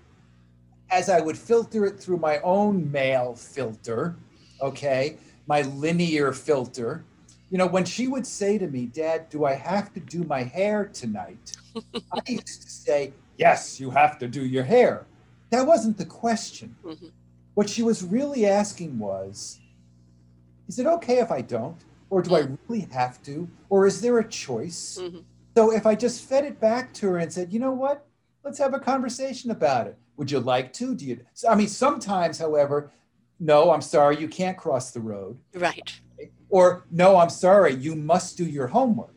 as 0.90 1.08
I 1.08 1.20
would 1.20 1.38
filter 1.38 1.86
it 1.86 1.98
through 1.98 2.18
my 2.18 2.38
own 2.40 2.90
male 2.90 3.34
filter, 3.34 4.16
okay, 4.60 5.16
my 5.46 5.62
linear 5.62 6.32
filter. 6.32 7.04
You 7.50 7.58
know, 7.58 7.66
when 7.66 7.84
she 7.84 8.08
would 8.08 8.26
say 8.26 8.58
to 8.58 8.66
me, 8.66 8.86
Dad, 8.86 9.28
do 9.28 9.44
I 9.44 9.54
have 9.54 9.92
to 9.94 10.00
do 10.00 10.24
my 10.24 10.42
hair 10.42 10.86
tonight? 10.86 11.56
I 11.94 12.20
used 12.26 12.62
to 12.62 12.70
say, 12.70 13.12
Yes, 13.42 13.80
you 13.80 13.90
have 13.90 14.18
to 14.20 14.28
do 14.28 14.44
your 14.46 14.62
hair. 14.62 15.04
That 15.50 15.66
wasn't 15.66 15.98
the 15.98 16.06
question. 16.06 16.76
Mm-hmm. 16.84 17.08
What 17.54 17.68
she 17.68 17.82
was 17.82 18.04
really 18.04 18.46
asking 18.46 19.00
was, 19.00 19.58
Is 20.68 20.78
it 20.78 20.86
okay 20.86 21.18
if 21.18 21.32
I 21.32 21.40
don't? 21.40 21.80
Or 22.08 22.22
do 22.22 22.36
I 22.36 22.42
mm. 22.42 22.56
really 22.68 22.86
have 22.92 23.20
to? 23.24 23.48
Or 23.68 23.84
is 23.84 24.00
there 24.00 24.18
a 24.20 24.28
choice? 24.28 25.00
Mm-hmm. 25.00 25.22
So 25.56 25.72
if 25.72 25.86
I 25.86 25.96
just 25.96 26.24
fed 26.28 26.44
it 26.44 26.60
back 26.60 26.94
to 26.94 27.08
her 27.08 27.18
and 27.18 27.32
said, 27.32 27.52
You 27.52 27.58
know 27.58 27.72
what? 27.72 28.06
Let's 28.44 28.60
have 28.60 28.74
a 28.74 28.78
conversation 28.78 29.50
about 29.50 29.88
it. 29.88 29.98
Would 30.18 30.30
you 30.30 30.38
like 30.38 30.72
to? 30.74 30.94
Do 30.94 31.04
you? 31.04 31.18
I 31.48 31.56
mean, 31.56 31.68
sometimes, 31.68 32.38
however, 32.38 32.92
no, 33.40 33.72
I'm 33.72 33.82
sorry, 33.82 34.18
you 34.18 34.28
can't 34.28 34.56
cross 34.56 34.92
the 34.92 35.00
road. 35.00 35.36
Right. 35.52 35.92
Or 36.48 36.86
no, 36.92 37.16
I'm 37.16 37.30
sorry, 37.30 37.74
you 37.74 37.96
must 37.96 38.36
do 38.36 38.44
your 38.44 38.68
homework. 38.68 39.16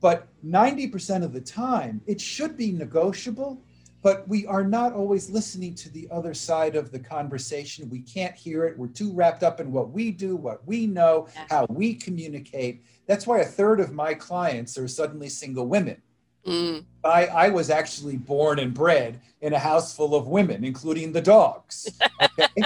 But 0.00 0.27
90% 0.44 1.24
of 1.24 1.32
the 1.32 1.40
time, 1.40 2.00
it 2.06 2.20
should 2.20 2.56
be 2.56 2.72
negotiable, 2.72 3.62
but 4.02 4.26
we 4.28 4.46
are 4.46 4.64
not 4.64 4.92
always 4.92 5.28
listening 5.28 5.74
to 5.74 5.90
the 5.90 6.08
other 6.10 6.34
side 6.34 6.76
of 6.76 6.92
the 6.92 6.98
conversation. 6.98 7.90
We 7.90 8.00
can't 8.00 8.34
hear 8.34 8.64
it. 8.64 8.78
We're 8.78 8.88
too 8.88 9.12
wrapped 9.12 9.42
up 9.42 9.60
in 9.60 9.72
what 9.72 9.90
we 9.90 10.10
do, 10.10 10.36
what 10.36 10.66
we 10.66 10.86
know, 10.86 11.28
how 11.50 11.66
we 11.68 11.94
communicate. 11.94 12.84
That's 13.06 13.26
why 13.26 13.40
a 13.40 13.44
third 13.44 13.80
of 13.80 13.92
my 13.92 14.14
clients 14.14 14.78
are 14.78 14.88
suddenly 14.88 15.28
single 15.28 15.66
women 15.66 16.00
Mm. 16.48 16.84
I, 17.04 17.26
I 17.26 17.48
was 17.50 17.68
actually 17.70 18.16
born 18.16 18.58
and 18.58 18.72
bred 18.72 19.20
in 19.40 19.52
a 19.52 19.58
house 19.58 19.94
full 19.94 20.14
of 20.14 20.26
women, 20.26 20.64
including 20.64 21.12
the 21.12 21.22
dogs. 21.22 21.88
Okay? 22.40 22.62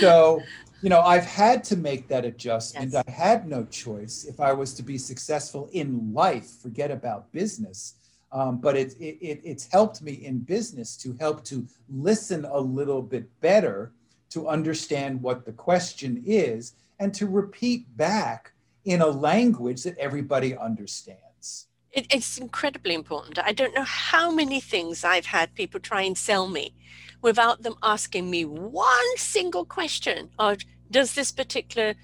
so, 0.00 0.42
you 0.84 0.90
know, 0.90 1.00
I've 1.00 1.24
had 1.24 1.64
to 1.64 1.78
make 1.78 2.08
that 2.08 2.26
adjustment. 2.26 2.92
Yes. 2.92 3.04
I 3.08 3.10
had 3.10 3.48
no 3.48 3.64
choice 3.64 4.26
if 4.28 4.38
I 4.38 4.52
was 4.52 4.74
to 4.74 4.82
be 4.82 4.98
successful 4.98 5.70
in 5.72 6.12
life, 6.12 6.46
forget 6.60 6.90
about 6.90 7.32
business. 7.32 7.94
Um, 8.30 8.58
but 8.58 8.76
it, 8.76 8.94
it, 9.00 9.40
it's 9.42 9.66
helped 9.66 10.02
me 10.02 10.12
in 10.12 10.40
business 10.40 10.94
to 10.98 11.16
help 11.18 11.42
to 11.44 11.66
listen 11.88 12.44
a 12.44 12.58
little 12.58 13.00
bit 13.00 13.24
better, 13.40 13.92
to 14.28 14.46
understand 14.46 15.22
what 15.22 15.46
the 15.46 15.52
question 15.52 16.22
is, 16.26 16.74
and 17.00 17.14
to 17.14 17.28
repeat 17.28 17.86
back 17.96 18.52
in 18.84 19.00
a 19.00 19.06
language 19.06 19.84
that 19.84 19.96
everybody 19.96 20.54
understands. 20.54 21.68
It, 21.92 22.12
it's 22.12 22.36
incredibly 22.36 22.92
important. 22.92 23.38
I 23.38 23.52
don't 23.52 23.74
know 23.74 23.84
how 23.84 24.30
many 24.30 24.60
things 24.60 25.02
I've 25.02 25.24
had 25.24 25.54
people 25.54 25.80
try 25.80 26.02
and 26.02 26.18
sell 26.18 26.46
me 26.46 26.74
without 27.22 27.62
them 27.62 27.76
asking 27.82 28.30
me 28.30 28.44
one 28.44 29.16
single 29.16 29.64
question 29.64 30.28
of 30.38 30.58
does 30.90 31.14
this 31.14 31.32
particular 31.32 31.94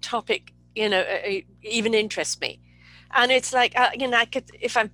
topic, 0.00 0.52
you 0.74 0.88
know, 0.88 1.00
uh, 1.00 1.40
even 1.62 1.94
interest 1.94 2.40
me? 2.40 2.60
And 3.12 3.30
it's 3.30 3.52
like, 3.52 3.78
uh, 3.78 3.90
you 3.98 4.08
know, 4.08 4.16
I 4.16 4.24
could, 4.26 4.50
if 4.60 4.76
I'm, 4.76 4.90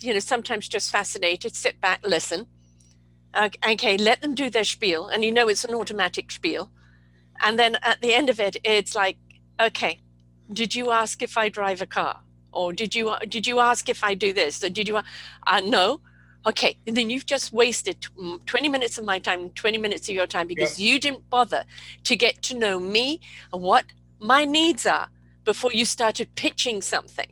you 0.00 0.12
know, 0.12 0.20
sometimes 0.20 0.68
just 0.68 0.90
fascinated, 0.90 1.54
sit 1.56 1.80
back, 1.80 2.00
listen. 2.04 2.46
Uh, 3.34 3.50
okay, 3.68 3.96
let 3.96 4.20
them 4.20 4.34
do 4.34 4.50
their 4.50 4.64
spiel. 4.64 5.08
And 5.08 5.24
you 5.24 5.32
know, 5.32 5.48
it's 5.48 5.64
an 5.64 5.74
automatic 5.74 6.30
spiel. 6.30 6.70
And 7.40 7.58
then 7.58 7.76
at 7.82 8.00
the 8.00 8.14
end 8.14 8.30
of 8.30 8.40
it, 8.40 8.56
it's 8.64 8.94
like, 8.94 9.16
okay, 9.60 10.00
did 10.52 10.74
you 10.74 10.90
ask 10.90 11.22
if 11.22 11.36
I 11.38 11.48
drive 11.48 11.82
a 11.82 11.86
car? 11.86 12.20
or 12.52 12.72
did 12.72 12.94
you 12.94 13.14
did 13.28 13.46
you 13.46 13.60
ask 13.60 13.88
if 13.88 14.02
I 14.02 14.14
do 14.14 14.32
this? 14.32 14.62
Or 14.64 14.68
did 14.68 14.88
you? 14.88 14.98
Uh, 15.46 15.60
no. 15.64 16.00
Okay, 16.46 16.78
and 16.86 16.96
then 16.96 17.10
you've 17.10 17.26
just 17.26 17.52
wasted 17.52 18.00
mm, 18.18 18.44
20 18.46 18.68
minutes 18.68 18.96
of 18.96 19.04
my 19.04 19.18
time, 19.18 19.50
20 19.50 19.78
minutes 19.78 20.08
of 20.08 20.14
your 20.14 20.26
time 20.26 20.46
because 20.46 20.80
you 20.80 20.98
didn't 21.00 21.28
bother 21.28 21.64
to 22.04 22.16
get 22.16 22.40
to 22.42 22.56
know 22.56 22.78
me 22.78 23.20
and 23.52 23.62
what 23.62 23.84
my 24.20 24.44
needs 24.44 24.86
are 24.86 25.08
before 25.44 25.72
you 25.72 25.84
started 25.84 26.34
pitching 26.36 26.80
something. 26.80 27.28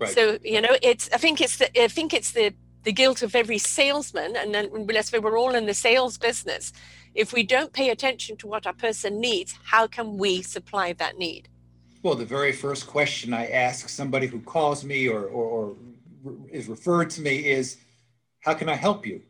Right. 0.00 0.10
So 0.10 0.38
you 0.42 0.60
know, 0.60 0.76
it's 0.82 1.08
I 1.12 1.18
think 1.18 1.40
it's 1.40 1.58
the 1.58 1.82
I 1.82 1.88
think 1.88 2.12
it's 2.12 2.32
the 2.32 2.54
the 2.84 2.92
guilt 2.92 3.22
of 3.22 3.34
every 3.34 3.58
salesman, 3.58 4.36
and 4.36 4.54
then 4.54 4.86
let's 4.86 5.10
say 5.10 5.18
we're 5.18 5.38
all 5.38 5.54
in 5.54 5.66
the 5.66 5.74
sales 5.74 6.16
business. 6.18 6.72
If 7.14 7.32
we 7.32 7.42
don't 7.42 7.72
pay 7.72 7.90
attention 7.90 8.36
to 8.38 8.46
what 8.46 8.66
our 8.66 8.74
person 8.74 9.20
needs, 9.20 9.58
how 9.64 9.86
can 9.86 10.18
we 10.18 10.42
supply 10.42 10.92
that 10.94 11.18
need? 11.18 11.48
Well, 12.02 12.14
the 12.14 12.24
very 12.24 12.52
first 12.52 12.86
question 12.86 13.34
I 13.34 13.46
ask 13.48 13.88
somebody 13.88 14.28
who 14.28 14.38
calls 14.40 14.84
me 14.84 15.08
or, 15.08 15.24
or, 15.24 15.44
or 15.46 15.76
is 16.52 16.68
referred 16.68 17.10
to 17.10 17.22
me 17.22 17.38
is, 17.38 17.78
How 18.46 18.54
can 18.54 18.68
I 18.68 18.76
help 18.76 19.04
you? 19.04 19.22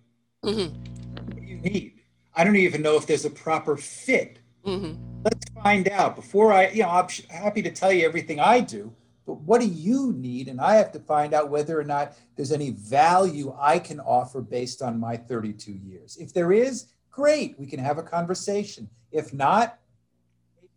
Mm-hmm. 0.45 0.77
What 1.15 1.37
do 1.37 1.43
you 1.43 1.57
need? 1.57 2.03
I 2.35 2.45
don't 2.45 2.55
even 2.55 2.83
know 2.83 2.97
if 2.97 3.07
there's 3.07 3.25
a 3.25 3.31
proper 3.31 3.75
fit. 3.75 4.41
Mm-hmm. 4.67 5.23
Let's 5.25 5.51
find 5.55 5.89
out 5.89 6.17
before 6.17 6.53
I, 6.53 6.69
you 6.69 6.83
know, 6.83 6.91
I'm 6.91 7.09
happy 7.31 7.63
to 7.63 7.71
tell 7.71 7.91
you 7.91 8.05
everything 8.05 8.41
I 8.41 8.61
do, 8.61 8.93
but 9.27 9.41
what 9.41 9.63
do 9.63 9.67
you 9.67 10.13
need? 10.13 10.49
And 10.49 10.61
I 10.61 10.75
have 10.75 10.93
to 10.93 11.01
find 11.01 11.33
out 11.33 11.49
whether 11.49 11.81
or 11.81 11.85
not 11.85 12.13
there's 12.37 12.53
any 12.53 12.73
value 12.73 13.57
I 13.59 13.79
can 13.79 14.01
offer 14.01 14.43
based 14.43 14.83
on 14.83 15.01
my 15.01 15.17
32 15.17 15.73
years. 15.73 16.19
If 16.19 16.35
there 16.35 16.53
is, 16.53 16.89
great, 17.11 17.59
we 17.59 17.67
can 17.67 17.81
have 17.81 17.97
a 17.97 18.03
conversation. 18.03 18.87
If 19.13 19.33
not, 19.33 19.79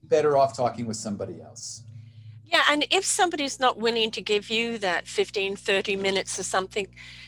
better 0.03 0.37
off 0.37 0.55
talking 0.55 0.85
with 0.85 0.95
somebody 0.95 1.41
else. 1.41 1.83
Yeah, 2.51 2.63
and 2.69 2.85
if 2.89 3.05
somebody's 3.05 3.59
not 3.59 3.77
willing 3.77 4.09
to 4.11 4.21
give 4.21 4.49
you 4.49 4.79
that 4.79 5.07
15, 5.07 5.55
30 5.55 5.95
minutes 5.95 6.39
or 6.39 6.43
something 6.43 6.87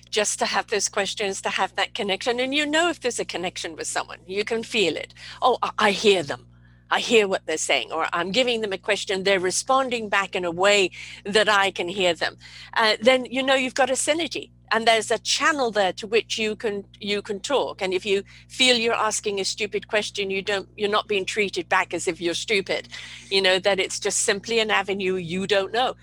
just 0.09 0.39
to 0.39 0.45
have 0.45 0.67
those 0.67 0.89
questions, 0.89 1.41
to 1.41 1.49
have 1.49 1.75
that 1.75 1.93
connection, 1.93 2.39
and 2.39 2.55
you 2.55 2.65
know 2.65 2.89
if 2.89 3.01
there's 3.01 3.19
a 3.19 3.25
connection 3.25 3.75
with 3.75 3.85
someone, 3.85 4.17
you 4.25 4.43
can 4.43 4.63
feel 4.63 4.95
it. 4.95 5.13
Oh, 5.41 5.59
I 5.77 5.91
hear 5.91 6.23
them. 6.23 6.47
I 6.89 6.99
hear 6.99 7.27
what 7.27 7.45
they're 7.45 7.57
saying, 7.57 7.91
or 7.91 8.07
I'm 8.11 8.31
giving 8.31 8.61
them 8.61 8.73
a 8.73 8.77
question, 8.77 9.23
they're 9.23 9.39
responding 9.39 10.09
back 10.09 10.35
in 10.35 10.43
a 10.43 10.51
way 10.51 10.91
that 11.23 11.47
I 11.47 11.71
can 11.71 11.87
hear 11.87 12.13
them. 12.13 12.37
Uh, 12.73 12.97
then 12.99 13.25
you 13.25 13.43
know 13.43 13.55
you've 13.55 13.75
got 13.75 13.89
a 13.89 13.93
synergy 13.93 14.49
and 14.71 14.87
there's 14.87 15.11
a 15.11 15.19
channel 15.19 15.69
there 15.69 15.93
to 15.93 16.07
which 16.07 16.37
you 16.37 16.55
can 16.55 16.85
you 16.99 17.21
can 17.21 17.39
talk. 17.39 17.81
And 17.81 17.93
if 17.93 18.05
you 18.05 18.23
feel 18.47 18.77
you're 18.77 18.93
asking 18.93 19.39
a 19.39 19.45
stupid 19.45 19.87
question 19.87 20.29
you 20.29 20.41
don't 20.41 20.67
you're 20.77 20.89
not 20.89 21.07
being 21.07 21.25
treated 21.25 21.67
back 21.69 21.93
as 21.93 22.07
if 22.07 22.21
you're 22.21 22.33
stupid. 22.33 22.87
You 23.29 23.41
know 23.41 23.59
that 23.59 23.79
it's 23.79 23.99
just 23.99 24.21
simply 24.21 24.59
an 24.59 24.71
avenue 24.71 25.15
you 25.15 25.45
don't 25.45 25.71
know. 25.71 25.95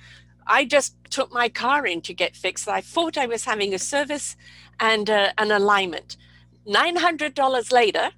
I 0.47 0.65
just 0.65 0.95
took 1.11 1.33
my 1.33 1.49
car 1.49 1.87
in 1.87 2.01
to 2.03 2.15
get 2.15 2.37
fixed. 2.37 2.69
I 2.69 2.81
thought 2.81 3.19
i 3.19 3.27
was 3.27 3.45
having 3.45 3.75
a 3.75 3.79
service 3.79 4.37
and 4.81 5.11
uh, 5.11 5.33
an 5.39 5.51
alignment. 5.51 6.17
$900 6.67 7.73
later 7.73 8.11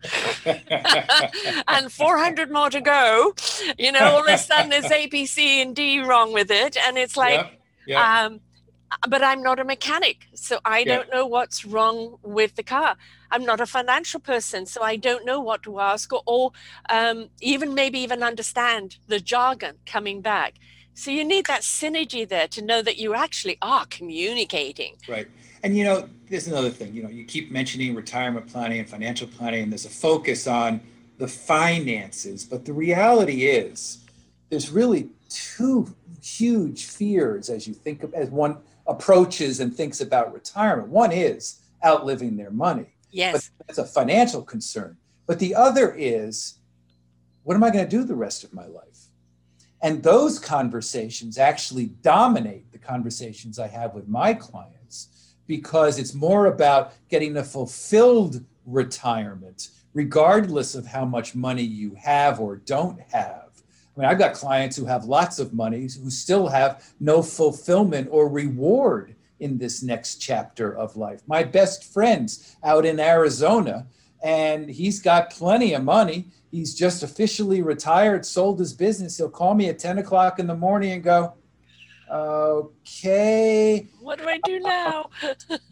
and 1.68 1.92
400 1.92 2.50
more 2.50 2.70
to 2.70 2.80
go. 2.80 3.34
You 3.78 3.92
know 3.92 4.00
all 4.00 4.20
of 4.20 4.26
a 4.26 4.38
sudden 4.38 4.70
there's 4.70 4.90
a 4.90 5.06
b 5.06 5.26
c 5.26 5.62
and 5.62 5.76
d 5.76 6.00
wrong 6.00 6.32
with 6.32 6.50
it. 6.50 6.76
And 6.76 6.98
it's 6.98 7.16
like 7.16 7.60
um 7.96 8.40
but 9.08 9.22
I'm 9.22 9.42
not 9.42 9.60
a 9.60 9.64
mechanic, 9.64 10.26
so 10.34 10.58
I 10.64 10.80
yeah. 10.80 10.96
don't 10.96 11.12
know 11.12 11.26
what's 11.26 11.64
wrong 11.64 12.18
with 12.22 12.56
the 12.56 12.62
car. 12.62 12.96
I'm 13.30 13.44
not 13.44 13.60
a 13.60 13.66
financial 13.66 14.20
person, 14.20 14.66
so 14.66 14.82
I 14.82 14.96
don't 14.96 15.24
know 15.24 15.40
what 15.40 15.62
to 15.64 15.80
ask 15.80 16.12
or, 16.12 16.22
or 16.26 16.52
um, 16.88 17.28
even 17.40 17.74
maybe 17.74 18.00
even 18.00 18.22
understand 18.22 18.96
the 19.06 19.20
jargon 19.20 19.76
coming 19.86 20.20
back. 20.20 20.54
So 20.94 21.10
you 21.10 21.24
need 21.24 21.46
that 21.46 21.62
synergy 21.62 22.28
there 22.28 22.48
to 22.48 22.62
know 22.62 22.82
that 22.82 22.98
you 22.98 23.14
actually 23.14 23.58
are 23.62 23.86
communicating. 23.86 24.96
Right. 25.08 25.28
And 25.62 25.76
you 25.76 25.84
know, 25.84 26.08
there's 26.28 26.48
another 26.48 26.70
thing. 26.70 26.92
You 26.94 27.04
know, 27.04 27.08
you 27.08 27.24
keep 27.24 27.50
mentioning 27.50 27.94
retirement 27.94 28.48
planning 28.48 28.80
and 28.80 28.88
financial 28.88 29.28
planning, 29.28 29.62
and 29.62 29.72
there's 29.72 29.86
a 29.86 29.90
focus 29.90 30.46
on 30.46 30.80
the 31.18 31.28
finances, 31.28 32.44
but 32.44 32.64
the 32.64 32.72
reality 32.72 33.44
is 33.44 33.98
there's 34.48 34.70
really 34.70 35.10
two 35.28 35.94
huge 36.22 36.86
fears 36.86 37.48
as 37.48 37.66
you 37.68 37.74
think 37.74 38.02
of 38.02 38.12
as 38.14 38.30
one 38.30 38.56
approaches 38.90 39.60
and 39.60 39.74
thinks 39.74 40.00
about 40.00 40.34
retirement. 40.34 40.88
One 40.88 41.12
is 41.12 41.60
outliving 41.84 42.36
their 42.36 42.50
money. 42.50 42.96
Yes. 43.10 43.50
But 43.56 43.66
that's 43.66 43.78
a 43.78 43.86
financial 43.86 44.42
concern. 44.42 44.96
But 45.26 45.38
the 45.38 45.54
other 45.54 45.94
is 45.96 46.58
what 47.44 47.54
am 47.54 47.64
I 47.64 47.70
going 47.70 47.84
to 47.84 47.90
do 47.90 48.04
the 48.04 48.14
rest 48.14 48.44
of 48.44 48.52
my 48.52 48.66
life? 48.66 49.06
And 49.82 50.02
those 50.02 50.38
conversations 50.38 51.38
actually 51.38 51.86
dominate 51.86 52.70
the 52.70 52.78
conversations 52.78 53.58
I 53.58 53.68
have 53.68 53.94
with 53.94 54.08
my 54.08 54.34
clients 54.34 55.34
because 55.46 55.98
it's 55.98 56.12
more 56.14 56.46
about 56.46 56.92
getting 57.08 57.36
a 57.36 57.44
fulfilled 57.44 58.44
retirement, 58.66 59.68
regardless 59.94 60.74
of 60.74 60.86
how 60.86 61.04
much 61.04 61.34
money 61.34 61.62
you 61.62 61.94
have 61.94 62.40
or 62.40 62.56
don't 62.56 63.00
have. 63.10 63.49
I 63.96 64.00
mean, 64.00 64.08
I've 64.08 64.18
got 64.18 64.34
clients 64.34 64.76
who 64.76 64.86
have 64.86 65.04
lots 65.04 65.38
of 65.38 65.52
money 65.52 65.80
who 65.80 66.10
still 66.10 66.48
have 66.48 66.84
no 67.00 67.22
fulfillment 67.22 68.08
or 68.10 68.28
reward 68.28 69.14
in 69.40 69.58
this 69.58 69.82
next 69.82 70.16
chapter 70.16 70.76
of 70.76 70.96
life. 70.96 71.22
My 71.26 71.42
best 71.42 71.92
friend's 71.92 72.56
out 72.62 72.86
in 72.86 73.00
Arizona 73.00 73.86
and 74.22 74.70
he's 74.70 75.00
got 75.00 75.30
plenty 75.30 75.74
of 75.74 75.82
money. 75.82 76.28
He's 76.50 76.74
just 76.74 77.02
officially 77.02 77.62
retired, 77.62 78.26
sold 78.26 78.58
his 78.58 78.72
business. 78.72 79.16
He'll 79.16 79.30
call 79.30 79.54
me 79.54 79.68
at 79.68 79.78
10 79.78 79.98
o'clock 79.98 80.38
in 80.38 80.46
the 80.46 80.56
morning 80.56 80.92
and 80.92 81.02
go, 81.02 81.34
Okay. 82.10 83.86
What 84.00 84.18
do 84.18 84.28
I 84.28 84.38
do 84.38 84.58
now? 84.58 85.10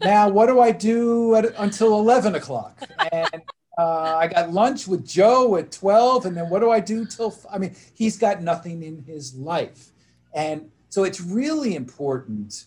now, 0.01 0.29
what 0.29 0.45
do 0.45 0.61
I 0.61 0.71
do 0.71 1.35
at, 1.35 1.53
until 1.57 1.99
11 1.99 2.35
o'clock? 2.35 2.81
And 3.11 3.41
uh, 3.79 4.17
I 4.19 4.27
got 4.27 4.51
lunch 4.51 4.89
with 4.89 5.07
Joe 5.07 5.55
at 5.55 5.71
12. 5.71 6.25
And 6.25 6.35
then 6.35 6.49
what 6.49 6.59
do 6.59 6.69
I 6.69 6.81
do 6.81 7.05
till, 7.05 7.33
I 7.49 7.57
mean, 7.57 7.73
he's 7.93 8.17
got 8.17 8.41
nothing 8.41 8.83
in 8.83 9.01
his 9.03 9.33
life. 9.35 9.91
And 10.33 10.69
so 10.89 11.05
it's 11.05 11.21
really 11.21 11.75
important 11.75 12.65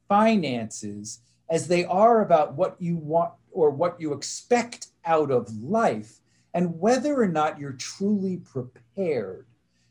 finances 0.09 1.19
as 1.49 1.67
they 1.67 1.85
are 1.85 2.23
about 2.23 2.55
what 2.55 2.81
you 2.81 2.95
want 2.97 3.33
or 3.51 3.71
what 3.71 4.01
you 4.01 4.13
expect 4.13 4.87
out 5.05 5.31
of 5.31 5.53
life 5.63 6.21
and 6.55 6.79
whether 6.79 7.21
or 7.21 7.29
not 7.29 7.59
you're 7.59 7.73
truly 7.73 8.39
prepared. 8.39 9.47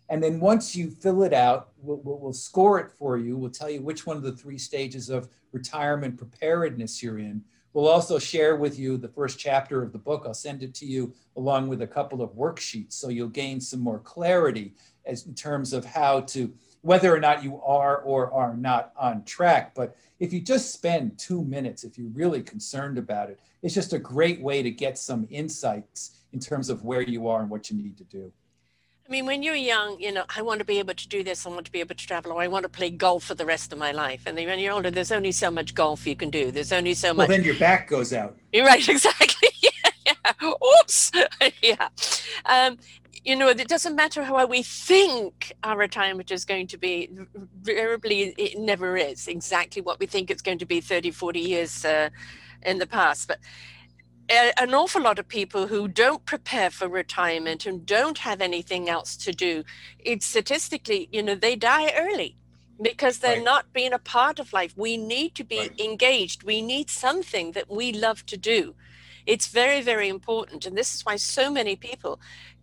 And 0.09 0.23
then 0.23 0.39
once 0.39 0.75
you 0.75 0.89
fill 0.89 1.23
it 1.23 1.33
out, 1.33 1.69
we'll, 1.81 2.01
we'll, 2.03 2.33
score 2.33 2.79
it 2.79 2.91
for 2.91 3.17
you. 3.17 3.37
We'll 3.37 3.51
tell 3.51 3.69
you 3.69 3.81
which 3.81 4.05
one 4.05 4.17
of 4.17 4.23
the 4.23 4.31
three 4.35 4.57
stages 4.57 5.09
of 5.09 5.29
retirement 5.51 6.17
preparedness 6.17 7.01
you're 7.01 7.19
in. 7.19 7.43
We'll 7.73 7.87
also 7.87 8.17
share 8.17 8.55
with 8.55 8.79
you 8.79 8.97
the 8.97 9.07
first 9.07 9.37
chapter 9.37 9.83
of 9.83 9.91
the 9.91 9.99
book. 9.99 10.23
I'll 10.25 10.33
send 10.33 10.63
it 10.63 10.73
to 10.75 10.85
you 10.85 11.13
along 11.37 11.67
with 11.67 11.83
a 11.83 11.87
couple 11.87 12.21
of 12.21 12.31
worksheets 12.31 12.93
so 12.93 13.09
you'll 13.09 13.27
gain 13.27 13.61
some 13.61 13.79
more 13.79 13.99
clarity 13.99 14.73
as 15.05 15.27
in 15.27 15.35
terms 15.35 15.73
of 15.73 15.85
how 15.85 16.21
to 16.21 16.51
whether 16.81 17.13
or 17.13 17.19
not 17.19 17.43
you 17.43 17.61
are 17.61 17.97
or 17.97 18.31
are 18.31 18.55
not 18.55 18.93
on 18.97 19.23
track. 19.23 19.75
But 19.75 19.95
if 20.19 20.31
you 20.31 20.39
just 20.39 20.73
spend 20.73 21.17
two 21.17 21.43
minutes, 21.43 21.83
if 21.83 21.97
you're 21.97 22.09
really 22.09 22.41
concerned 22.41 22.97
about 22.97 23.29
it, 23.29 23.39
it's 23.61 23.73
just 23.73 23.93
a 23.93 23.99
great 23.99 24.41
way 24.41 24.63
to 24.63 24.71
get 24.71 24.97
some 24.97 25.27
insights 25.29 26.17
in 26.31 26.39
terms 26.39 26.69
of 26.69 26.83
where 26.83 27.01
you 27.01 27.27
are 27.27 27.41
and 27.41 27.49
what 27.49 27.69
you 27.69 27.77
need 27.77 27.97
to 27.97 28.03
do. 28.03 28.31
I 29.09 29.11
mean, 29.11 29.25
when 29.25 29.41
you're 29.41 29.55
young, 29.55 29.99
you 29.99 30.11
know, 30.11 30.23
I 30.35 30.43
want 30.43 30.59
to 30.59 30.65
be 30.65 30.77
able 30.77 30.93
to 30.93 31.07
do 31.07 31.23
this, 31.23 31.43
I 31.47 31.49
want 31.49 31.65
to 31.65 31.71
be 31.71 31.79
able 31.79 31.95
to 31.95 32.07
travel, 32.07 32.31
or 32.31 32.41
I 32.41 32.47
want 32.47 32.61
to 32.61 32.69
play 32.69 32.91
golf 32.91 33.23
for 33.23 33.33
the 33.33 33.45
rest 33.45 33.73
of 33.73 33.79
my 33.79 33.91
life. 33.91 34.21
And 34.27 34.37
then 34.37 34.45
when 34.45 34.59
you're 34.59 34.71
older, 34.71 34.91
there's 34.91 35.11
only 35.11 35.31
so 35.31 35.49
much 35.49 35.73
golf 35.73 36.05
you 36.05 36.15
can 36.15 36.29
do. 36.29 36.51
There's 36.51 36.71
only 36.71 36.93
so 36.93 37.15
much. 37.15 37.27
Well, 37.27 37.35
then 37.35 37.43
your 37.43 37.57
back 37.57 37.87
goes 37.87 38.13
out. 38.13 38.37
You're 38.53 38.67
right, 38.67 38.87
exactly. 38.89 39.49
yeah, 39.63 39.91
yeah. 40.05 40.51
Oops. 40.81 41.11
yeah. 41.63 41.89
Um, 42.45 42.77
you 43.23 43.35
know, 43.35 43.49
it 43.49 43.67
doesn't 43.67 43.95
matter 43.95 44.23
how 44.23 44.45
we 44.45 44.63
think 44.63 45.53
our 45.63 45.77
retirement 45.77 46.31
is 46.31 46.45
going 46.45 46.67
to 46.67 46.77
be. 46.77 47.09
Variably, 47.61 48.33
it 48.37 48.57
never 48.59 48.97
is 48.97 49.27
exactly 49.27 49.81
what 49.81 49.99
we 49.99 50.05
think 50.05 50.31
it's 50.31 50.41
going 50.41 50.59
to 50.59 50.65
be 50.65 50.81
30, 50.81 51.11
40 51.11 51.39
years 51.39 51.85
uh, 51.85 52.09
in 52.63 52.79
the 52.79 52.87
past. 52.87 53.27
But 53.27 53.39
an 54.29 54.73
awful 54.73 55.01
lot 55.01 55.17
of 55.17 55.27
people 55.27 55.67
who 55.67 55.87
don't 55.87 56.23
prepare 56.25 56.69
for 56.69 56.87
retirement 56.87 57.65
and 57.65 57.85
don't 57.85 58.19
have 58.19 58.41
anything 58.41 58.87
else 58.87 59.17
to 59.17 59.31
do, 59.31 59.63
it's 59.97 60.25
statistically, 60.25 61.09
you 61.11 61.23
know, 61.23 61.35
they 61.35 61.55
die 61.55 61.91
early 61.97 62.37
because 62.81 63.19
they're 63.19 63.37
right. 63.37 63.43
not 63.43 63.73
being 63.73 63.91
a 63.91 63.99
part 63.99 64.39
of 64.39 64.53
life. 64.53 64.73
We 64.77 64.97
need 64.97 65.35
to 65.35 65.43
be 65.43 65.59
right. 65.59 65.79
engaged. 65.79 66.43
We 66.43 66.61
need 66.61 66.89
something 66.89 67.53
that 67.53 67.69
we 67.69 67.91
love 67.91 68.25
to 68.27 68.37
do. 68.37 68.75
It's 69.25 69.47
very, 69.47 69.81
very 69.81 70.07
important. 70.07 70.65
And 70.65 70.77
this 70.77 70.93
is 70.93 71.05
why 71.05 71.15
so 71.17 71.51
many 71.51 71.75
people 71.75 72.19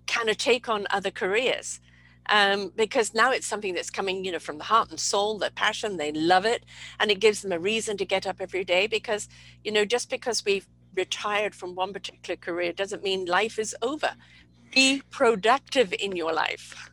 kind 0.06 0.28
of 0.28 0.36
take 0.36 0.68
on 0.68 0.86
other 0.90 1.10
careers. 1.10 1.80
Um, 2.28 2.72
because 2.74 3.14
now 3.14 3.30
it's 3.30 3.46
something 3.46 3.74
that's 3.74 3.90
coming, 3.90 4.24
you 4.24 4.32
know, 4.32 4.40
from 4.40 4.58
the 4.58 4.64
heart 4.64 4.90
and 4.90 4.98
soul, 4.98 5.38
their 5.38 5.50
passion, 5.50 5.96
they 5.96 6.10
love 6.10 6.44
it, 6.44 6.64
and 6.98 7.10
it 7.10 7.20
gives 7.20 7.42
them 7.42 7.52
a 7.52 7.58
reason 7.58 7.96
to 7.98 8.04
get 8.04 8.26
up 8.26 8.36
every 8.40 8.64
day. 8.64 8.88
Because, 8.88 9.28
you 9.62 9.70
know, 9.70 9.84
just 9.84 10.10
because 10.10 10.44
we've 10.44 10.66
retired 10.96 11.54
from 11.54 11.74
one 11.74 11.92
particular 11.92 12.36
career 12.36 12.72
doesn't 12.72 13.02
mean 13.02 13.26
life 13.26 13.58
is 13.58 13.76
over. 13.80 14.14
Be 14.74 15.02
productive 15.10 15.94
in 16.00 16.16
your 16.16 16.32
life. 16.32 16.90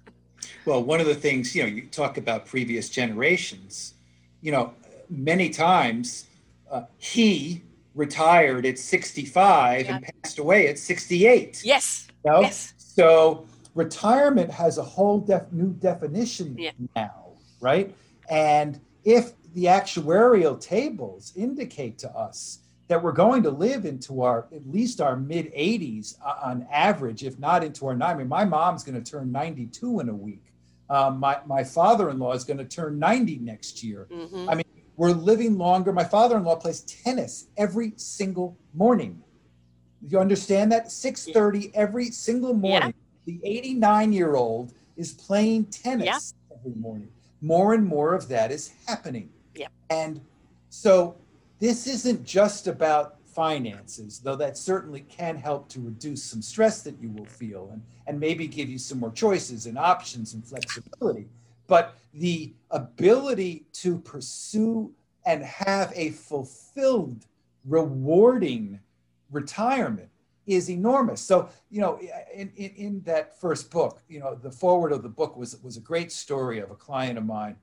Well, 0.66 0.84
one 0.84 0.99
of 0.99 1.07
the 1.07 1.16
things, 1.16 1.55
you 1.55 1.64
know, 1.64 1.70
you 1.70 1.88
talk 1.88 2.18
about 2.18 2.45
previous 2.45 2.89
generations, 2.89 3.95
you 4.41 4.51
know, 4.51 4.74
many 5.09 5.49
times 5.49 6.26
uh, 6.72 6.84
he 6.97 7.61
retired 7.95 8.66
at 8.66 8.80
65 8.80 9.86
yeah. 9.86 9.95
and 9.95 10.05
passed 10.22 10.39
away 10.39 10.68
at 10.68 10.80
68. 10.80 11.61
Yes. 11.64 12.07
You 12.24 12.32
know? 12.32 12.41
Yes. 12.41 12.72
So 12.95 13.47
retirement 13.73 14.51
has 14.51 14.77
a 14.77 14.83
whole 14.83 15.19
def- 15.19 15.51
new 15.51 15.73
definition 15.73 16.55
yeah. 16.57 16.71
now, 16.95 17.33
right? 17.59 17.95
And 18.29 18.79
if 19.03 19.33
the 19.53 19.65
actuarial 19.65 20.59
tables 20.59 21.33
indicate 21.35 21.97
to 21.99 22.09
us 22.11 22.59
that 22.87 23.01
we're 23.01 23.11
going 23.11 23.41
to 23.43 23.49
live 23.49 23.85
into 23.85 24.21
our 24.21 24.47
at 24.53 24.67
least 24.67 25.01
our 25.01 25.15
mid 25.15 25.51
80s 25.53 26.17
on 26.43 26.67
average, 26.71 27.23
if 27.23 27.39
not 27.39 27.63
into 27.63 27.87
our 27.87 27.95
90s. 27.95 28.09
I 28.09 28.13
mean, 28.15 28.27
my 28.27 28.45
mom's 28.45 28.83
going 28.83 29.01
to 29.01 29.11
turn 29.11 29.31
92 29.31 30.01
in 30.01 30.09
a 30.09 30.13
week. 30.13 30.53
Um, 30.89 31.19
my 31.19 31.39
my 31.47 31.63
father-in-law 31.63 32.33
is 32.33 32.43
going 32.43 32.59
to 32.59 32.65
turn 32.65 32.99
90 32.99 33.39
next 33.39 33.83
year. 33.83 34.07
Mm-hmm. 34.11 34.49
I 34.49 34.55
mean, 34.55 34.65
we're 34.97 35.11
living 35.11 35.57
longer. 35.57 35.91
My 35.91 36.03
father-in-law 36.03 36.57
plays 36.57 36.81
tennis 36.81 37.47
every 37.57 37.93
single 37.95 38.57
morning. 38.75 39.22
You 40.08 40.20
understand 40.20 40.72
that? 40.72 40.88
6:30 40.88 41.72
every 41.74 42.12
single 42.12 42.54
morning. 42.54 42.93
Yeah. 43.26 43.36
The 43.41 43.62
89-year-old 43.80 44.74
is 44.97 45.14
playing 45.14 45.66
tennis 45.66 46.34
yeah. 46.49 46.58
every 46.58 46.80
morning. 46.80 47.10
More 47.41 47.74
and 47.74 47.86
more 47.86 48.14
of 48.14 48.28
that 48.28 48.51
is 48.51 48.74
happening. 48.86 49.30
Yeah. 49.56 49.68
And 49.89 50.20
so 50.70 51.16
this 51.60 51.88
isn't 51.88 52.26
just 52.26 52.68
about 52.68 53.18
finances, 53.26 54.20
though 54.20 54.36
that 54.36 54.58
certainly 54.58 55.01
can 55.01 55.38
help 55.38 55.68
to 55.70 55.80
reduce 55.80 56.24
some 56.24 56.41
stress 56.41 56.82
that 56.84 56.95
you 57.01 57.10
will 57.10 57.26
feel 57.26 57.70
and, 57.72 57.82
and 58.08 58.20
maybe 58.20 58.47
give 58.47 58.70
you 58.70 58.78
some 58.78 58.99
more 58.99 59.12
choices 59.12 59.66
and 59.66 59.78
options 59.78 60.34
and 60.34 60.45
flexibility. 60.45 61.26
But 61.68 61.95
the 62.14 62.54
ability 62.72 63.66
to 63.74 63.97
pursue 63.99 64.91
and 65.26 65.43
have 65.43 65.91
a 65.95 66.12
fulfilled, 66.12 67.26
rewarding 67.66 68.80
retirement 69.34 70.09
is 70.45 70.69
enormous. 70.69 71.21
So, 71.21 71.49
you 71.69 71.81
know, 71.81 71.99
in, 72.34 72.51
in, 72.55 72.71
in, 72.75 73.01
that 73.03 73.39
first 73.39 73.71
book, 73.71 74.01
you 74.09 74.19
know, 74.19 74.36
the 74.36 74.51
forward 74.51 74.91
of 74.91 75.01
the 75.01 75.09
book 75.09 75.38
was, 75.38 75.57
was 75.63 75.77
a 75.77 75.81
great 75.81 76.11
story 76.11 76.59
of 76.59 76.69
a 76.69 76.75
client 76.75 77.17
of 77.17 77.25
mine 77.25 77.55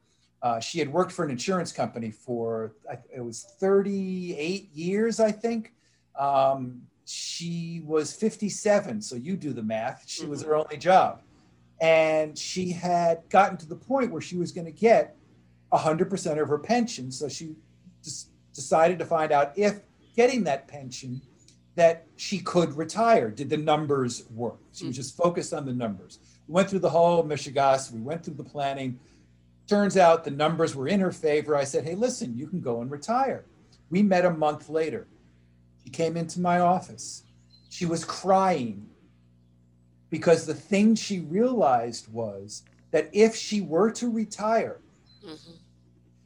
uh, 0.42 0.58
she 0.58 0.78
had 0.78 0.90
worked 0.90 1.12
for 1.12 1.24
an 1.24 1.30
insurance 1.30 1.72
company 1.72 2.10
for 2.10 2.72
it 3.14 3.20
was 3.20 3.44
38 3.58 4.70
years, 4.72 5.20
I 5.20 5.32
think. 5.32 5.74
Um, 6.18 6.82
she 7.04 7.82
was 7.84 8.14
57, 8.14 9.02
so 9.02 9.16
you 9.16 9.36
do 9.36 9.52
the 9.52 9.62
math. 9.62 10.04
She 10.06 10.26
was 10.26 10.42
her 10.42 10.54
only 10.54 10.76
job, 10.76 11.22
and 11.80 12.38
she 12.38 12.70
had 12.70 13.22
gotten 13.28 13.56
to 13.58 13.66
the 13.66 13.76
point 13.76 14.12
where 14.12 14.20
she 14.20 14.36
was 14.36 14.52
going 14.52 14.66
to 14.66 14.72
get 14.72 15.16
100% 15.72 16.40
of 16.40 16.48
her 16.48 16.58
pension. 16.58 17.10
So 17.10 17.28
she 17.28 17.56
just 18.02 18.30
decided 18.54 18.98
to 19.00 19.04
find 19.04 19.32
out 19.32 19.52
if 19.58 19.80
getting 20.16 20.44
that 20.44 20.68
pension 20.68 21.20
that 21.76 22.06
she 22.16 22.38
could 22.38 22.76
retire. 22.76 23.30
Did 23.30 23.50
the 23.50 23.56
numbers 23.56 24.24
work? 24.30 24.58
She 24.72 24.86
was 24.86 24.96
just 24.96 25.16
focused 25.16 25.54
on 25.54 25.64
the 25.64 25.72
numbers. 25.72 26.18
We 26.46 26.54
went 26.54 26.70
through 26.70 26.80
the 26.80 26.90
whole 26.90 27.24
Mishigas. 27.24 27.92
We 27.92 28.00
went 28.00 28.24
through 28.24 28.34
the 28.34 28.44
planning 28.44 28.98
Turns 29.70 29.96
out 29.96 30.24
the 30.24 30.32
numbers 30.32 30.74
were 30.74 30.88
in 30.88 30.98
her 30.98 31.12
favor. 31.12 31.54
I 31.54 31.62
said, 31.62 31.84
Hey, 31.84 31.94
listen, 31.94 32.36
you 32.36 32.48
can 32.48 32.60
go 32.60 32.80
and 32.80 32.90
retire. 32.90 33.44
We 33.88 34.02
met 34.02 34.24
a 34.24 34.30
month 34.32 34.68
later. 34.68 35.06
She 35.84 35.90
came 35.90 36.16
into 36.16 36.40
my 36.40 36.58
office. 36.58 37.22
She 37.68 37.86
was 37.86 38.04
crying 38.04 38.88
because 40.10 40.44
the 40.44 40.54
thing 40.54 40.96
she 40.96 41.20
realized 41.20 42.12
was 42.12 42.64
that 42.90 43.10
if 43.12 43.36
she 43.36 43.60
were 43.60 43.92
to 43.92 44.10
retire, 44.10 44.80
mm-hmm. 45.24 45.52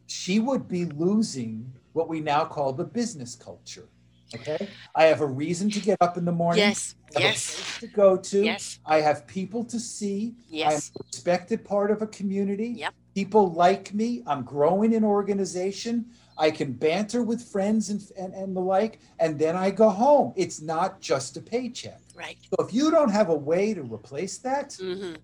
she 0.06 0.40
would 0.40 0.66
be 0.66 0.86
losing 0.86 1.70
what 1.92 2.08
we 2.08 2.20
now 2.20 2.46
call 2.46 2.72
the 2.72 2.84
business 2.84 3.34
culture. 3.34 3.88
Okay. 4.34 4.68
I 4.94 5.04
have 5.04 5.20
a 5.20 5.26
reason 5.26 5.70
to 5.70 5.80
get 5.80 5.98
up 6.00 6.16
in 6.16 6.24
the 6.24 6.32
morning. 6.32 6.60
Yes. 6.60 6.94
yes. 7.16 7.78
to 7.80 7.86
go 7.86 8.16
to. 8.16 8.44
Yes. 8.44 8.80
I 8.84 9.00
have 9.00 9.26
people 9.26 9.64
to 9.64 9.78
see. 9.78 10.34
Yes. 10.48 10.90
I'm 10.94 11.00
a 11.00 11.06
respected 11.06 11.64
part 11.64 11.90
of 11.90 12.02
a 12.02 12.06
community. 12.06 12.68
Yep. 12.68 12.94
People 13.14 13.52
like 13.52 13.94
me. 13.94 14.22
I'm 14.26 14.42
growing 14.42 14.94
an 14.94 15.04
organization. 15.04 16.06
I 16.36 16.50
can 16.50 16.72
banter 16.72 17.22
with 17.22 17.42
friends 17.42 17.90
and, 17.90 18.02
and, 18.18 18.34
and 18.34 18.56
the 18.56 18.60
like, 18.60 18.98
and 19.20 19.38
then 19.38 19.54
I 19.54 19.70
go 19.70 19.88
home. 19.88 20.32
It's 20.36 20.60
not 20.60 21.00
just 21.00 21.36
a 21.36 21.40
paycheck. 21.40 22.00
Right. 22.16 22.36
So 22.50 22.64
if 22.64 22.74
you 22.74 22.90
don't 22.90 23.10
have 23.10 23.28
a 23.28 23.36
way 23.36 23.72
to 23.74 23.82
replace 23.82 24.38
that, 24.38 24.70
mm-hmm. 24.70 25.14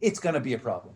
it's 0.00 0.20
going 0.20 0.34
to 0.34 0.40
be 0.40 0.54
a 0.54 0.58
problem. 0.58 0.94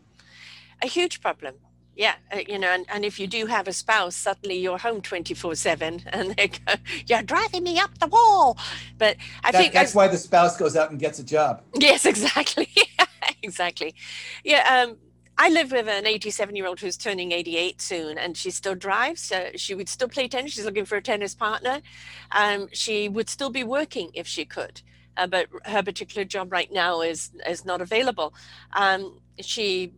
A 0.82 0.86
huge 0.86 1.20
problem 1.20 1.54
yeah 1.98 2.14
uh, 2.32 2.38
you 2.48 2.58
know 2.58 2.68
and, 2.68 2.86
and 2.88 3.04
if 3.04 3.20
you 3.20 3.26
do 3.26 3.44
have 3.44 3.68
a 3.68 3.72
spouse 3.72 4.14
suddenly 4.14 4.56
you're 4.56 4.78
home 4.78 5.02
24 5.02 5.54
7 5.54 6.02
and 6.12 6.34
they 6.36 6.48
go 6.48 6.72
you're 7.06 7.22
driving 7.22 7.64
me 7.64 7.78
up 7.78 7.98
the 7.98 8.06
wall 8.06 8.56
but 8.96 9.16
i 9.44 9.50
that, 9.50 9.58
think 9.58 9.74
that's 9.74 9.94
why 9.94 10.08
the 10.08 10.16
spouse 10.16 10.56
goes 10.56 10.76
out 10.76 10.90
and 10.90 10.98
gets 10.98 11.18
a 11.18 11.24
job 11.24 11.62
yes 11.74 12.06
exactly 12.14 12.70
exactly 13.42 13.94
yeah 14.44 14.82
um 14.86 14.96
I 15.40 15.50
live 15.50 15.70
with 15.70 15.86
an 15.86 16.04
87 16.04 16.56
year 16.56 16.66
old 16.66 16.80
who's 16.80 16.96
turning 16.96 17.30
88 17.30 17.80
soon, 17.80 18.18
and 18.18 18.36
she 18.36 18.50
still 18.50 18.74
drives. 18.74 19.30
Uh, 19.30 19.50
she 19.54 19.72
would 19.72 19.88
still 19.88 20.08
play 20.08 20.26
tennis. 20.26 20.50
She's 20.50 20.64
looking 20.64 20.84
for 20.84 20.96
a 20.96 21.00
tennis 21.00 21.32
partner. 21.32 21.80
Um, 22.32 22.68
she 22.72 23.08
would 23.08 23.28
still 23.28 23.48
be 23.48 23.62
working 23.62 24.10
if 24.14 24.26
she 24.26 24.44
could, 24.44 24.82
uh, 25.16 25.28
but 25.28 25.46
her 25.66 25.84
particular 25.84 26.24
job 26.24 26.50
right 26.50 26.72
now 26.72 27.02
is 27.02 27.30
is 27.46 27.64
not 27.64 27.80
available. 27.80 28.34
Um, 28.72 29.20
she 29.40 29.92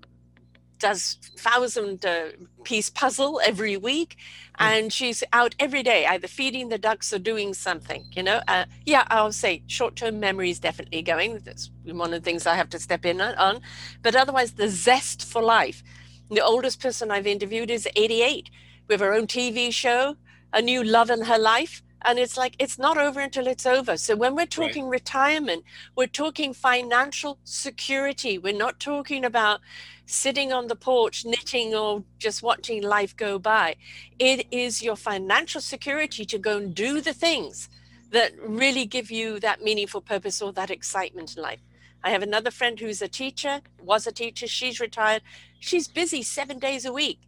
does 0.80 1.18
thousand 1.36 2.04
uh, 2.04 2.30
piece 2.64 2.90
puzzle 2.90 3.40
every 3.44 3.76
week 3.76 4.16
hmm. 4.58 4.64
and 4.64 4.92
she's 4.92 5.22
out 5.32 5.54
every 5.58 5.82
day 5.82 6.06
either 6.06 6.26
feeding 6.26 6.68
the 6.68 6.78
ducks 6.78 7.12
or 7.12 7.18
doing 7.18 7.54
something 7.54 8.04
you 8.12 8.22
know? 8.22 8.40
Uh, 8.48 8.64
yeah 8.84 9.04
i'll 9.08 9.32
say 9.32 9.62
short-term 9.66 10.18
memory 10.18 10.50
is 10.50 10.58
definitely 10.58 11.02
going. 11.02 11.38
That's 11.44 11.70
one 11.84 12.12
of 12.12 12.22
the 12.22 12.24
things 12.24 12.46
i 12.46 12.54
have 12.54 12.70
to 12.70 12.78
step 12.78 13.04
in 13.06 13.20
on 13.20 13.60
but 14.02 14.16
otherwise 14.16 14.52
the 14.52 14.68
zest 14.68 15.24
for 15.24 15.42
life. 15.42 15.82
The 16.30 16.40
oldest 16.40 16.80
person 16.80 17.10
i've 17.10 17.26
interviewed 17.26 17.70
is 17.70 17.88
88 17.94 18.50
with 18.88 19.00
her 19.00 19.12
own 19.12 19.26
tv 19.26 19.72
show 19.72 20.16
a 20.52 20.60
new 20.60 20.82
love 20.82 21.10
in 21.10 21.22
her 21.22 21.38
life 21.38 21.82
and 22.03 22.18
it's 22.18 22.36
like 22.36 22.55
it's 22.59 22.78
not 22.78 22.96
over 22.98 23.20
until 23.20 23.46
it's 23.46 23.66
over. 23.66 23.96
So 23.96 24.16
when 24.16 24.34
we're 24.34 24.46
talking 24.46 24.84
right. 24.84 24.92
retirement 24.92 25.64
we're 25.96 26.07
talking 26.07 26.53
financial 26.55 27.38
security. 27.44 28.38
We're 28.38 28.53
not 28.53 28.80
talking 28.80 29.24
about 29.24 29.61
sitting 30.07 30.53
on 30.53 30.66
the 30.66 30.76
porch 30.76 31.24
knitting 31.24 31.74
or 31.74 32.05
just 32.18 32.42
watching 32.42 32.82
life 32.82 33.16
go 33.16 33.38
by. 33.38 33.76
It 34.18 34.46
is 34.51 34.82
your 34.82 34.96
financial 34.96 35.61
security 35.61 36.24
to 36.24 36.38
go 36.38 36.59
and 36.59 36.74
do 36.74 37.01
the 37.01 37.12
things 37.12 37.68
that 38.11 38.32
really 38.40 38.86
give 38.86 39.11
you 39.11 39.38
that 39.40 39.62
meaningful 39.62 40.01
purpose 40.01 40.42
or 40.42 40.53
that 40.53 40.70
excitement 40.70 41.36
in 41.36 41.42
life. 41.42 41.61
I 42.03 42.11
have 42.11 42.22
another 42.22 42.51
friend 42.51 42.78
who's 42.80 43.03
a 43.03 43.09
teacher 43.09 43.61
was 43.82 44.07
a 44.07 44.12
teacher 44.12 44.46
she's 44.46 44.80
retired. 44.80 45.22
She's 45.59 45.86
busy 45.86 46.22
seven 46.22 46.59
days 46.59 46.84
a 46.84 46.92
week 46.92 47.20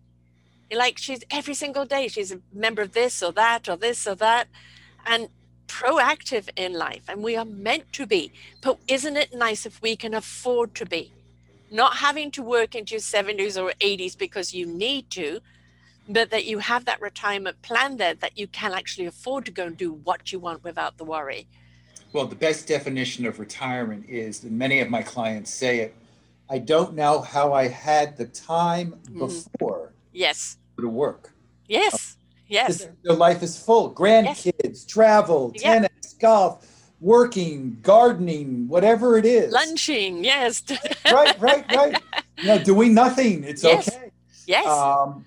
like 0.74 0.98
she's 0.98 1.22
every 1.30 1.54
single 1.54 1.84
day, 1.84 2.08
she's 2.08 2.32
a 2.32 2.40
member 2.52 2.82
of 2.82 2.92
this 2.92 3.22
or 3.22 3.32
that 3.32 3.68
or 3.68 3.76
this 3.76 4.06
or 4.06 4.14
that, 4.16 4.48
and 5.06 5.28
proactive 5.68 6.48
in 6.56 6.74
life. 6.74 7.02
And 7.08 7.22
we 7.22 7.36
are 7.36 7.44
meant 7.44 7.92
to 7.94 8.06
be. 8.06 8.32
But 8.60 8.78
isn't 8.88 9.16
it 9.16 9.34
nice 9.34 9.66
if 9.66 9.80
we 9.82 9.96
can 9.96 10.14
afford 10.14 10.74
to 10.76 10.86
be? 10.86 11.12
Not 11.70 11.96
having 11.96 12.30
to 12.32 12.42
work 12.42 12.74
into 12.74 12.92
your 12.92 13.00
70s 13.00 13.60
or 13.60 13.72
80s 13.80 14.16
because 14.16 14.52
you 14.52 14.66
need 14.66 15.08
to, 15.10 15.40
but 16.08 16.30
that 16.30 16.44
you 16.44 16.58
have 16.58 16.84
that 16.84 17.00
retirement 17.00 17.62
plan 17.62 17.96
there 17.96 18.14
that 18.14 18.36
you 18.36 18.46
can 18.46 18.72
actually 18.72 19.06
afford 19.06 19.46
to 19.46 19.52
go 19.52 19.66
and 19.66 19.76
do 19.76 19.92
what 19.92 20.32
you 20.32 20.38
want 20.38 20.62
without 20.62 20.98
the 20.98 21.04
worry. 21.04 21.46
Well, 22.12 22.26
the 22.26 22.36
best 22.36 22.68
definition 22.68 23.24
of 23.24 23.38
retirement 23.38 24.04
is, 24.06 24.44
and 24.44 24.58
many 24.58 24.80
of 24.80 24.90
my 24.90 25.02
clients 25.02 25.50
say 25.50 25.78
it, 25.78 25.94
I 26.50 26.58
don't 26.58 26.94
know 26.94 27.22
how 27.22 27.54
I 27.54 27.68
had 27.68 28.18
the 28.18 28.26
time 28.26 28.92
mm-hmm. 29.06 29.20
before. 29.20 29.86
Mm. 29.86 29.92
Yes 30.12 30.58
to 30.82 30.88
work. 30.88 31.32
Yes. 31.66 32.16
Yes. 32.46 32.86
Their 33.02 33.16
life 33.16 33.42
is 33.42 33.58
full. 33.58 33.94
Grandkids, 33.94 34.52
yes. 34.62 34.84
travel, 34.84 35.52
tennis, 35.56 35.90
yeah. 36.04 36.20
golf, 36.20 36.66
working, 37.00 37.78
gardening, 37.82 38.68
whatever 38.68 39.16
it 39.16 39.24
is. 39.24 39.52
Lunching, 39.52 40.22
yes. 40.22 40.62
right, 41.10 41.40
right, 41.40 41.64
right. 41.74 42.02
You 42.38 42.46
know, 42.46 42.58
doing 42.58 42.92
nothing. 42.92 43.44
It's 43.44 43.64
yes. 43.64 43.88
okay. 43.88 44.10
Yes. 44.46 44.66
Um, 44.66 45.24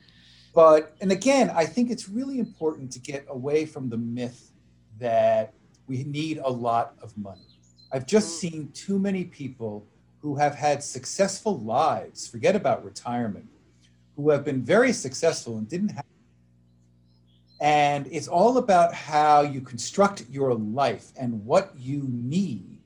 but 0.53 0.95
and 1.01 1.11
again, 1.11 1.49
I 1.49 1.65
think 1.65 1.89
it's 1.89 2.07
really 2.07 2.39
important 2.39 2.91
to 2.91 2.99
get 2.99 3.25
away 3.27 3.65
from 3.65 3.89
the 3.89 3.97
myth 3.97 4.51
that 4.99 5.53
we 5.87 6.03
need 6.03 6.39
a 6.43 6.49
lot 6.49 6.95
of 7.01 7.17
money. 7.17 7.59
I've 7.91 8.05
just 8.05 8.37
mm. 8.37 8.39
seen 8.39 8.71
too 8.73 8.99
many 8.99 9.25
people 9.25 9.85
who 10.19 10.35
have 10.35 10.55
had 10.55 10.83
successful 10.83 11.59
lives, 11.59 12.27
forget 12.27 12.55
about 12.55 12.83
retirement, 12.85 13.47
who 14.15 14.29
have 14.29 14.45
been 14.45 14.61
very 14.63 14.93
successful 14.93 15.57
and 15.57 15.67
didn't 15.67 15.89
have. 15.89 16.05
And 17.61 18.07
it's 18.11 18.27
all 18.27 18.57
about 18.57 18.93
how 18.93 19.41
you 19.41 19.61
construct 19.61 20.25
your 20.29 20.53
life 20.53 21.11
and 21.17 21.45
what 21.45 21.73
you 21.77 22.05
need. 22.09 22.79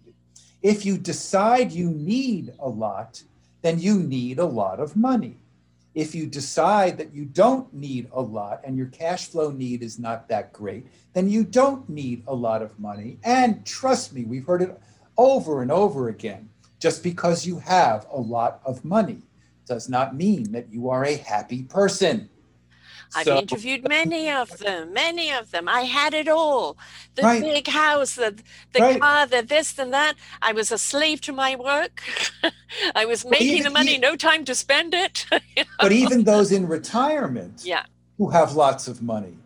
If 0.62 0.86
you 0.86 0.98
decide 0.98 1.72
you 1.72 1.90
need 1.90 2.54
a 2.60 2.70
lot, 2.70 3.24
then 3.62 3.80
you 3.80 4.00
need 4.00 4.40
a 4.40 4.46
lot 4.46 4.80
of 4.80 4.96
money. 4.96 5.38
If 5.96 6.14
you 6.14 6.28
decide 6.28 6.98
that 6.98 7.14
you 7.14 7.26
don't 7.26 7.74
need 7.74 8.10
a 8.14 8.22
lot 8.22 8.62
and 8.64 8.78
your 8.78 8.88
cash 8.88 9.28
flow 9.28 9.52
need 9.52 9.82
is 9.82 9.98
not 9.98 10.28
that 10.30 10.54
great, 10.54 10.86
then 11.14 11.30
you 11.30 11.44
don't 11.44 11.90
need 11.90 12.24
a 12.28 12.34
lot 12.34 12.62
of 12.62 12.78
money. 12.80 13.18
And 13.24 13.66
trust 13.66 14.14
me, 14.14 14.24
we've 14.24 14.46
heard 14.46 14.62
it 14.62 14.80
over 15.18 15.62
and 15.62 15.72
over 15.72 16.10
again. 16.10 16.50
Just 16.80 17.04
because 17.04 17.46
you 17.46 17.60
have 17.60 18.06
a 18.12 18.20
lot 18.20 18.62
of 18.64 18.86
money 18.86 19.18
does 19.70 19.88
not 19.88 20.16
mean 20.16 20.52
that 20.52 20.74
you 20.74 20.90
are 20.90 21.06
a 21.06 21.16
happy 21.16 21.64
person. 21.64 22.28
I've 23.16 23.26
so, 23.26 23.38
interviewed 23.38 23.88
many 23.88 24.30
of 24.30 24.58
them, 24.60 24.94
many 24.94 25.32
of 25.32 25.50
them. 25.52 25.68
I 25.68 25.82
had 25.82 26.14
it 26.14 26.28
all 26.28 26.78
the 27.16 27.24
right. 27.24 27.42
big 27.42 27.68
house, 27.68 28.16
the, 28.16 28.36
the 28.74 28.82
right. 28.82 29.02
car, 29.02 29.26
the 29.26 29.42
this 29.42 29.80
and 29.80 29.94
that. 29.94 30.16
I 30.42 30.52
was 30.52 30.72
a 30.72 30.78
slave 30.78 31.22
to 31.22 31.32
my 31.32 31.56
work. 31.56 32.04
I 32.96 33.06
was 33.06 33.26
making 33.26 33.48
even, 33.48 33.64
the 33.64 33.70
money, 33.72 33.98
no 33.98 34.16
time 34.16 34.46
to 34.46 34.54
spend 34.54 34.94
it. 34.94 35.26
you 35.32 35.64
know? 35.64 35.70
But 35.80 35.92
even 35.92 36.24
those 36.24 36.52
in 36.52 36.68
retirement 36.68 37.62
yeah. 37.64 37.86
who 38.18 38.30
have 38.30 38.54
lots 38.54 38.88
of 38.88 39.02
money, 39.02 39.38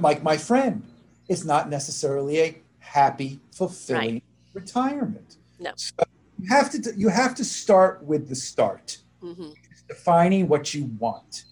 like 0.00 0.22
my 0.22 0.36
friend, 0.36 0.82
it's 1.28 1.44
not 1.44 1.70
necessarily 1.70 2.40
a 2.40 2.58
happy, 2.78 3.40
fulfilling 3.52 4.14
right. 4.14 4.24
retirement. 4.52 5.36
No. 5.58 5.72
So 5.76 5.94
you 6.38 6.48
have 6.48 6.70
to 6.70 6.92
you 6.96 7.08
have 7.08 7.34
to 7.36 7.44
start 7.44 8.02
with 8.04 8.28
the 8.28 8.34
start 8.34 8.98
mm-hmm. 9.22 9.50
defining 9.88 10.48
what 10.48 10.74
you 10.74 10.84
want. 10.98 11.44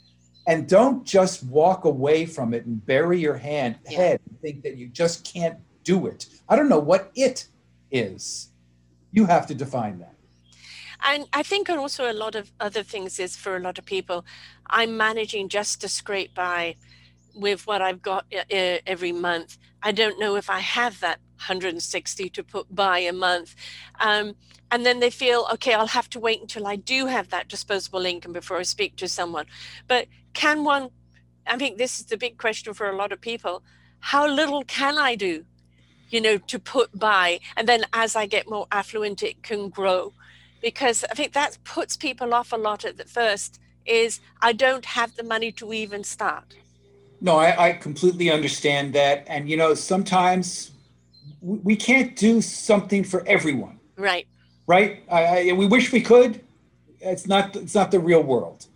And 0.49 0.69
don't 0.69 1.05
just 1.05 1.43
walk 1.45 1.85
away 1.85 2.25
from 2.25 2.55
it 2.55 2.67
and 2.67 2.85
bury 2.87 3.19
your 3.19 3.37
hand 3.37 3.79
yeah. 3.91 3.97
head 3.97 4.21
and 4.29 4.41
think 4.41 4.63
that 4.63 4.77
you 4.77 4.89
just 4.89 5.25
can't 5.25 5.59
do 5.83 6.07
it. 6.07 6.27
I 6.49 6.57
don't 6.57 6.69
know 6.69 6.79
what 6.79 7.11
it 7.17 7.49
is. 7.91 8.51
You 9.11 9.27
have 9.27 9.47
to 9.49 9.55
define 9.55 9.99
that. 9.99 10.15
And 11.03 11.27
I 11.33 11.43
think 11.43 11.69
also 11.69 12.11
a 12.11 12.13
lot 12.13 12.35
of 12.35 12.53
other 12.61 12.83
things 12.83 13.19
is 13.19 13.37
for 13.37 13.57
a 13.57 13.61
lot 13.61 13.79
of 13.79 13.85
people, 13.85 14.25
I'm 14.69 14.97
managing 14.97 15.49
just 15.49 15.81
to 15.83 15.89
scrape 15.89 16.35
by 16.35 16.77
with 17.37 17.67
what 17.67 17.83
I've 17.83 18.03
got 18.03 18.27
every 18.51 19.13
month. 19.13 19.59
I 19.83 19.93
don't 19.93 20.19
know 20.19 20.37
if 20.37 20.51
I 20.51 20.61
have 20.61 21.01
that 21.01 21.21
160 21.37 22.31
to 22.31 22.43
put 22.43 22.75
by 22.75 22.99
a 23.01 23.13
month. 23.13 23.55
Um, 24.01 24.35
and 24.71 24.85
then 24.85 25.01
they 25.01 25.11
feel, 25.11 25.47
okay, 25.53 25.75
I'll 25.75 25.87
have 25.87 26.11
to 26.11 26.21
wait 26.21 26.41
until 26.41 26.67
I 26.67 26.77
do 26.77 27.07
have 27.07 27.29
that 27.31 27.49
disposable 27.49 28.05
income 28.05 28.33
before 28.33 28.57
I 28.57 28.63
speak 28.63 28.97
to 28.97 29.09
someone. 29.09 29.47
But 29.87 30.09
can 30.33 30.65
one, 30.65 30.91
I 31.47 31.57
think 31.57 31.79
this 31.79 32.01
is 32.01 32.07
the 32.07 32.17
big 32.17 32.39
question 32.39 32.75
for 32.75 32.89
a 32.89 32.97
lot 32.97 33.13
of 33.13 33.21
people 33.21 33.63
how 34.01 34.29
little 34.29 34.63
can 34.63 34.99
I 34.99 35.17
do, 35.17 35.45
you 36.11 36.21
know, 36.21 36.39
to 36.39 36.59
put 36.61 36.97
by? 36.97 37.41
And 37.57 37.69
then 37.69 37.85
as 37.93 38.15
I 38.15 38.27
get 38.27 38.49
more 38.49 38.69
affluent, 38.71 39.23
it 39.23 39.43
can 39.43 39.69
grow. 39.69 40.13
Because 40.63 41.05
I 41.11 41.15
think 41.15 41.33
that 41.33 41.59
puts 41.65 41.97
people 41.97 42.33
off 42.33 42.53
a 42.53 42.57
lot 42.57 42.85
at 42.85 42.99
the 42.99 43.05
first 43.05 43.59
is 43.85 44.21
I 44.41 44.53
don't 44.53 44.85
have 44.85 45.17
the 45.17 45.25
money 45.25 45.51
to 45.53 45.73
even 45.73 46.05
start. 46.05 46.55
No, 47.21 47.37
I, 47.37 47.69
I 47.69 47.73
completely 47.73 48.31
understand 48.31 48.95
that. 48.95 49.25
And, 49.27 49.49
you 49.49 49.57
know, 49.57 49.75
sometimes 49.75 50.73
we 51.41 51.77
can't 51.77 52.15
do 52.17 52.43
something 52.43 53.05
for 53.05 53.27
everyone. 53.27 53.81
Right. 53.97 54.27
Right. 54.67 55.03
I, 55.11 55.51
I, 55.51 55.53
we 55.53 55.67
wish 55.67 55.93
we 55.93 56.01
could. 56.01 56.45
It's 57.01 57.27
not. 57.27 57.57
It's 57.57 57.75
not 57.75 57.91
the 57.91 58.01
real 58.01 58.23
world. 58.23 58.67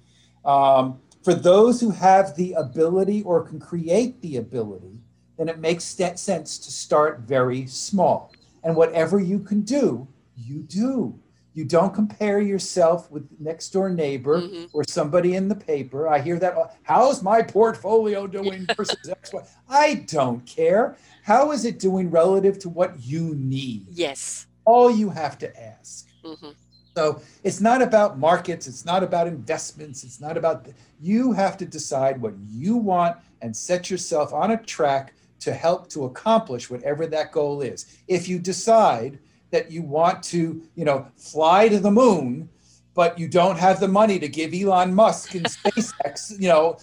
Um, 0.44 1.00
for 1.22 1.34
those 1.34 1.80
who 1.80 1.90
have 1.90 2.34
the 2.36 2.54
ability 2.54 3.22
or 3.22 3.42
can 3.42 3.60
create 3.60 4.22
the 4.22 4.36
ability, 4.36 5.00
then 5.36 5.48
it 5.48 5.58
makes 5.58 5.84
sense 5.84 6.58
to 6.58 6.70
start 6.70 7.20
very 7.20 7.66
small. 7.66 8.32
And 8.62 8.76
whatever 8.76 9.18
you 9.18 9.40
can 9.40 9.62
do, 9.62 10.06
you 10.36 10.62
do. 10.62 11.18
You 11.52 11.64
don't 11.64 11.92
compare 11.92 12.40
yourself 12.40 13.10
with 13.10 13.28
next 13.40 13.70
door 13.70 13.90
neighbor 13.90 14.40
mm-hmm. 14.40 14.66
or 14.72 14.84
somebody 14.86 15.34
in 15.34 15.48
the 15.48 15.54
paper. 15.54 16.08
I 16.08 16.20
hear 16.20 16.38
that. 16.38 16.78
How's 16.82 17.22
my 17.22 17.42
portfolio 17.42 18.26
doing 18.26 18.66
versus 18.76 19.08
X? 19.08 19.32
Y? 19.32 19.42
I 19.68 19.94
don't 20.06 20.46
care. 20.46 20.96
How 21.24 21.50
is 21.50 21.64
it 21.64 21.78
doing 21.78 22.10
relative 22.10 22.58
to 22.60 22.68
what 22.68 23.02
you 23.02 23.34
need? 23.34 23.86
Yes. 23.90 24.46
All 24.64 24.90
you 24.90 25.10
have 25.10 25.38
to 25.38 25.60
ask. 25.60 26.08
Mm-hmm. 26.24 26.50
So 26.96 27.20
it's 27.44 27.60
not 27.60 27.82
about 27.82 28.18
markets. 28.18 28.66
It's 28.66 28.84
not 28.84 29.02
about 29.02 29.26
investments. 29.26 30.04
It's 30.04 30.20
not 30.20 30.36
about, 30.36 30.66
you 31.00 31.32
have 31.32 31.56
to 31.58 31.64
decide 31.64 32.20
what 32.20 32.34
you 32.48 32.76
want 32.76 33.16
and 33.42 33.56
set 33.56 33.90
yourself 33.90 34.32
on 34.32 34.52
a 34.52 34.56
track 34.56 35.14
to 35.40 35.52
help 35.52 35.88
to 35.90 36.04
accomplish 36.04 36.70
whatever 36.70 37.06
that 37.06 37.32
goal 37.32 37.62
is. 37.62 37.86
If 38.06 38.28
you 38.28 38.38
decide 38.38 39.18
that 39.50 39.70
you 39.70 39.82
want 39.82 40.22
to, 40.24 40.62
you 40.74 40.84
know, 40.84 41.06
fly 41.16 41.68
to 41.68 41.78
the 41.78 41.90
moon, 41.90 42.48
but 42.94 43.18
you 43.18 43.28
don't 43.28 43.58
have 43.58 43.80
the 43.80 43.88
money 43.88 44.18
to 44.18 44.28
give 44.28 44.52
Elon 44.54 44.94
Musk 44.94 45.34
and 45.34 45.46
SpaceX, 45.46 46.40
you 46.40 46.48
know, 46.48 46.78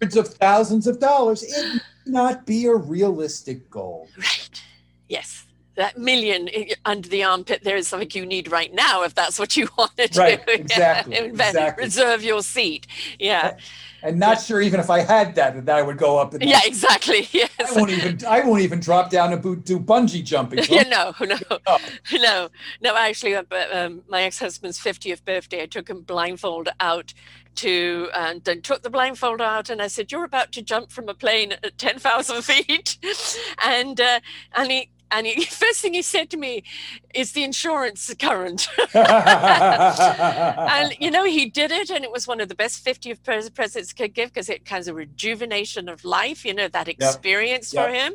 hundreds 0.00 0.16
of 0.16 0.28
thousands 0.34 0.86
of 0.86 0.98
dollars, 0.98 1.42
it 1.42 1.82
may 2.06 2.12
not 2.12 2.46
be 2.46 2.66
a 2.66 2.74
realistic 2.74 3.68
goal. 3.70 4.08
Right. 4.16 4.62
Yes 5.08 5.46
that 5.80 5.96
million 5.96 6.48
under 6.84 7.08
the 7.08 7.24
armpit 7.24 7.64
there 7.64 7.76
is 7.76 7.88
something 7.88 8.10
you 8.12 8.26
need 8.26 8.50
right 8.50 8.74
now 8.74 9.02
if 9.02 9.14
that's 9.14 9.38
what 9.38 9.56
you 9.56 9.66
want 9.78 9.96
to 9.96 10.06
do. 10.08 10.20
Right, 10.20 10.42
exactly, 10.46 11.16
exactly. 11.16 11.84
Reserve 11.84 12.22
your 12.22 12.42
seat. 12.42 12.86
Yeah. 13.18 13.56
And 14.02 14.18
not 14.18 14.36
yeah. 14.36 14.42
sure 14.42 14.60
even 14.60 14.80
if 14.80 14.90
I 14.90 15.00
had 15.00 15.34
that 15.34 15.66
that 15.66 15.76
I 15.76 15.82
would 15.82 15.98
go 15.98 16.18
up. 16.18 16.34
And 16.34 16.42
yeah, 16.42 16.60
exactly. 16.64 17.28
Yes. 17.40 17.50
I 17.58 17.78
won't 17.78 17.90
even 17.90 18.18
I 18.26 18.40
won't 18.40 18.62
even 18.62 18.80
drop 18.80 19.10
down 19.10 19.32
and 19.32 19.64
do 19.64 19.78
bungee 19.78 20.24
jumping. 20.24 20.60
yeah, 20.68 20.82
no, 20.82 21.14
no, 21.20 21.38
no, 22.12 22.48
no. 22.80 22.96
Actually, 22.96 23.34
uh, 23.34 23.44
um, 23.72 24.02
my 24.08 24.22
ex-husband's 24.22 24.78
fiftieth 24.78 25.24
birthday, 25.24 25.62
I 25.62 25.66
took 25.66 25.88
him 25.88 26.02
blindfold 26.02 26.68
out 26.80 27.14
to 27.56 28.08
and 28.14 28.42
then 28.44 28.62
took 28.62 28.82
the 28.82 28.90
blindfold 28.90 29.40
out 29.40 29.70
and 29.70 29.80
I 29.80 29.86
said, 29.86 30.12
"You're 30.12 30.24
about 30.24 30.52
to 30.52 30.62
jump 30.62 30.90
from 30.90 31.08
a 31.08 31.14
plane 31.14 31.52
at 31.52 31.78
ten 31.78 31.98
thousand 31.98 32.42
feet," 32.50 32.98
and 33.64 34.00
uh, 34.00 34.20
and 34.54 34.70
he 34.70 34.90
and 35.10 35.26
he, 35.26 35.44
first 35.44 35.80
thing 35.80 35.94
he 35.94 36.02
said 36.02 36.30
to 36.30 36.36
me 36.36 36.62
is 37.14 37.32
the 37.32 37.44
insurance 37.44 38.12
current 38.18 38.68
and 38.94 40.96
you 41.00 41.10
know 41.10 41.24
he 41.24 41.46
did 41.46 41.70
it 41.70 41.90
and 41.90 42.04
it 42.04 42.12
was 42.12 42.26
one 42.26 42.40
of 42.40 42.48
the 42.48 42.54
best 42.54 42.84
50th 42.84 43.54
presents 43.54 43.92
could 43.92 44.14
give 44.14 44.30
because 44.30 44.48
it 44.48 44.66
has 44.68 44.88
a 44.88 44.94
rejuvenation 44.94 45.88
of 45.88 46.04
life 46.04 46.44
you 46.44 46.54
know 46.54 46.68
that 46.68 46.88
experience 46.88 47.72
yep. 47.72 47.86
for 47.86 47.92
yep. 47.92 48.02
him 48.02 48.14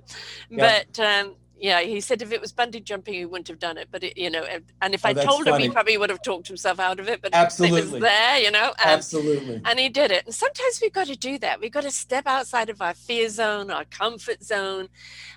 yep. 0.49 0.87
but 0.95 1.03
um, 1.03 1.35
yeah, 1.57 1.81
he 1.81 2.01
said 2.01 2.21
if 2.21 2.31
it 2.31 2.41
was 2.41 2.51
bungee 2.51 2.83
jumping, 2.83 3.13
he 3.13 3.25
wouldn't 3.25 3.47
have 3.47 3.59
done 3.59 3.77
it. 3.77 3.87
But 3.91 4.03
it, 4.03 4.17
you 4.17 4.29
know, 4.29 4.45
and 4.81 4.93
if 4.93 5.05
oh, 5.05 5.09
I 5.09 5.13
told 5.13 5.45
funny. 5.45 5.51
him, 5.51 5.61
he 5.61 5.73
probably 5.73 5.97
would 5.97 6.09
have 6.09 6.21
talked 6.21 6.47
himself 6.47 6.79
out 6.79 6.99
of 6.99 7.07
it. 7.07 7.21
But 7.21 7.33
absolutely, 7.33 7.81
it 7.81 7.91
was 7.91 8.01
there, 8.01 8.39
you 8.39 8.51
know. 8.51 8.73
And, 8.79 8.91
absolutely, 8.91 9.61
and 9.63 9.79
he 9.79 9.89
did 9.89 10.11
it. 10.11 10.25
And 10.25 10.35
sometimes 10.35 10.79
we've 10.81 10.93
got 10.93 11.07
to 11.07 11.15
do 11.15 11.37
that. 11.39 11.61
We've 11.61 11.71
got 11.71 11.83
to 11.83 11.91
step 11.91 12.27
outside 12.27 12.69
of 12.69 12.81
our 12.81 12.93
fear 12.93 13.29
zone, 13.29 13.71
our 13.71 13.85
comfort 13.85 14.43
zone, 14.43 14.89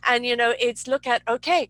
and 0.09 0.27
you 0.27 0.37
know, 0.37 0.55
it's 0.59 0.87
look 0.87 1.07
at 1.07 1.23
okay. 1.29 1.69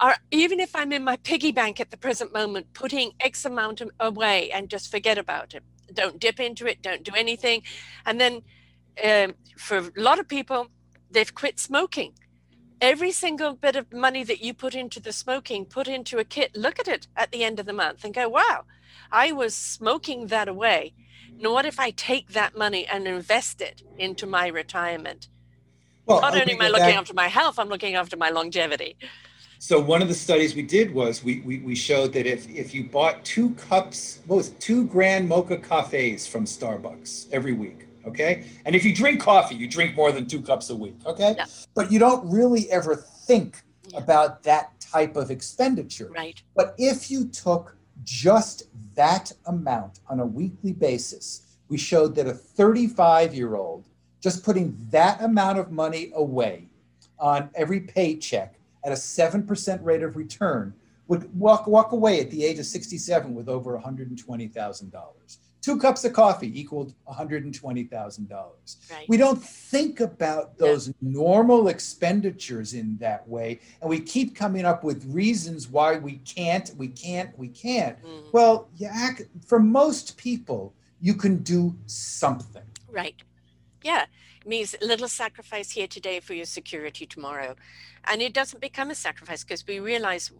Are, 0.00 0.16
even 0.32 0.58
if 0.58 0.74
I'm 0.74 0.92
in 0.92 1.04
my 1.04 1.16
piggy 1.18 1.52
bank 1.52 1.80
at 1.80 1.92
the 1.92 1.96
present 1.96 2.32
moment, 2.32 2.72
putting 2.72 3.12
X 3.20 3.44
amount 3.44 3.80
away 4.00 4.50
and 4.50 4.68
just 4.68 4.90
forget 4.90 5.18
about 5.18 5.54
it. 5.54 5.62
Don't 5.92 6.18
dip 6.18 6.40
into 6.40 6.66
it. 6.66 6.82
Don't 6.82 7.04
do 7.04 7.12
anything. 7.14 7.62
And 8.04 8.20
then 8.20 8.42
um, 9.04 9.34
for 9.56 9.78
a 9.78 9.90
lot 9.96 10.18
of 10.18 10.26
people, 10.26 10.66
they've 11.12 11.32
quit 11.32 11.60
smoking 11.60 12.12
every 12.84 13.12
single 13.12 13.54
bit 13.54 13.76
of 13.76 13.92
money 13.92 14.22
that 14.24 14.42
you 14.42 14.52
put 14.52 14.74
into 14.74 15.00
the 15.00 15.12
smoking, 15.12 15.64
put 15.64 15.88
into 15.88 16.18
a 16.18 16.24
kit, 16.24 16.54
look 16.54 16.78
at 16.78 16.86
it 16.86 17.08
at 17.16 17.32
the 17.32 17.42
end 17.42 17.58
of 17.58 17.66
the 17.66 17.72
month 17.72 18.04
and 18.04 18.12
go, 18.12 18.28
wow, 18.28 18.64
I 19.10 19.32
was 19.32 19.54
smoking 19.54 20.26
that 20.26 20.48
away. 20.48 20.92
Now, 21.38 21.52
what 21.52 21.64
if 21.64 21.80
I 21.80 21.90
take 21.90 22.28
that 22.32 22.56
money 22.56 22.86
and 22.86 23.08
invest 23.08 23.60
it 23.60 23.82
into 23.98 24.26
my 24.26 24.48
retirement? 24.48 25.28
Well, 26.06 26.20
Not 26.20 26.36
only 26.36 26.52
am 26.52 26.60
I 26.60 26.68
looking 26.68 26.86
that, 26.86 26.96
after 26.96 27.14
my 27.14 27.28
health, 27.28 27.58
I'm 27.58 27.68
looking 27.68 27.94
after 27.94 28.16
my 28.16 28.28
longevity. 28.28 28.96
So 29.58 29.80
one 29.80 30.02
of 30.02 30.08
the 30.08 30.14
studies 30.14 30.54
we 30.54 30.62
did 30.62 30.92
was 30.92 31.24
we, 31.24 31.40
we, 31.40 31.60
we 31.60 31.74
showed 31.74 32.12
that 32.12 32.26
if, 32.26 32.48
if 32.50 32.74
you 32.74 32.84
bought 32.84 33.24
two 33.24 33.54
cups, 33.54 34.20
what 34.26 34.36
was 34.36 34.48
it, 34.48 34.60
two 34.60 34.86
grand 34.86 35.26
mocha 35.26 35.56
cafes 35.56 36.26
from 36.26 36.44
Starbucks 36.44 37.32
every 37.32 37.54
week, 37.54 37.83
okay? 38.06 38.44
And 38.64 38.74
if 38.74 38.84
you 38.84 38.94
drink 38.94 39.20
coffee, 39.20 39.54
you 39.54 39.68
drink 39.68 39.96
more 39.96 40.12
than 40.12 40.26
two 40.26 40.42
cups 40.42 40.70
a 40.70 40.76
week, 40.76 40.96
okay? 41.06 41.34
Yeah. 41.36 41.46
But 41.74 41.90
you 41.90 41.98
don't 41.98 42.28
really 42.30 42.70
ever 42.70 42.94
think 42.96 43.62
yeah. 43.88 43.98
about 43.98 44.42
that 44.44 44.80
type 44.80 45.16
of 45.16 45.30
expenditure. 45.30 46.10
Right. 46.14 46.40
But 46.54 46.74
if 46.78 47.10
you 47.10 47.26
took 47.28 47.76
just 48.02 48.64
that 48.94 49.32
amount 49.46 50.00
on 50.08 50.20
a 50.20 50.26
weekly 50.26 50.72
basis, 50.72 51.56
we 51.68 51.78
showed 51.78 52.14
that 52.16 52.26
a 52.26 52.34
35 52.34 53.34
year 53.34 53.56
old 53.56 53.88
just 54.20 54.44
putting 54.44 54.76
that 54.90 55.22
amount 55.22 55.58
of 55.58 55.70
money 55.70 56.10
away 56.14 56.68
on 57.18 57.50
every 57.54 57.80
paycheck 57.80 58.54
at 58.84 58.92
a 58.92 58.94
7% 58.94 59.84
rate 59.84 60.02
of 60.02 60.16
return 60.16 60.74
would 61.08 61.32
walk, 61.38 61.66
walk 61.66 61.92
away 61.92 62.20
at 62.20 62.30
the 62.30 62.44
age 62.44 62.58
of 62.58 62.66
67 62.66 63.34
with 63.34 63.48
over 63.48 63.78
$120,000 63.78 65.38
two 65.64 65.78
cups 65.78 66.04
of 66.04 66.12
coffee 66.12 66.60
equaled 66.60 66.92
$120,000. 67.08 68.30
Right. 68.90 69.08
We 69.08 69.16
don't 69.16 69.42
think 69.42 70.00
about 70.00 70.58
those 70.58 70.92
normal 71.00 71.68
expenditures 71.68 72.74
in 72.74 72.98
that 72.98 73.26
way. 73.26 73.60
And 73.80 73.88
we 73.88 73.98
keep 74.00 74.36
coming 74.36 74.66
up 74.66 74.84
with 74.84 75.06
reasons 75.06 75.66
why 75.66 75.96
we 75.96 76.18
can't, 76.18 76.70
we 76.76 76.88
can't, 76.88 77.36
we 77.38 77.48
can't. 77.48 77.96
Mm. 78.04 78.24
Well, 78.32 78.68
yeah, 78.76 79.12
for 79.46 79.58
most 79.58 80.18
people, 80.18 80.74
you 81.00 81.14
can 81.14 81.38
do 81.38 81.74
something. 81.86 82.68
Right. 82.90 83.16
Yeah. 83.82 84.04
It 84.42 84.46
means 84.46 84.76
a 84.82 84.84
little 84.84 85.08
sacrifice 85.08 85.70
here 85.70 85.86
today 85.86 86.20
for 86.20 86.34
your 86.34 86.44
security 86.44 87.06
tomorrow. 87.06 87.56
And 88.04 88.20
it 88.20 88.34
doesn't 88.34 88.60
become 88.60 88.90
a 88.90 88.94
sacrifice 88.94 89.42
because 89.42 89.66
we 89.66 89.80
realize 89.80 90.30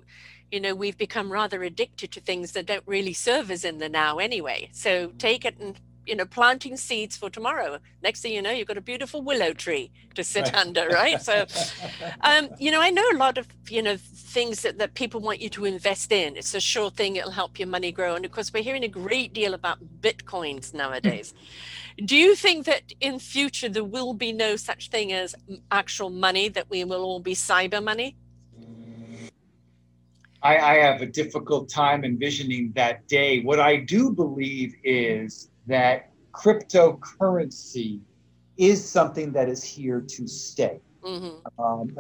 you 0.51 0.61
know, 0.61 0.75
we've 0.75 0.97
become 0.97 1.33
rather 1.33 1.63
addicted 1.63 2.13
to 2.13 2.21
things 2.21 2.53
that 2.53 2.67
don't 2.67 2.85
really 2.87 3.13
serve 3.13 3.51
us 3.51 3.65
in 3.65 3.79
the 3.79 3.89
now 3.89 4.19
anyway. 4.19 4.69
So 4.73 5.09
take 5.19 5.45
it 5.45 5.59
and 5.59 5.79
you 6.07 6.15
know, 6.15 6.27
planting 6.27 6.77
seeds 6.77 7.17
for 7.17 7.31
tomorrow. 7.31 7.79
Next 8.03 8.21
thing 8.21 8.33
you 8.33 8.43
know, 8.43 8.51
you've 8.51 8.69
got 8.69 8.77
a 8.77 8.83
beautiful 8.83 9.23
willow 9.23 9.53
tree 9.53 9.91
to 10.15 10.25
sit 10.25 10.45
right. 10.45 10.55
under, 10.55 10.87
right? 10.89 11.21
So, 11.21 11.47
um, 12.21 12.51
you 12.59 12.71
know, 12.71 12.81
I 12.81 12.91
know 12.91 13.05
a 13.13 13.17
lot 13.17 13.39
of, 13.39 13.47
you 13.69 13.83
know, 13.83 13.97
things 13.97 14.63
that, 14.63 14.79
that 14.79 14.95
people 14.95 15.21
want 15.21 15.41
you 15.41 15.49
to 15.51 15.65
invest 15.65 16.13
in. 16.13 16.37
It's 16.37 16.55
a 16.55 16.61
sure 16.61 16.91
thing, 16.91 17.17
it'll 17.17 17.31
help 17.31 17.59
your 17.59 17.69
money 17.69 17.93
grow. 17.93 18.15
And 18.15 18.25
of 18.25 18.33
course, 18.33 18.53
we're 18.53 18.63
hearing 18.63 18.85
a 18.85 18.89
great 18.89 19.33
deal 19.33 19.55
about 19.55 19.79
Bitcoins 20.01 20.75
nowadays. 20.75 21.35
Do 22.05 22.17
you 22.17 22.35
think 22.35 22.67
that 22.67 22.83
in 23.01 23.21
future 23.21 23.69
there 23.69 23.85
will 23.85 24.15
be 24.15 24.33
no 24.33 24.57
such 24.57 24.91
thing 24.91 25.13
as 25.13 25.35
actual 25.71 26.11
money, 26.11 26.49
that 26.49 26.69
we 26.69 26.83
will 26.83 27.05
all 27.05 27.21
be 27.21 27.35
cyber 27.35 27.83
money? 27.83 28.17
I, 30.45 30.59
I 30.59 30.75
have 30.75 31.01
a 31.01 31.07
difficult 31.07 31.71
time 31.71 32.05
envisioning 32.05 32.73
that 32.77 33.09
day. 33.09 33.41
What 33.41 33.59
I 33.59 33.77
do 33.77 34.11
believe 34.11 34.75
is 34.85 35.51
that 35.67 36.11
cryptocurrency 36.33 38.01
is 38.59 38.87
something 38.87 39.33
that 39.33 39.49
is 39.49 39.65
here 39.65 40.03
to 40.03 40.29
stay. 40.29 40.81
Mm-hmm. 41.03 41.63
Um, 41.63 41.97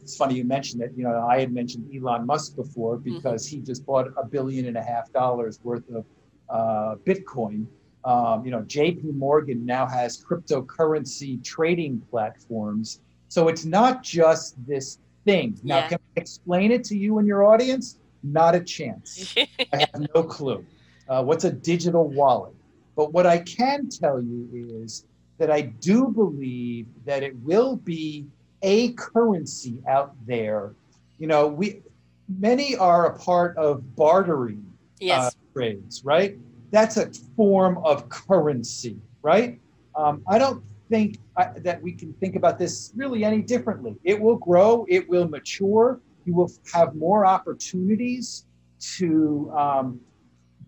it's 0.00 0.16
funny 0.16 0.36
you 0.36 0.44
mentioned 0.44 0.82
it. 0.82 0.92
You 0.96 1.04
know, 1.04 1.26
I 1.28 1.40
had 1.40 1.52
mentioned 1.52 1.90
Elon 1.94 2.24
Musk 2.24 2.54
before 2.54 2.98
mm-hmm. 2.98 3.16
because 3.16 3.46
mm-hmm. 3.46 3.56
he 3.56 3.62
just 3.62 3.84
bought 3.84 4.08
a 4.16 4.24
billion 4.24 4.66
and 4.66 4.76
a 4.76 4.82
half 4.82 5.12
dollars 5.12 5.58
worth 5.64 5.88
of 5.90 6.04
uh, 6.48 6.94
Bitcoin. 7.04 7.66
Um, 8.04 8.44
you 8.44 8.52
know, 8.52 8.62
J.P. 8.62 9.08
Morgan 9.12 9.66
now 9.66 9.86
has 9.86 10.22
cryptocurrency 10.22 11.42
trading 11.44 12.00
platforms. 12.10 13.00
So 13.26 13.48
it's 13.48 13.64
not 13.64 14.02
just 14.04 14.54
this 14.66 14.98
things. 15.28 15.62
Now, 15.62 15.78
yeah. 15.78 15.88
can 15.88 15.98
I 16.16 16.20
explain 16.20 16.72
it 16.72 16.84
to 16.84 16.96
you 16.96 17.18
and 17.18 17.26
your 17.26 17.44
audience? 17.44 17.98
Not 18.22 18.54
a 18.54 18.60
chance. 18.60 19.34
I 19.72 19.86
have 19.92 20.08
no 20.14 20.22
clue. 20.22 20.64
Uh, 21.08 21.22
what's 21.22 21.44
a 21.44 21.52
digital 21.52 22.08
wallet? 22.08 22.54
But 22.96 23.12
what 23.12 23.26
I 23.26 23.38
can 23.38 23.88
tell 23.88 24.20
you 24.20 24.48
is 24.82 25.04
that 25.38 25.50
I 25.50 25.60
do 25.60 26.08
believe 26.08 26.86
that 27.04 27.22
it 27.22 27.36
will 27.36 27.76
be 27.76 28.26
a 28.62 28.92
currency 28.94 29.80
out 29.86 30.14
there. 30.26 30.74
You 31.18 31.26
know, 31.26 31.46
we 31.46 31.82
many 32.38 32.76
are 32.76 33.06
a 33.06 33.18
part 33.18 33.56
of 33.56 33.94
bartering 33.94 34.64
yes. 34.98 35.26
uh, 35.26 35.30
trades, 35.54 36.04
right? 36.04 36.36
That's 36.70 36.96
a 36.96 37.10
form 37.36 37.78
of 37.84 38.08
currency, 38.08 38.96
right? 39.22 39.60
Um, 39.94 40.22
I 40.28 40.38
don't 40.38 40.62
think 40.88 41.18
uh, 41.36 41.48
that 41.58 41.82
we 41.82 41.92
can 41.92 42.12
think 42.14 42.36
about 42.36 42.58
this 42.58 42.92
really 42.96 43.24
any 43.24 43.42
differently. 43.42 43.96
It 44.04 44.20
will 44.20 44.36
grow, 44.36 44.86
it 44.88 45.08
will 45.08 45.28
mature, 45.28 46.00
you 46.24 46.34
will 46.34 46.50
have 46.72 46.94
more 46.94 47.24
opportunities 47.24 48.46
to 48.96 49.52
um, 49.56 50.00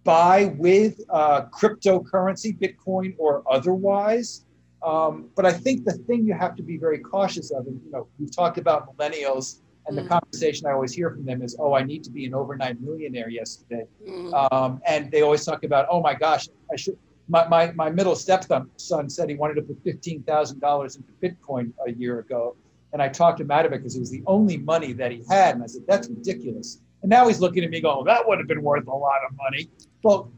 buy 0.04 0.54
with 0.56 1.00
uh, 1.10 1.42
cryptocurrency, 1.46 2.56
Bitcoin 2.58 3.14
or 3.18 3.42
otherwise. 3.50 4.46
Um, 4.82 5.28
but 5.36 5.44
I 5.44 5.52
think 5.52 5.84
the 5.84 5.92
thing 5.92 6.24
you 6.24 6.34
have 6.34 6.56
to 6.56 6.62
be 6.62 6.78
very 6.78 6.98
cautious 6.98 7.50
of, 7.50 7.66
and 7.66 7.80
you 7.84 7.90
know, 7.90 8.08
we've 8.18 8.34
talked 8.34 8.56
about 8.56 8.96
millennials, 8.96 9.60
and 9.86 9.96
the 9.96 10.02
mm. 10.02 10.08
conversation 10.08 10.66
I 10.66 10.72
always 10.72 10.92
hear 10.92 11.10
from 11.10 11.24
them 11.26 11.42
is, 11.42 11.54
"Oh, 11.58 11.74
I 11.74 11.82
need 11.82 12.02
to 12.04 12.10
be 12.10 12.24
an 12.24 12.34
overnight 12.34 12.80
millionaire 12.80 13.28
yesterday," 13.28 13.84
mm. 14.08 14.52
um, 14.52 14.80
and 14.86 15.10
they 15.10 15.20
always 15.20 15.44
talk 15.44 15.64
about, 15.64 15.86
"Oh 15.90 16.00
my 16.00 16.14
gosh, 16.14 16.48
I 16.72 16.76
should." 16.76 16.96
My, 17.30 17.46
my, 17.46 17.70
my 17.72 17.90
middle 17.90 18.16
stepson 18.16 18.68
said 18.76 19.28
he 19.28 19.36
wanted 19.36 19.54
to 19.54 19.62
put 19.62 19.82
fifteen 19.84 20.22
thousand 20.24 20.58
dollars 20.58 20.96
into 20.96 21.12
Bitcoin 21.22 21.72
a 21.86 21.92
year 21.92 22.18
ago, 22.18 22.56
and 22.92 23.00
I 23.00 23.08
talked 23.08 23.40
him 23.40 23.52
out 23.52 23.64
of 23.64 23.72
it 23.72 23.78
because 23.78 23.94
it 23.94 24.00
was 24.00 24.10
the 24.10 24.24
only 24.26 24.56
money 24.56 24.92
that 24.94 25.12
he 25.12 25.22
had, 25.28 25.54
and 25.54 25.62
I 25.62 25.66
said, 25.66 25.82
"That's 25.86 26.08
ridiculous." 26.08 26.80
And 27.02 27.08
now 27.08 27.28
he's 27.28 27.40
looking 27.40 27.62
at 27.62 27.70
me 27.70 27.80
going, 27.80 28.04
"That 28.04 28.26
would 28.26 28.38
have 28.38 28.48
been 28.48 28.62
worth 28.62 28.88
a 28.88 28.96
lot 28.96 29.20
of 29.28 29.36
money." 29.36 29.70
Well, 30.02 30.32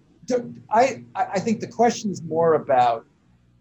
I 0.71 1.03
I 1.15 1.41
think 1.41 1.61
the 1.61 1.67
question 1.67 2.11
is 2.11 2.23
more 2.23 2.55
about 2.55 3.07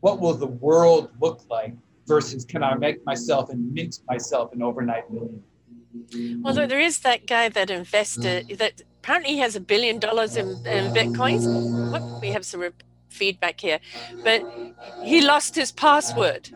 what 0.02 0.20
will 0.20 0.34
the 0.34 0.48
world 0.48 1.10
look 1.22 1.42
like 1.50 1.74
versus 2.08 2.44
can 2.44 2.64
I 2.64 2.76
make 2.76 3.06
myself 3.06 3.50
and 3.50 3.74
mint 3.74 4.00
myself 4.10 4.52
an 4.54 4.62
overnight 4.62 5.10
million? 5.10 5.42
Well, 6.42 6.68
there 6.68 6.80
is 6.80 7.00
that 7.00 7.28
guy 7.28 7.48
that 7.50 7.70
invested 7.70 8.58
that 8.58 8.82
apparently 9.00 9.38
has 9.38 9.56
a 9.56 9.60
billion 9.60 10.00
dollars 10.00 10.36
in, 10.36 10.48
in 10.66 10.94
bitcoins. 10.94 11.44
we 12.22 12.30
have 12.30 12.46
some 12.46 12.62
feedback 13.12 13.60
here, 13.60 13.80
but 14.24 14.44
he 15.04 15.22
lost 15.22 15.56
his 15.56 15.72
password. 15.72 16.50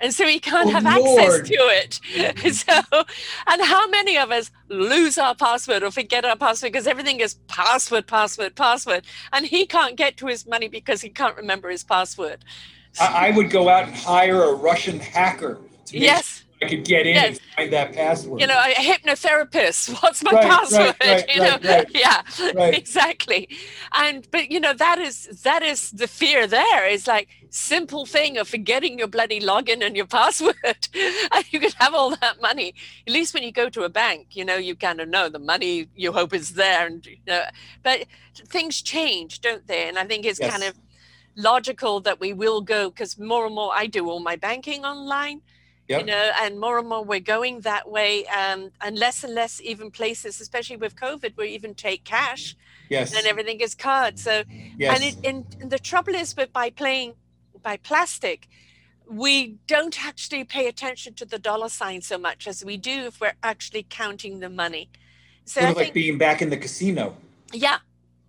And 0.00 0.14
so 0.14 0.26
he 0.26 0.40
can't 0.40 0.68
oh, 0.68 0.80
have 0.80 0.84
Lord. 0.84 1.20
access 1.20 1.48
to 1.48 1.54
it. 1.54 2.54
so, 2.54 3.04
and 3.46 3.62
how 3.62 3.86
many 3.88 4.16
of 4.16 4.30
us 4.30 4.50
lose 4.68 5.18
our 5.18 5.34
password 5.34 5.82
or 5.82 5.90
forget 5.90 6.24
our 6.24 6.36
password 6.36 6.72
because 6.72 6.86
everything 6.86 7.20
is 7.20 7.34
password, 7.48 8.06
password, 8.06 8.56
password, 8.56 9.04
and 9.32 9.44
he 9.44 9.66
can't 9.66 9.96
get 9.96 10.16
to 10.16 10.26
his 10.26 10.46
money 10.46 10.68
because 10.68 11.02
he 11.02 11.10
can't 11.10 11.36
remember 11.36 11.68
his 11.68 11.84
password. 11.84 12.44
I, 12.98 13.28
I 13.28 13.30
would 13.32 13.50
go 13.50 13.68
out 13.68 13.84
and 13.84 13.94
hire 13.94 14.42
a 14.42 14.54
Russian 14.54 14.98
hacker. 14.98 15.58
yes. 15.90 16.44
I 16.62 16.68
could 16.68 16.84
get 16.84 17.06
in 17.06 17.14
yes. 17.14 17.28
and 17.28 17.40
find 17.56 17.72
that 17.72 17.94
password. 17.94 18.40
You 18.40 18.46
know, 18.46 18.58
a 18.58 18.74
hypnotherapist. 18.74 19.94
What's 20.02 20.22
my 20.22 20.32
right, 20.32 20.44
password? 20.44 20.94
Right, 21.00 21.24
right, 21.26 21.34
you 21.34 21.40
know, 21.40 21.58
yeah, 21.94 22.22
exactly. 22.66 23.48
And 23.92 24.28
but 24.30 24.50
you 24.50 24.60
know 24.60 24.74
that 24.74 24.98
is 24.98 25.42
that 25.42 25.62
is 25.62 25.90
the 25.90 26.06
fear. 26.06 26.46
There 26.46 26.86
is 26.86 27.06
like 27.06 27.28
simple 27.48 28.04
thing 28.04 28.36
of 28.36 28.46
forgetting 28.46 28.98
your 28.98 29.08
bloody 29.08 29.40
login 29.40 29.84
and 29.84 29.96
your 29.96 30.06
password, 30.06 30.88
and 30.94 31.44
you 31.50 31.60
could 31.60 31.74
have 31.74 31.94
all 31.94 32.14
that 32.16 32.42
money. 32.42 32.74
At 33.06 33.12
least 33.12 33.32
when 33.32 33.42
you 33.42 33.52
go 33.52 33.70
to 33.70 33.84
a 33.84 33.88
bank, 33.88 34.28
you 34.32 34.44
know, 34.44 34.56
you 34.56 34.76
kind 34.76 35.00
of 35.00 35.08
know 35.08 35.30
the 35.30 35.38
money 35.38 35.88
you 35.96 36.12
hope 36.12 36.34
is 36.34 36.52
there, 36.52 36.86
and 36.86 37.04
you 37.06 37.16
know, 37.26 37.44
but 37.82 38.04
things 38.34 38.82
change, 38.82 39.40
don't 39.40 39.66
they? 39.66 39.88
And 39.88 39.98
I 39.98 40.04
think 40.04 40.26
it's 40.26 40.40
yes. 40.40 40.50
kind 40.50 40.64
of 40.64 40.74
logical 41.36 42.00
that 42.00 42.20
we 42.20 42.34
will 42.34 42.60
go 42.60 42.90
because 42.90 43.18
more 43.18 43.46
and 43.46 43.54
more 43.54 43.72
I 43.72 43.86
do 43.86 44.10
all 44.10 44.20
my 44.20 44.36
banking 44.36 44.84
online 44.84 45.40
Yep. 45.90 46.00
you 46.00 46.06
know 46.06 46.30
and 46.40 46.60
more 46.60 46.78
and 46.78 46.88
more 46.88 47.02
we're 47.02 47.18
going 47.18 47.60
that 47.62 47.90
way 47.90 48.24
um, 48.26 48.70
and 48.80 48.96
less 48.96 49.24
and 49.24 49.34
less 49.34 49.60
even 49.60 49.90
places 49.90 50.40
especially 50.40 50.76
with 50.76 50.94
covid 50.94 51.36
we 51.36 51.48
even 51.48 51.74
take 51.74 52.04
cash 52.04 52.54
yes. 52.90 53.16
and 53.16 53.26
everything 53.26 53.60
is 53.60 53.74
card. 53.74 54.18
So 54.18 54.42
yes. 54.76 54.94
and, 54.94 55.04
it, 55.04 55.26
and, 55.26 55.56
and 55.60 55.70
the 55.70 55.78
trouble 55.78 56.14
is 56.14 56.34
but 56.34 56.52
by 56.52 56.68
playing 56.68 57.14
by 57.62 57.78
plastic 57.78 58.48
we 59.08 59.56
don't 59.66 60.04
actually 60.04 60.44
pay 60.44 60.68
attention 60.68 61.14
to 61.14 61.24
the 61.24 61.38
dollar 61.38 61.68
sign 61.68 62.02
so 62.02 62.18
much 62.18 62.46
as 62.46 62.64
we 62.64 62.76
do 62.76 63.06
if 63.06 63.20
we're 63.20 63.32
actually 63.42 63.84
counting 63.88 64.38
the 64.38 64.48
money. 64.48 64.88
So 65.46 65.60
sort 65.60 65.72
of 65.72 65.76
like 65.78 65.92
being 65.92 66.16
back 66.16 66.42
in 66.42 66.50
the 66.50 66.56
casino. 66.56 67.16
Yeah. 67.52 67.78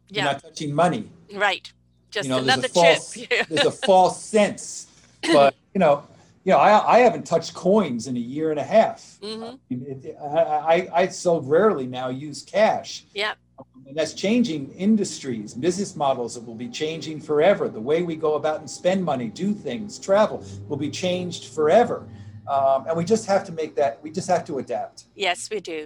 Yeah. 0.07 0.23
You're 0.23 0.33
not 0.33 0.41
touching 0.41 0.73
money. 0.73 1.07
Right. 1.35 1.71
Just 2.09 2.27
you 2.27 2.35
know, 2.35 2.41
another 2.41 2.67
false, 2.67 3.13
chip 3.13 3.47
there's 3.47 3.67
a 3.67 3.71
false 3.71 4.23
sense. 4.23 4.87
But 5.21 5.53
you 5.75 5.79
know 5.79 6.03
you 6.43 6.51
know, 6.51 6.57
I, 6.57 6.97
I 6.97 6.99
haven't 6.99 7.25
touched 7.25 7.53
coins 7.53 8.07
in 8.07 8.17
a 8.17 8.19
year 8.19 8.51
and 8.51 8.59
a 8.59 8.63
half. 8.63 9.17
Mm-hmm. 9.21 10.25
I, 10.25 10.39
I, 10.39 10.89
I 11.01 11.07
so 11.07 11.39
rarely 11.39 11.85
now 11.85 12.09
use 12.09 12.41
cash. 12.41 13.05
Yeah. 13.13 13.33
And 13.85 13.95
that's 13.95 14.13
changing 14.13 14.71
industries, 14.71 15.53
business 15.53 15.95
models 15.95 16.33
that 16.35 16.45
will 16.45 16.55
be 16.55 16.69
changing 16.69 17.19
forever. 17.19 17.69
The 17.69 17.79
way 17.79 18.01
we 18.01 18.15
go 18.15 18.35
about 18.35 18.59
and 18.59 18.69
spend 18.69 19.03
money, 19.03 19.27
do 19.27 19.53
things, 19.53 19.99
travel 19.99 20.43
will 20.67 20.77
be 20.77 20.89
changed 20.89 21.53
forever. 21.53 22.07
Um, 22.47 22.87
and 22.87 22.97
we 22.97 23.05
just 23.05 23.27
have 23.27 23.43
to 23.45 23.51
make 23.51 23.75
that 23.75 24.01
we 24.01 24.11
just 24.11 24.27
have 24.27 24.43
to 24.45 24.57
adapt 24.57 25.05
yes 25.15 25.47
we 25.51 25.59
do 25.59 25.85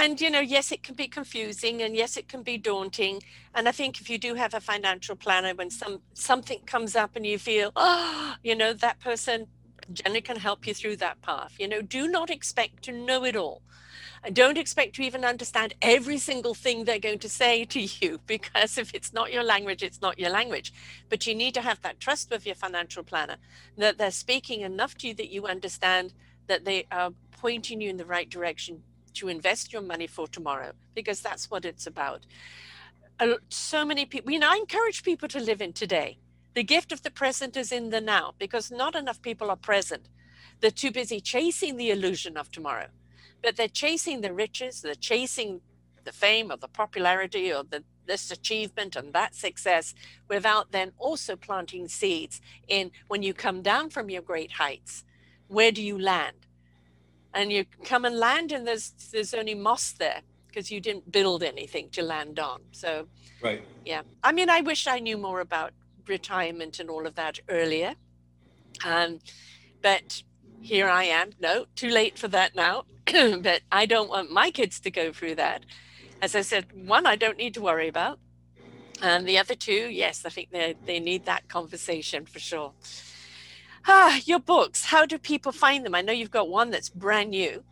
and 0.00 0.20
you 0.20 0.30
know 0.30 0.40
yes 0.40 0.72
it 0.72 0.82
can 0.82 0.96
be 0.96 1.06
confusing 1.06 1.80
and 1.80 1.94
yes 1.94 2.16
it 2.16 2.28
can 2.28 2.42
be 2.42 2.58
daunting 2.58 3.22
and 3.54 3.68
i 3.68 3.72
think 3.72 4.00
if 4.00 4.10
you 4.10 4.18
do 4.18 4.34
have 4.34 4.52
a 4.52 4.60
financial 4.60 5.14
planner 5.14 5.54
when 5.54 5.70
some 5.70 6.00
something 6.12 6.58
comes 6.66 6.96
up 6.96 7.14
and 7.14 7.24
you 7.24 7.38
feel 7.38 7.70
oh 7.76 8.34
you 8.42 8.56
know 8.56 8.72
that 8.72 8.98
person 8.98 9.46
Jenny 9.92 10.20
can 10.20 10.36
help 10.36 10.66
you 10.66 10.74
through 10.74 10.96
that 10.96 11.20
path. 11.22 11.54
You 11.58 11.68
know, 11.68 11.82
do 11.82 12.08
not 12.08 12.30
expect 12.30 12.82
to 12.84 12.92
know 12.92 13.24
it 13.24 13.36
all. 13.36 13.62
And 14.24 14.34
don't 14.36 14.58
expect 14.58 14.94
to 14.96 15.02
even 15.02 15.24
understand 15.24 15.74
every 15.82 16.18
single 16.18 16.54
thing 16.54 16.84
they're 16.84 16.98
going 16.98 17.18
to 17.20 17.28
say 17.28 17.64
to 17.66 17.80
you, 17.80 18.20
because 18.26 18.78
if 18.78 18.94
it's 18.94 19.12
not 19.12 19.32
your 19.32 19.42
language, 19.42 19.82
it's 19.82 20.00
not 20.00 20.18
your 20.18 20.30
language. 20.30 20.72
But 21.08 21.26
you 21.26 21.34
need 21.34 21.54
to 21.54 21.60
have 21.60 21.80
that 21.82 22.00
trust 22.00 22.30
with 22.30 22.46
your 22.46 22.54
financial 22.54 23.02
planner 23.02 23.36
that 23.76 23.98
they're 23.98 24.10
speaking 24.10 24.60
enough 24.60 24.96
to 24.98 25.08
you 25.08 25.14
that 25.14 25.30
you 25.30 25.46
understand 25.46 26.12
that 26.46 26.64
they 26.64 26.86
are 26.90 27.12
pointing 27.32 27.80
you 27.80 27.90
in 27.90 27.96
the 27.96 28.04
right 28.04 28.28
direction 28.28 28.82
to 29.14 29.28
invest 29.28 29.72
your 29.72 29.82
money 29.82 30.06
for 30.06 30.26
tomorrow, 30.26 30.72
because 30.94 31.20
that's 31.20 31.50
what 31.50 31.64
it's 31.64 31.86
about. 31.86 32.24
So 33.50 33.84
many 33.84 34.04
people, 34.06 34.32
you 34.32 34.38
know, 34.38 34.50
I 34.50 34.56
encourage 34.56 35.02
people 35.02 35.28
to 35.28 35.40
live 35.40 35.60
in 35.60 35.72
today 35.72 36.18
the 36.54 36.62
gift 36.62 36.92
of 36.92 37.02
the 37.02 37.10
present 37.10 37.56
is 37.56 37.72
in 37.72 37.90
the 37.90 38.00
now 38.00 38.34
because 38.38 38.70
not 38.70 38.94
enough 38.94 39.20
people 39.22 39.50
are 39.50 39.56
present. 39.56 40.08
They're 40.60 40.70
too 40.70 40.90
busy 40.90 41.20
chasing 41.20 41.76
the 41.76 41.90
illusion 41.90 42.36
of 42.36 42.50
tomorrow, 42.50 42.88
but 43.42 43.56
they're 43.56 43.68
chasing 43.68 44.20
the 44.20 44.32
riches, 44.32 44.82
they're 44.82 44.94
chasing 44.94 45.60
the 46.04 46.12
fame 46.12 46.50
or 46.50 46.56
the 46.56 46.68
popularity 46.68 47.52
or 47.52 47.64
the 47.64 47.84
this 48.04 48.32
achievement 48.32 48.96
and 48.96 49.12
that 49.12 49.32
success 49.32 49.94
without 50.28 50.72
then 50.72 50.90
also 50.98 51.36
planting 51.36 51.86
seeds 51.86 52.40
in 52.66 52.90
when 53.06 53.22
you 53.22 53.32
come 53.32 53.62
down 53.62 53.88
from 53.88 54.10
your 54.10 54.22
great 54.22 54.50
heights 54.50 55.04
where 55.52 55.70
do 55.70 55.82
you 55.82 55.98
land? 55.98 56.36
And 57.34 57.52
you 57.52 57.64
come 57.84 58.04
and 58.04 58.18
land 58.18 58.52
and 58.52 58.66
there's 58.66 58.92
there's 59.12 59.34
only 59.34 59.54
moss 59.54 59.92
there 59.92 60.22
because 60.48 60.70
you 60.70 60.80
didn't 60.80 61.10
build 61.12 61.42
anything 61.42 61.88
to 61.90 62.02
land 62.02 62.38
on. 62.38 62.60
So 62.72 63.06
right. 63.42 63.62
yeah 63.84 64.02
i 64.22 64.32
mean 64.32 64.48
i 64.48 64.60
wish 64.60 64.86
i 64.86 64.98
knew 64.98 65.18
more 65.18 65.40
about 65.40 65.72
retirement 66.08 66.78
and 66.78 66.90
all 66.90 67.06
of 67.06 67.14
that 67.14 67.40
earlier. 67.48 67.94
Um, 68.84 69.20
but 69.82 70.22
here 70.60 70.88
I 70.88 71.04
am. 71.04 71.30
No, 71.40 71.66
too 71.74 71.88
late 71.88 72.18
for 72.18 72.28
that 72.28 72.54
now. 72.54 72.84
but 73.06 73.62
I 73.70 73.86
don't 73.86 74.08
want 74.08 74.30
my 74.30 74.50
kids 74.50 74.80
to 74.80 74.90
go 74.90 75.12
through 75.12 75.34
that. 75.36 75.64
As 76.20 76.36
I 76.36 76.42
said, 76.42 76.66
one, 76.86 77.06
I 77.06 77.16
don't 77.16 77.36
need 77.36 77.54
to 77.54 77.60
worry 77.60 77.88
about. 77.88 78.18
And 79.02 79.26
the 79.26 79.38
other 79.38 79.56
two, 79.56 79.88
yes, 79.90 80.24
I 80.24 80.28
think 80.28 80.50
they, 80.52 80.76
they 80.86 81.00
need 81.00 81.24
that 81.24 81.48
conversation 81.48 82.24
for 82.24 82.38
sure. 82.38 82.72
Ah, 83.88 84.20
your 84.24 84.38
books, 84.38 84.84
how 84.84 85.04
do 85.04 85.18
people 85.18 85.50
find 85.50 85.84
them? 85.84 85.96
I 85.96 86.02
know 86.02 86.12
you've 86.12 86.30
got 86.30 86.48
one 86.48 86.70
that's 86.70 86.88
brand 86.88 87.30
new. 87.30 87.64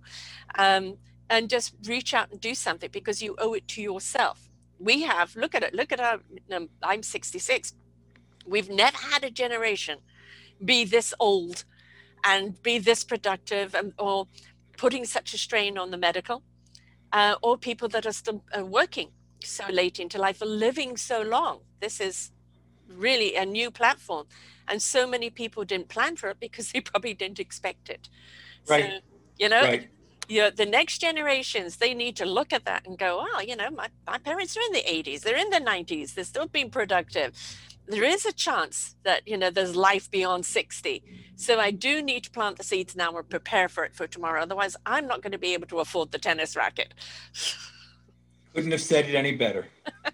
um 0.58 0.98
and 1.30 1.50
just 1.50 1.74
reach 1.86 2.14
out 2.14 2.30
and 2.30 2.40
do 2.40 2.54
something 2.54 2.90
because 2.92 3.22
you 3.22 3.34
owe 3.38 3.52
it 3.54 3.68
to 3.68 3.82
yourself. 3.82 4.48
We 4.78 5.02
have 5.02 5.34
look 5.36 5.54
at 5.54 5.62
it 5.62 5.74
look 5.74 5.90
at 5.92 6.00
our 6.00 6.20
um, 6.52 6.68
i'm 6.82 7.02
66 7.02 7.74
we've 8.46 8.70
never 8.70 8.96
had 8.96 9.24
a 9.24 9.30
generation 9.30 9.98
be 10.64 10.84
this 10.84 11.12
old 11.18 11.64
and 12.24 12.62
be 12.62 12.78
this 12.78 13.02
productive 13.02 13.74
and 13.74 13.92
or 13.98 14.28
putting 14.76 15.04
such 15.04 15.34
a 15.34 15.38
strain 15.38 15.76
on 15.76 15.90
the 15.90 15.96
medical 15.98 16.44
uh, 17.12 17.36
or 17.42 17.56
people 17.56 17.88
that 17.88 18.06
are 18.06 18.12
still 18.12 18.42
uh, 18.56 18.64
working 18.64 19.10
so 19.42 19.64
late 19.70 20.00
into 20.00 20.18
life 20.18 20.42
or 20.42 20.46
living 20.46 20.96
so 20.96 21.22
long. 21.22 21.60
This 21.80 22.00
is 22.00 22.32
really 22.88 23.36
a 23.36 23.44
new 23.44 23.70
platform. 23.70 24.26
And 24.66 24.82
so 24.82 25.06
many 25.06 25.30
people 25.30 25.64
didn't 25.64 25.88
plan 25.88 26.16
for 26.16 26.28
it 26.30 26.40
because 26.40 26.72
they 26.72 26.80
probably 26.80 27.14
didn't 27.14 27.40
expect 27.40 27.88
it. 27.88 28.08
Right. 28.68 28.84
So, 28.84 28.90
you 29.38 29.48
know, 29.48 29.62
right. 29.62 29.88
you 30.28 30.42
know, 30.42 30.50
the 30.50 30.66
next 30.66 30.98
generations, 31.00 31.76
they 31.76 31.94
need 31.94 32.16
to 32.16 32.26
look 32.26 32.52
at 32.52 32.64
that 32.64 32.86
and 32.86 32.98
go, 32.98 33.24
oh, 33.26 33.40
you 33.40 33.56
know, 33.56 33.70
my, 33.70 33.88
my 34.06 34.18
parents 34.18 34.56
are 34.56 34.60
in 34.60 34.72
the 34.72 34.82
80s, 34.82 35.20
they're 35.20 35.36
in 35.36 35.50
the 35.50 35.60
90s, 35.60 36.14
they're 36.14 36.24
still 36.24 36.48
being 36.48 36.70
productive 36.70 37.32
there 37.88 38.04
is 38.04 38.26
a 38.26 38.32
chance 38.32 38.94
that 39.04 39.26
you 39.26 39.36
know 39.36 39.50
there's 39.50 39.74
life 39.74 40.10
beyond 40.10 40.44
60 40.44 41.02
so 41.36 41.58
i 41.58 41.70
do 41.70 42.02
need 42.02 42.24
to 42.24 42.30
plant 42.30 42.56
the 42.56 42.64
seeds 42.64 42.94
now 42.94 43.16
and 43.16 43.28
prepare 43.28 43.68
for 43.68 43.84
it 43.84 43.94
for 43.94 44.06
tomorrow. 44.06 44.42
Otherwise 44.42 44.76
i'm 44.86 45.06
not 45.06 45.22
going 45.22 45.32
to 45.32 45.38
be 45.38 45.54
able 45.54 45.66
to 45.66 45.80
afford 45.80 46.12
the 46.12 46.18
tennis 46.18 46.56
racket. 46.56 46.94
Couldn't 48.54 48.72
have 48.72 48.80
said 48.80 49.08
it 49.08 49.14
any 49.14 49.36
better. 49.36 49.66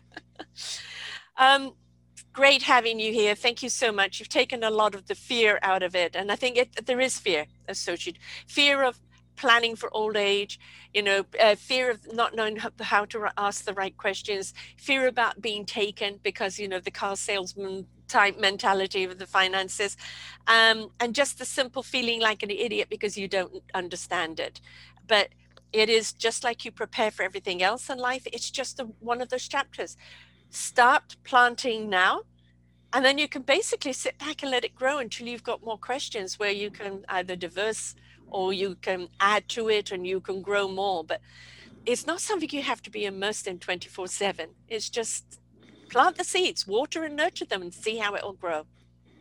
Um, 1.36 1.72
great 2.32 2.62
having 2.62 3.00
you 3.00 3.12
here. 3.12 3.34
Thank 3.34 3.60
you 3.60 3.68
so 3.68 3.90
much. 3.90 4.20
You've 4.20 4.28
taken 4.28 4.62
a 4.62 4.70
lot 4.70 4.94
of 4.94 5.06
the 5.06 5.16
fear 5.16 5.58
out 5.62 5.82
of 5.82 5.94
it 5.96 6.14
and 6.14 6.30
i 6.30 6.36
think 6.36 6.56
it, 6.56 6.86
there 6.86 7.00
is 7.00 7.18
fear 7.18 7.46
associated 7.68 8.20
fear 8.46 8.82
of 8.84 9.00
planning 9.36 9.76
for 9.76 9.94
old 9.94 10.16
age, 10.16 10.58
you 10.92 11.02
know, 11.02 11.24
uh, 11.40 11.54
fear 11.54 11.90
of 11.90 12.12
not 12.12 12.34
knowing 12.34 12.56
how 12.80 13.04
to 13.06 13.32
ask 13.36 13.64
the 13.64 13.74
right 13.74 13.96
questions, 13.96 14.54
fear 14.76 15.06
about 15.06 15.40
being 15.40 15.64
taken 15.64 16.20
because, 16.22 16.58
you 16.58 16.68
know, 16.68 16.80
the 16.80 16.90
car 16.90 17.16
salesman 17.16 17.86
type 18.08 18.38
mentality 18.38 19.04
of 19.04 19.18
the 19.18 19.26
finances, 19.26 19.96
um, 20.46 20.90
and 21.00 21.14
just 21.14 21.38
the 21.38 21.44
simple 21.44 21.82
feeling 21.82 22.20
like 22.20 22.42
an 22.42 22.50
idiot 22.50 22.88
because 22.90 23.16
you 23.16 23.26
don't 23.28 23.62
understand 23.74 24.38
it. 24.38 24.60
But 25.06 25.28
it 25.72 25.88
is 25.88 26.12
just 26.12 26.44
like 26.44 26.64
you 26.64 26.70
prepare 26.70 27.10
for 27.10 27.22
everything 27.22 27.62
else 27.62 27.90
in 27.90 27.98
life, 27.98 28.26
it's 28.32 28.50
just 28.50 28.78
a, 28.78 28.84
one 29.00 29.20
of 29.20 29.28
those 29.30 29.48
chapters. 29.48 29.96
Start 30.50 31.16
planting 31.24 31.88
now 31.88 32.22
and 32.94 33.04
then 33.04 33.18
you 33.18 33.26
can 33.26 33.42
basically 33.42 33.92
sit 33.92 34.16
back 34.18 34.42
and 34.42 34.52
let 34.52 34.64
it 34.64 34.76
grow 34.76 34.98
until 34.98 35.26
you've 35.26 35.42
got 35.42 35.64
more 35.64 35.76
questions 35.76 36.38
where 36.38 36.52
you 36.52 36.70
can 36.70 37.04
either 37.08 37.34
diverse 37.34 37.96
or 38.30 38.52
you 38.52 38.76
can 38.80 39.08
add 39.20 39.48
to 39.50 39.68
it 39.68 39.92
and 39.92 40.06
you 40.06 40.20
can 40.20 40.42
grow 40.42 40.68
more. 40.68 41.04
But 41.04 41.20
it's 41.86 42.06
not 42.06 42.20
something 42.20 42.48
you 42.50 42.62
have 42.62 42.82
to 42.82 42.90
be 42.90 43.04
immersed 43.04 43.46
in 43.46 43.58
24 43.58 44.08
7. 44.08 44.50
It's 44.68 44.90
just 44.90 45.40
plant 45.90 46.16
the 46.16 46.24
seeds, 46.24 46.66
water 46.66 47.04
and 47.04 47.16
nurture 47.16 47.44
them, 47.44 47.62
and 47.62 47.72
see 47.72 47.98
how 47.98 48.14
it 48.14 48.22
will 48.22 48.32
grow 48.32 48.66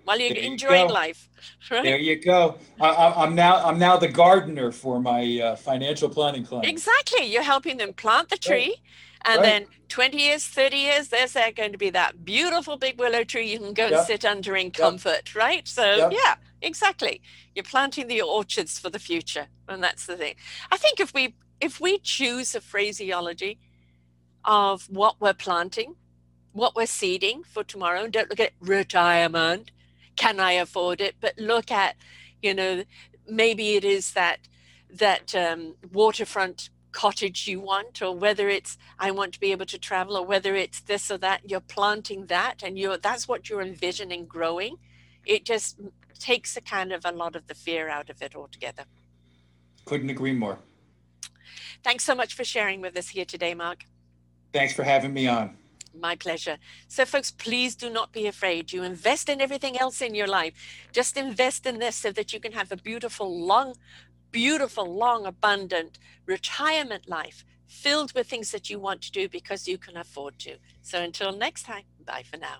while 0.05 0.19
you're 0.19 0.33
there 0.33 0.43
enjoying 0.43 0.87
you 0.87 0.93
life. 0.93 1.29
Right? 1.71 1.83
There 1.83 1.97
you 1.97 2.21
go. 2.21 2.57
I, 2.79 3.23
am 3.23 3.35
now 3.35 3.65
I'm 3.65 3.79
now 3.79 3.97
the 3.97 4.07
gardener 4.07 4.71
for 4.71 4.99
my 4.99 5.39
uh, 5.41 5.55
financial 5.55 6.09
planning 6.09 6.45
clients. 6.45 6.69
Exactly. 6.69 7.25
You're 7.25 7.43
helping 7.43 7.77
them 7.77 7.93
plant 7.93 8.29
the 8.29 8.37
tree. 8.37 8.67
Right. 8.67 8.79
And 9.25 9.37
right. 9.37 9.45
then 9.45 9.65
20 9.87 10.17
years, 10.17 10.45
30 10.45 10.77
years, 10.77 11.07
there's 11.07 11.33
going 11.55 11.71
to 11.71 11.77
be 11.77 11.89
that 11.91 12.25
beautiful 12.25 12.77
big 12.77 12.99
willow 12.99 13.23
tree 13.23 13.49
you 13.49 13.59
can 13.59 13.73
go 13.73 13.83
yep. 13.83 13.93
and 13.93 14.07
sit 14.07 14.25
under 14.25 14.55
in 14.55 14.71
comfort, 14.71 15.23
yep. 15.27 15.35
right? 15.35 15.67
So, 15.67 15.83
yep. 15.95 16.11
yeah, 16.11 16.35
exactly. 16.63 17.21
You're 17.53 17.63
planting 17.63 18.07
the 18.07 18.21
orchards 18.21 18.79
for 18.79 18.89
the 18.89 18.99
future. 18.99 19.47
And 19.67 19.83
that's 19.83 20.05
the 20.05 20.17
thing. 20.17 20.35
I 20.71 20.77
think 20.77 20.99
if 20.99 21.13
we 21.13 21.35
if 21.61 21.79
we 21.79 21.99
choose 21.99 22.55
a 22.55 22.61
phraseology 22.61 23.59
of 24.43 24.89
what 24.89 25.21
we're 25.21 25.33
planting, 25.33 25.95
what 26.51 26.75
we're 26.75 26.85
seeding 26.85 27.43
for 27.43 27.63
tomorrow, 27.63 28.03
and 28.03 28.11
don't 28.11 28.29
look 28.29 28.39
at 28.39 28.51
retirement, 28.59 29.71
can 30.15 30.39
I 30.39 30.53
afford 30.53 30.99
it, 30.99 31.15
but 31.21 31.37
look 31.37 31.71
at, 31.71 31.95
you 32.41 32.53
know, 32.53 32.83
maybe 33.27 33.75
it 33.75 33.85
is 33.85 34.13
that 34.13 34.39
that 34.89 35.33
um, 35.33 35.75
waterfront 35.91 36.69
cottage 36.91 37.47
you 37.47 37.59
want 37.59 38.03
or 38.03 38.15
whether 38.15 38.47
it's 38.47 38.77
i 38.99 39.09
want 39.09 39.33
to 39.33 39.39
be 39.39 39.51
able 39.51 39.65
to 39.65 39.79
travel 39.79 40.15
or 40.15 40.23
whether 40.23 40.53
it's 40.53 40.79
this 40.81 41.09
or 41.09 41.17
that 41.17 41.41
you're 41.49 41.59
planting 41.59 42.27
that 42.27 42.61
and 42.63 42.77
you're 42.77 42.97
that's 42.97 43.27
what 43.27 43.49
you're 43.49 43.63
envisioning 43.63 44.27
growing 44.27 44.77
it 45.25 45.45
just 45.45 45.79
takes 46.19 46.55
a 46.57 46.61
kind 46.61 46.91
of 46.91 47.03
a 47.05 47.11
lot 47.11 47.35
of 47.35 47.47
the 47.47 47.55
fear 47.55 47.89
out 47.89 48.09
of 48.09 48.21
it 48.21 48.35
altogether 48.35 48.83
couldn't 49.85 50.09
agree 50.09 50.33
more 50.33 50.59
thanks 51.83 52.03
so 52.03 52.15
much 52.15 52.33
for 52.33 52.43
sharing 52.43 52.81
with 52.81 52.97
us 52.97 53.09
here 53.09 53.25
today 53.25 53.53
mark 53.53 53.85
thanks 54.51 54.73
for 54.73 54.83
having 54.83 55.13
me 55.13 55.27
on 55.27 55.57
my 55.99 56.15
pleasure. 56.15 56.57
So, 56.87 57.05
folks, 57.05 57.31
please 57.31 57.75
do 57.75 57.89
not 57.89 58.11
be 58.11 58.27
afraid. 58.27 58.73
You 58.73 58.83
invest 58.83 59.29
in 59.29 59.41
everything 59.41 59.77
else 59.77 60.01
in 60.01 60.15
your 60.15 60.27
life. 60.27 60.53
Just 60.91 61.17
invest 61.17 61.65
in 61.65 61.79
this 61.79 61.95
so 61.95 62.11
that 62.11 62.33
you 62.33 62.39
can 62.39 62.53
have 62.53 62.71
a 62.71 62.77
beautiful, 62.77 63.45
long, 63.45 63.75
beautiful, 64.31 64.85
long, 64.85 65.25
abundant 65.25 65.99
retirement 66.25 67.07
life 67.07 67.45
filled 67.67 68.13
with 68.13 68.27
things 68.27 68.51
that 68.51 68.69
you 68.69 68.79
want 68.79 69.01
to 69.01 69.11
do 69.11 69.27
because 69.27 69.67
you 69.67 69.77
can 69.77 69.97
afford 69.97 70.37
to. 70.39 70.57
So 70.81 71.01
until 71.01 71.35
next 71.35 71.63
time, 71.63 71.83
bye 72.05 72.23
for 72.29 72.37
now. 72.37 72.59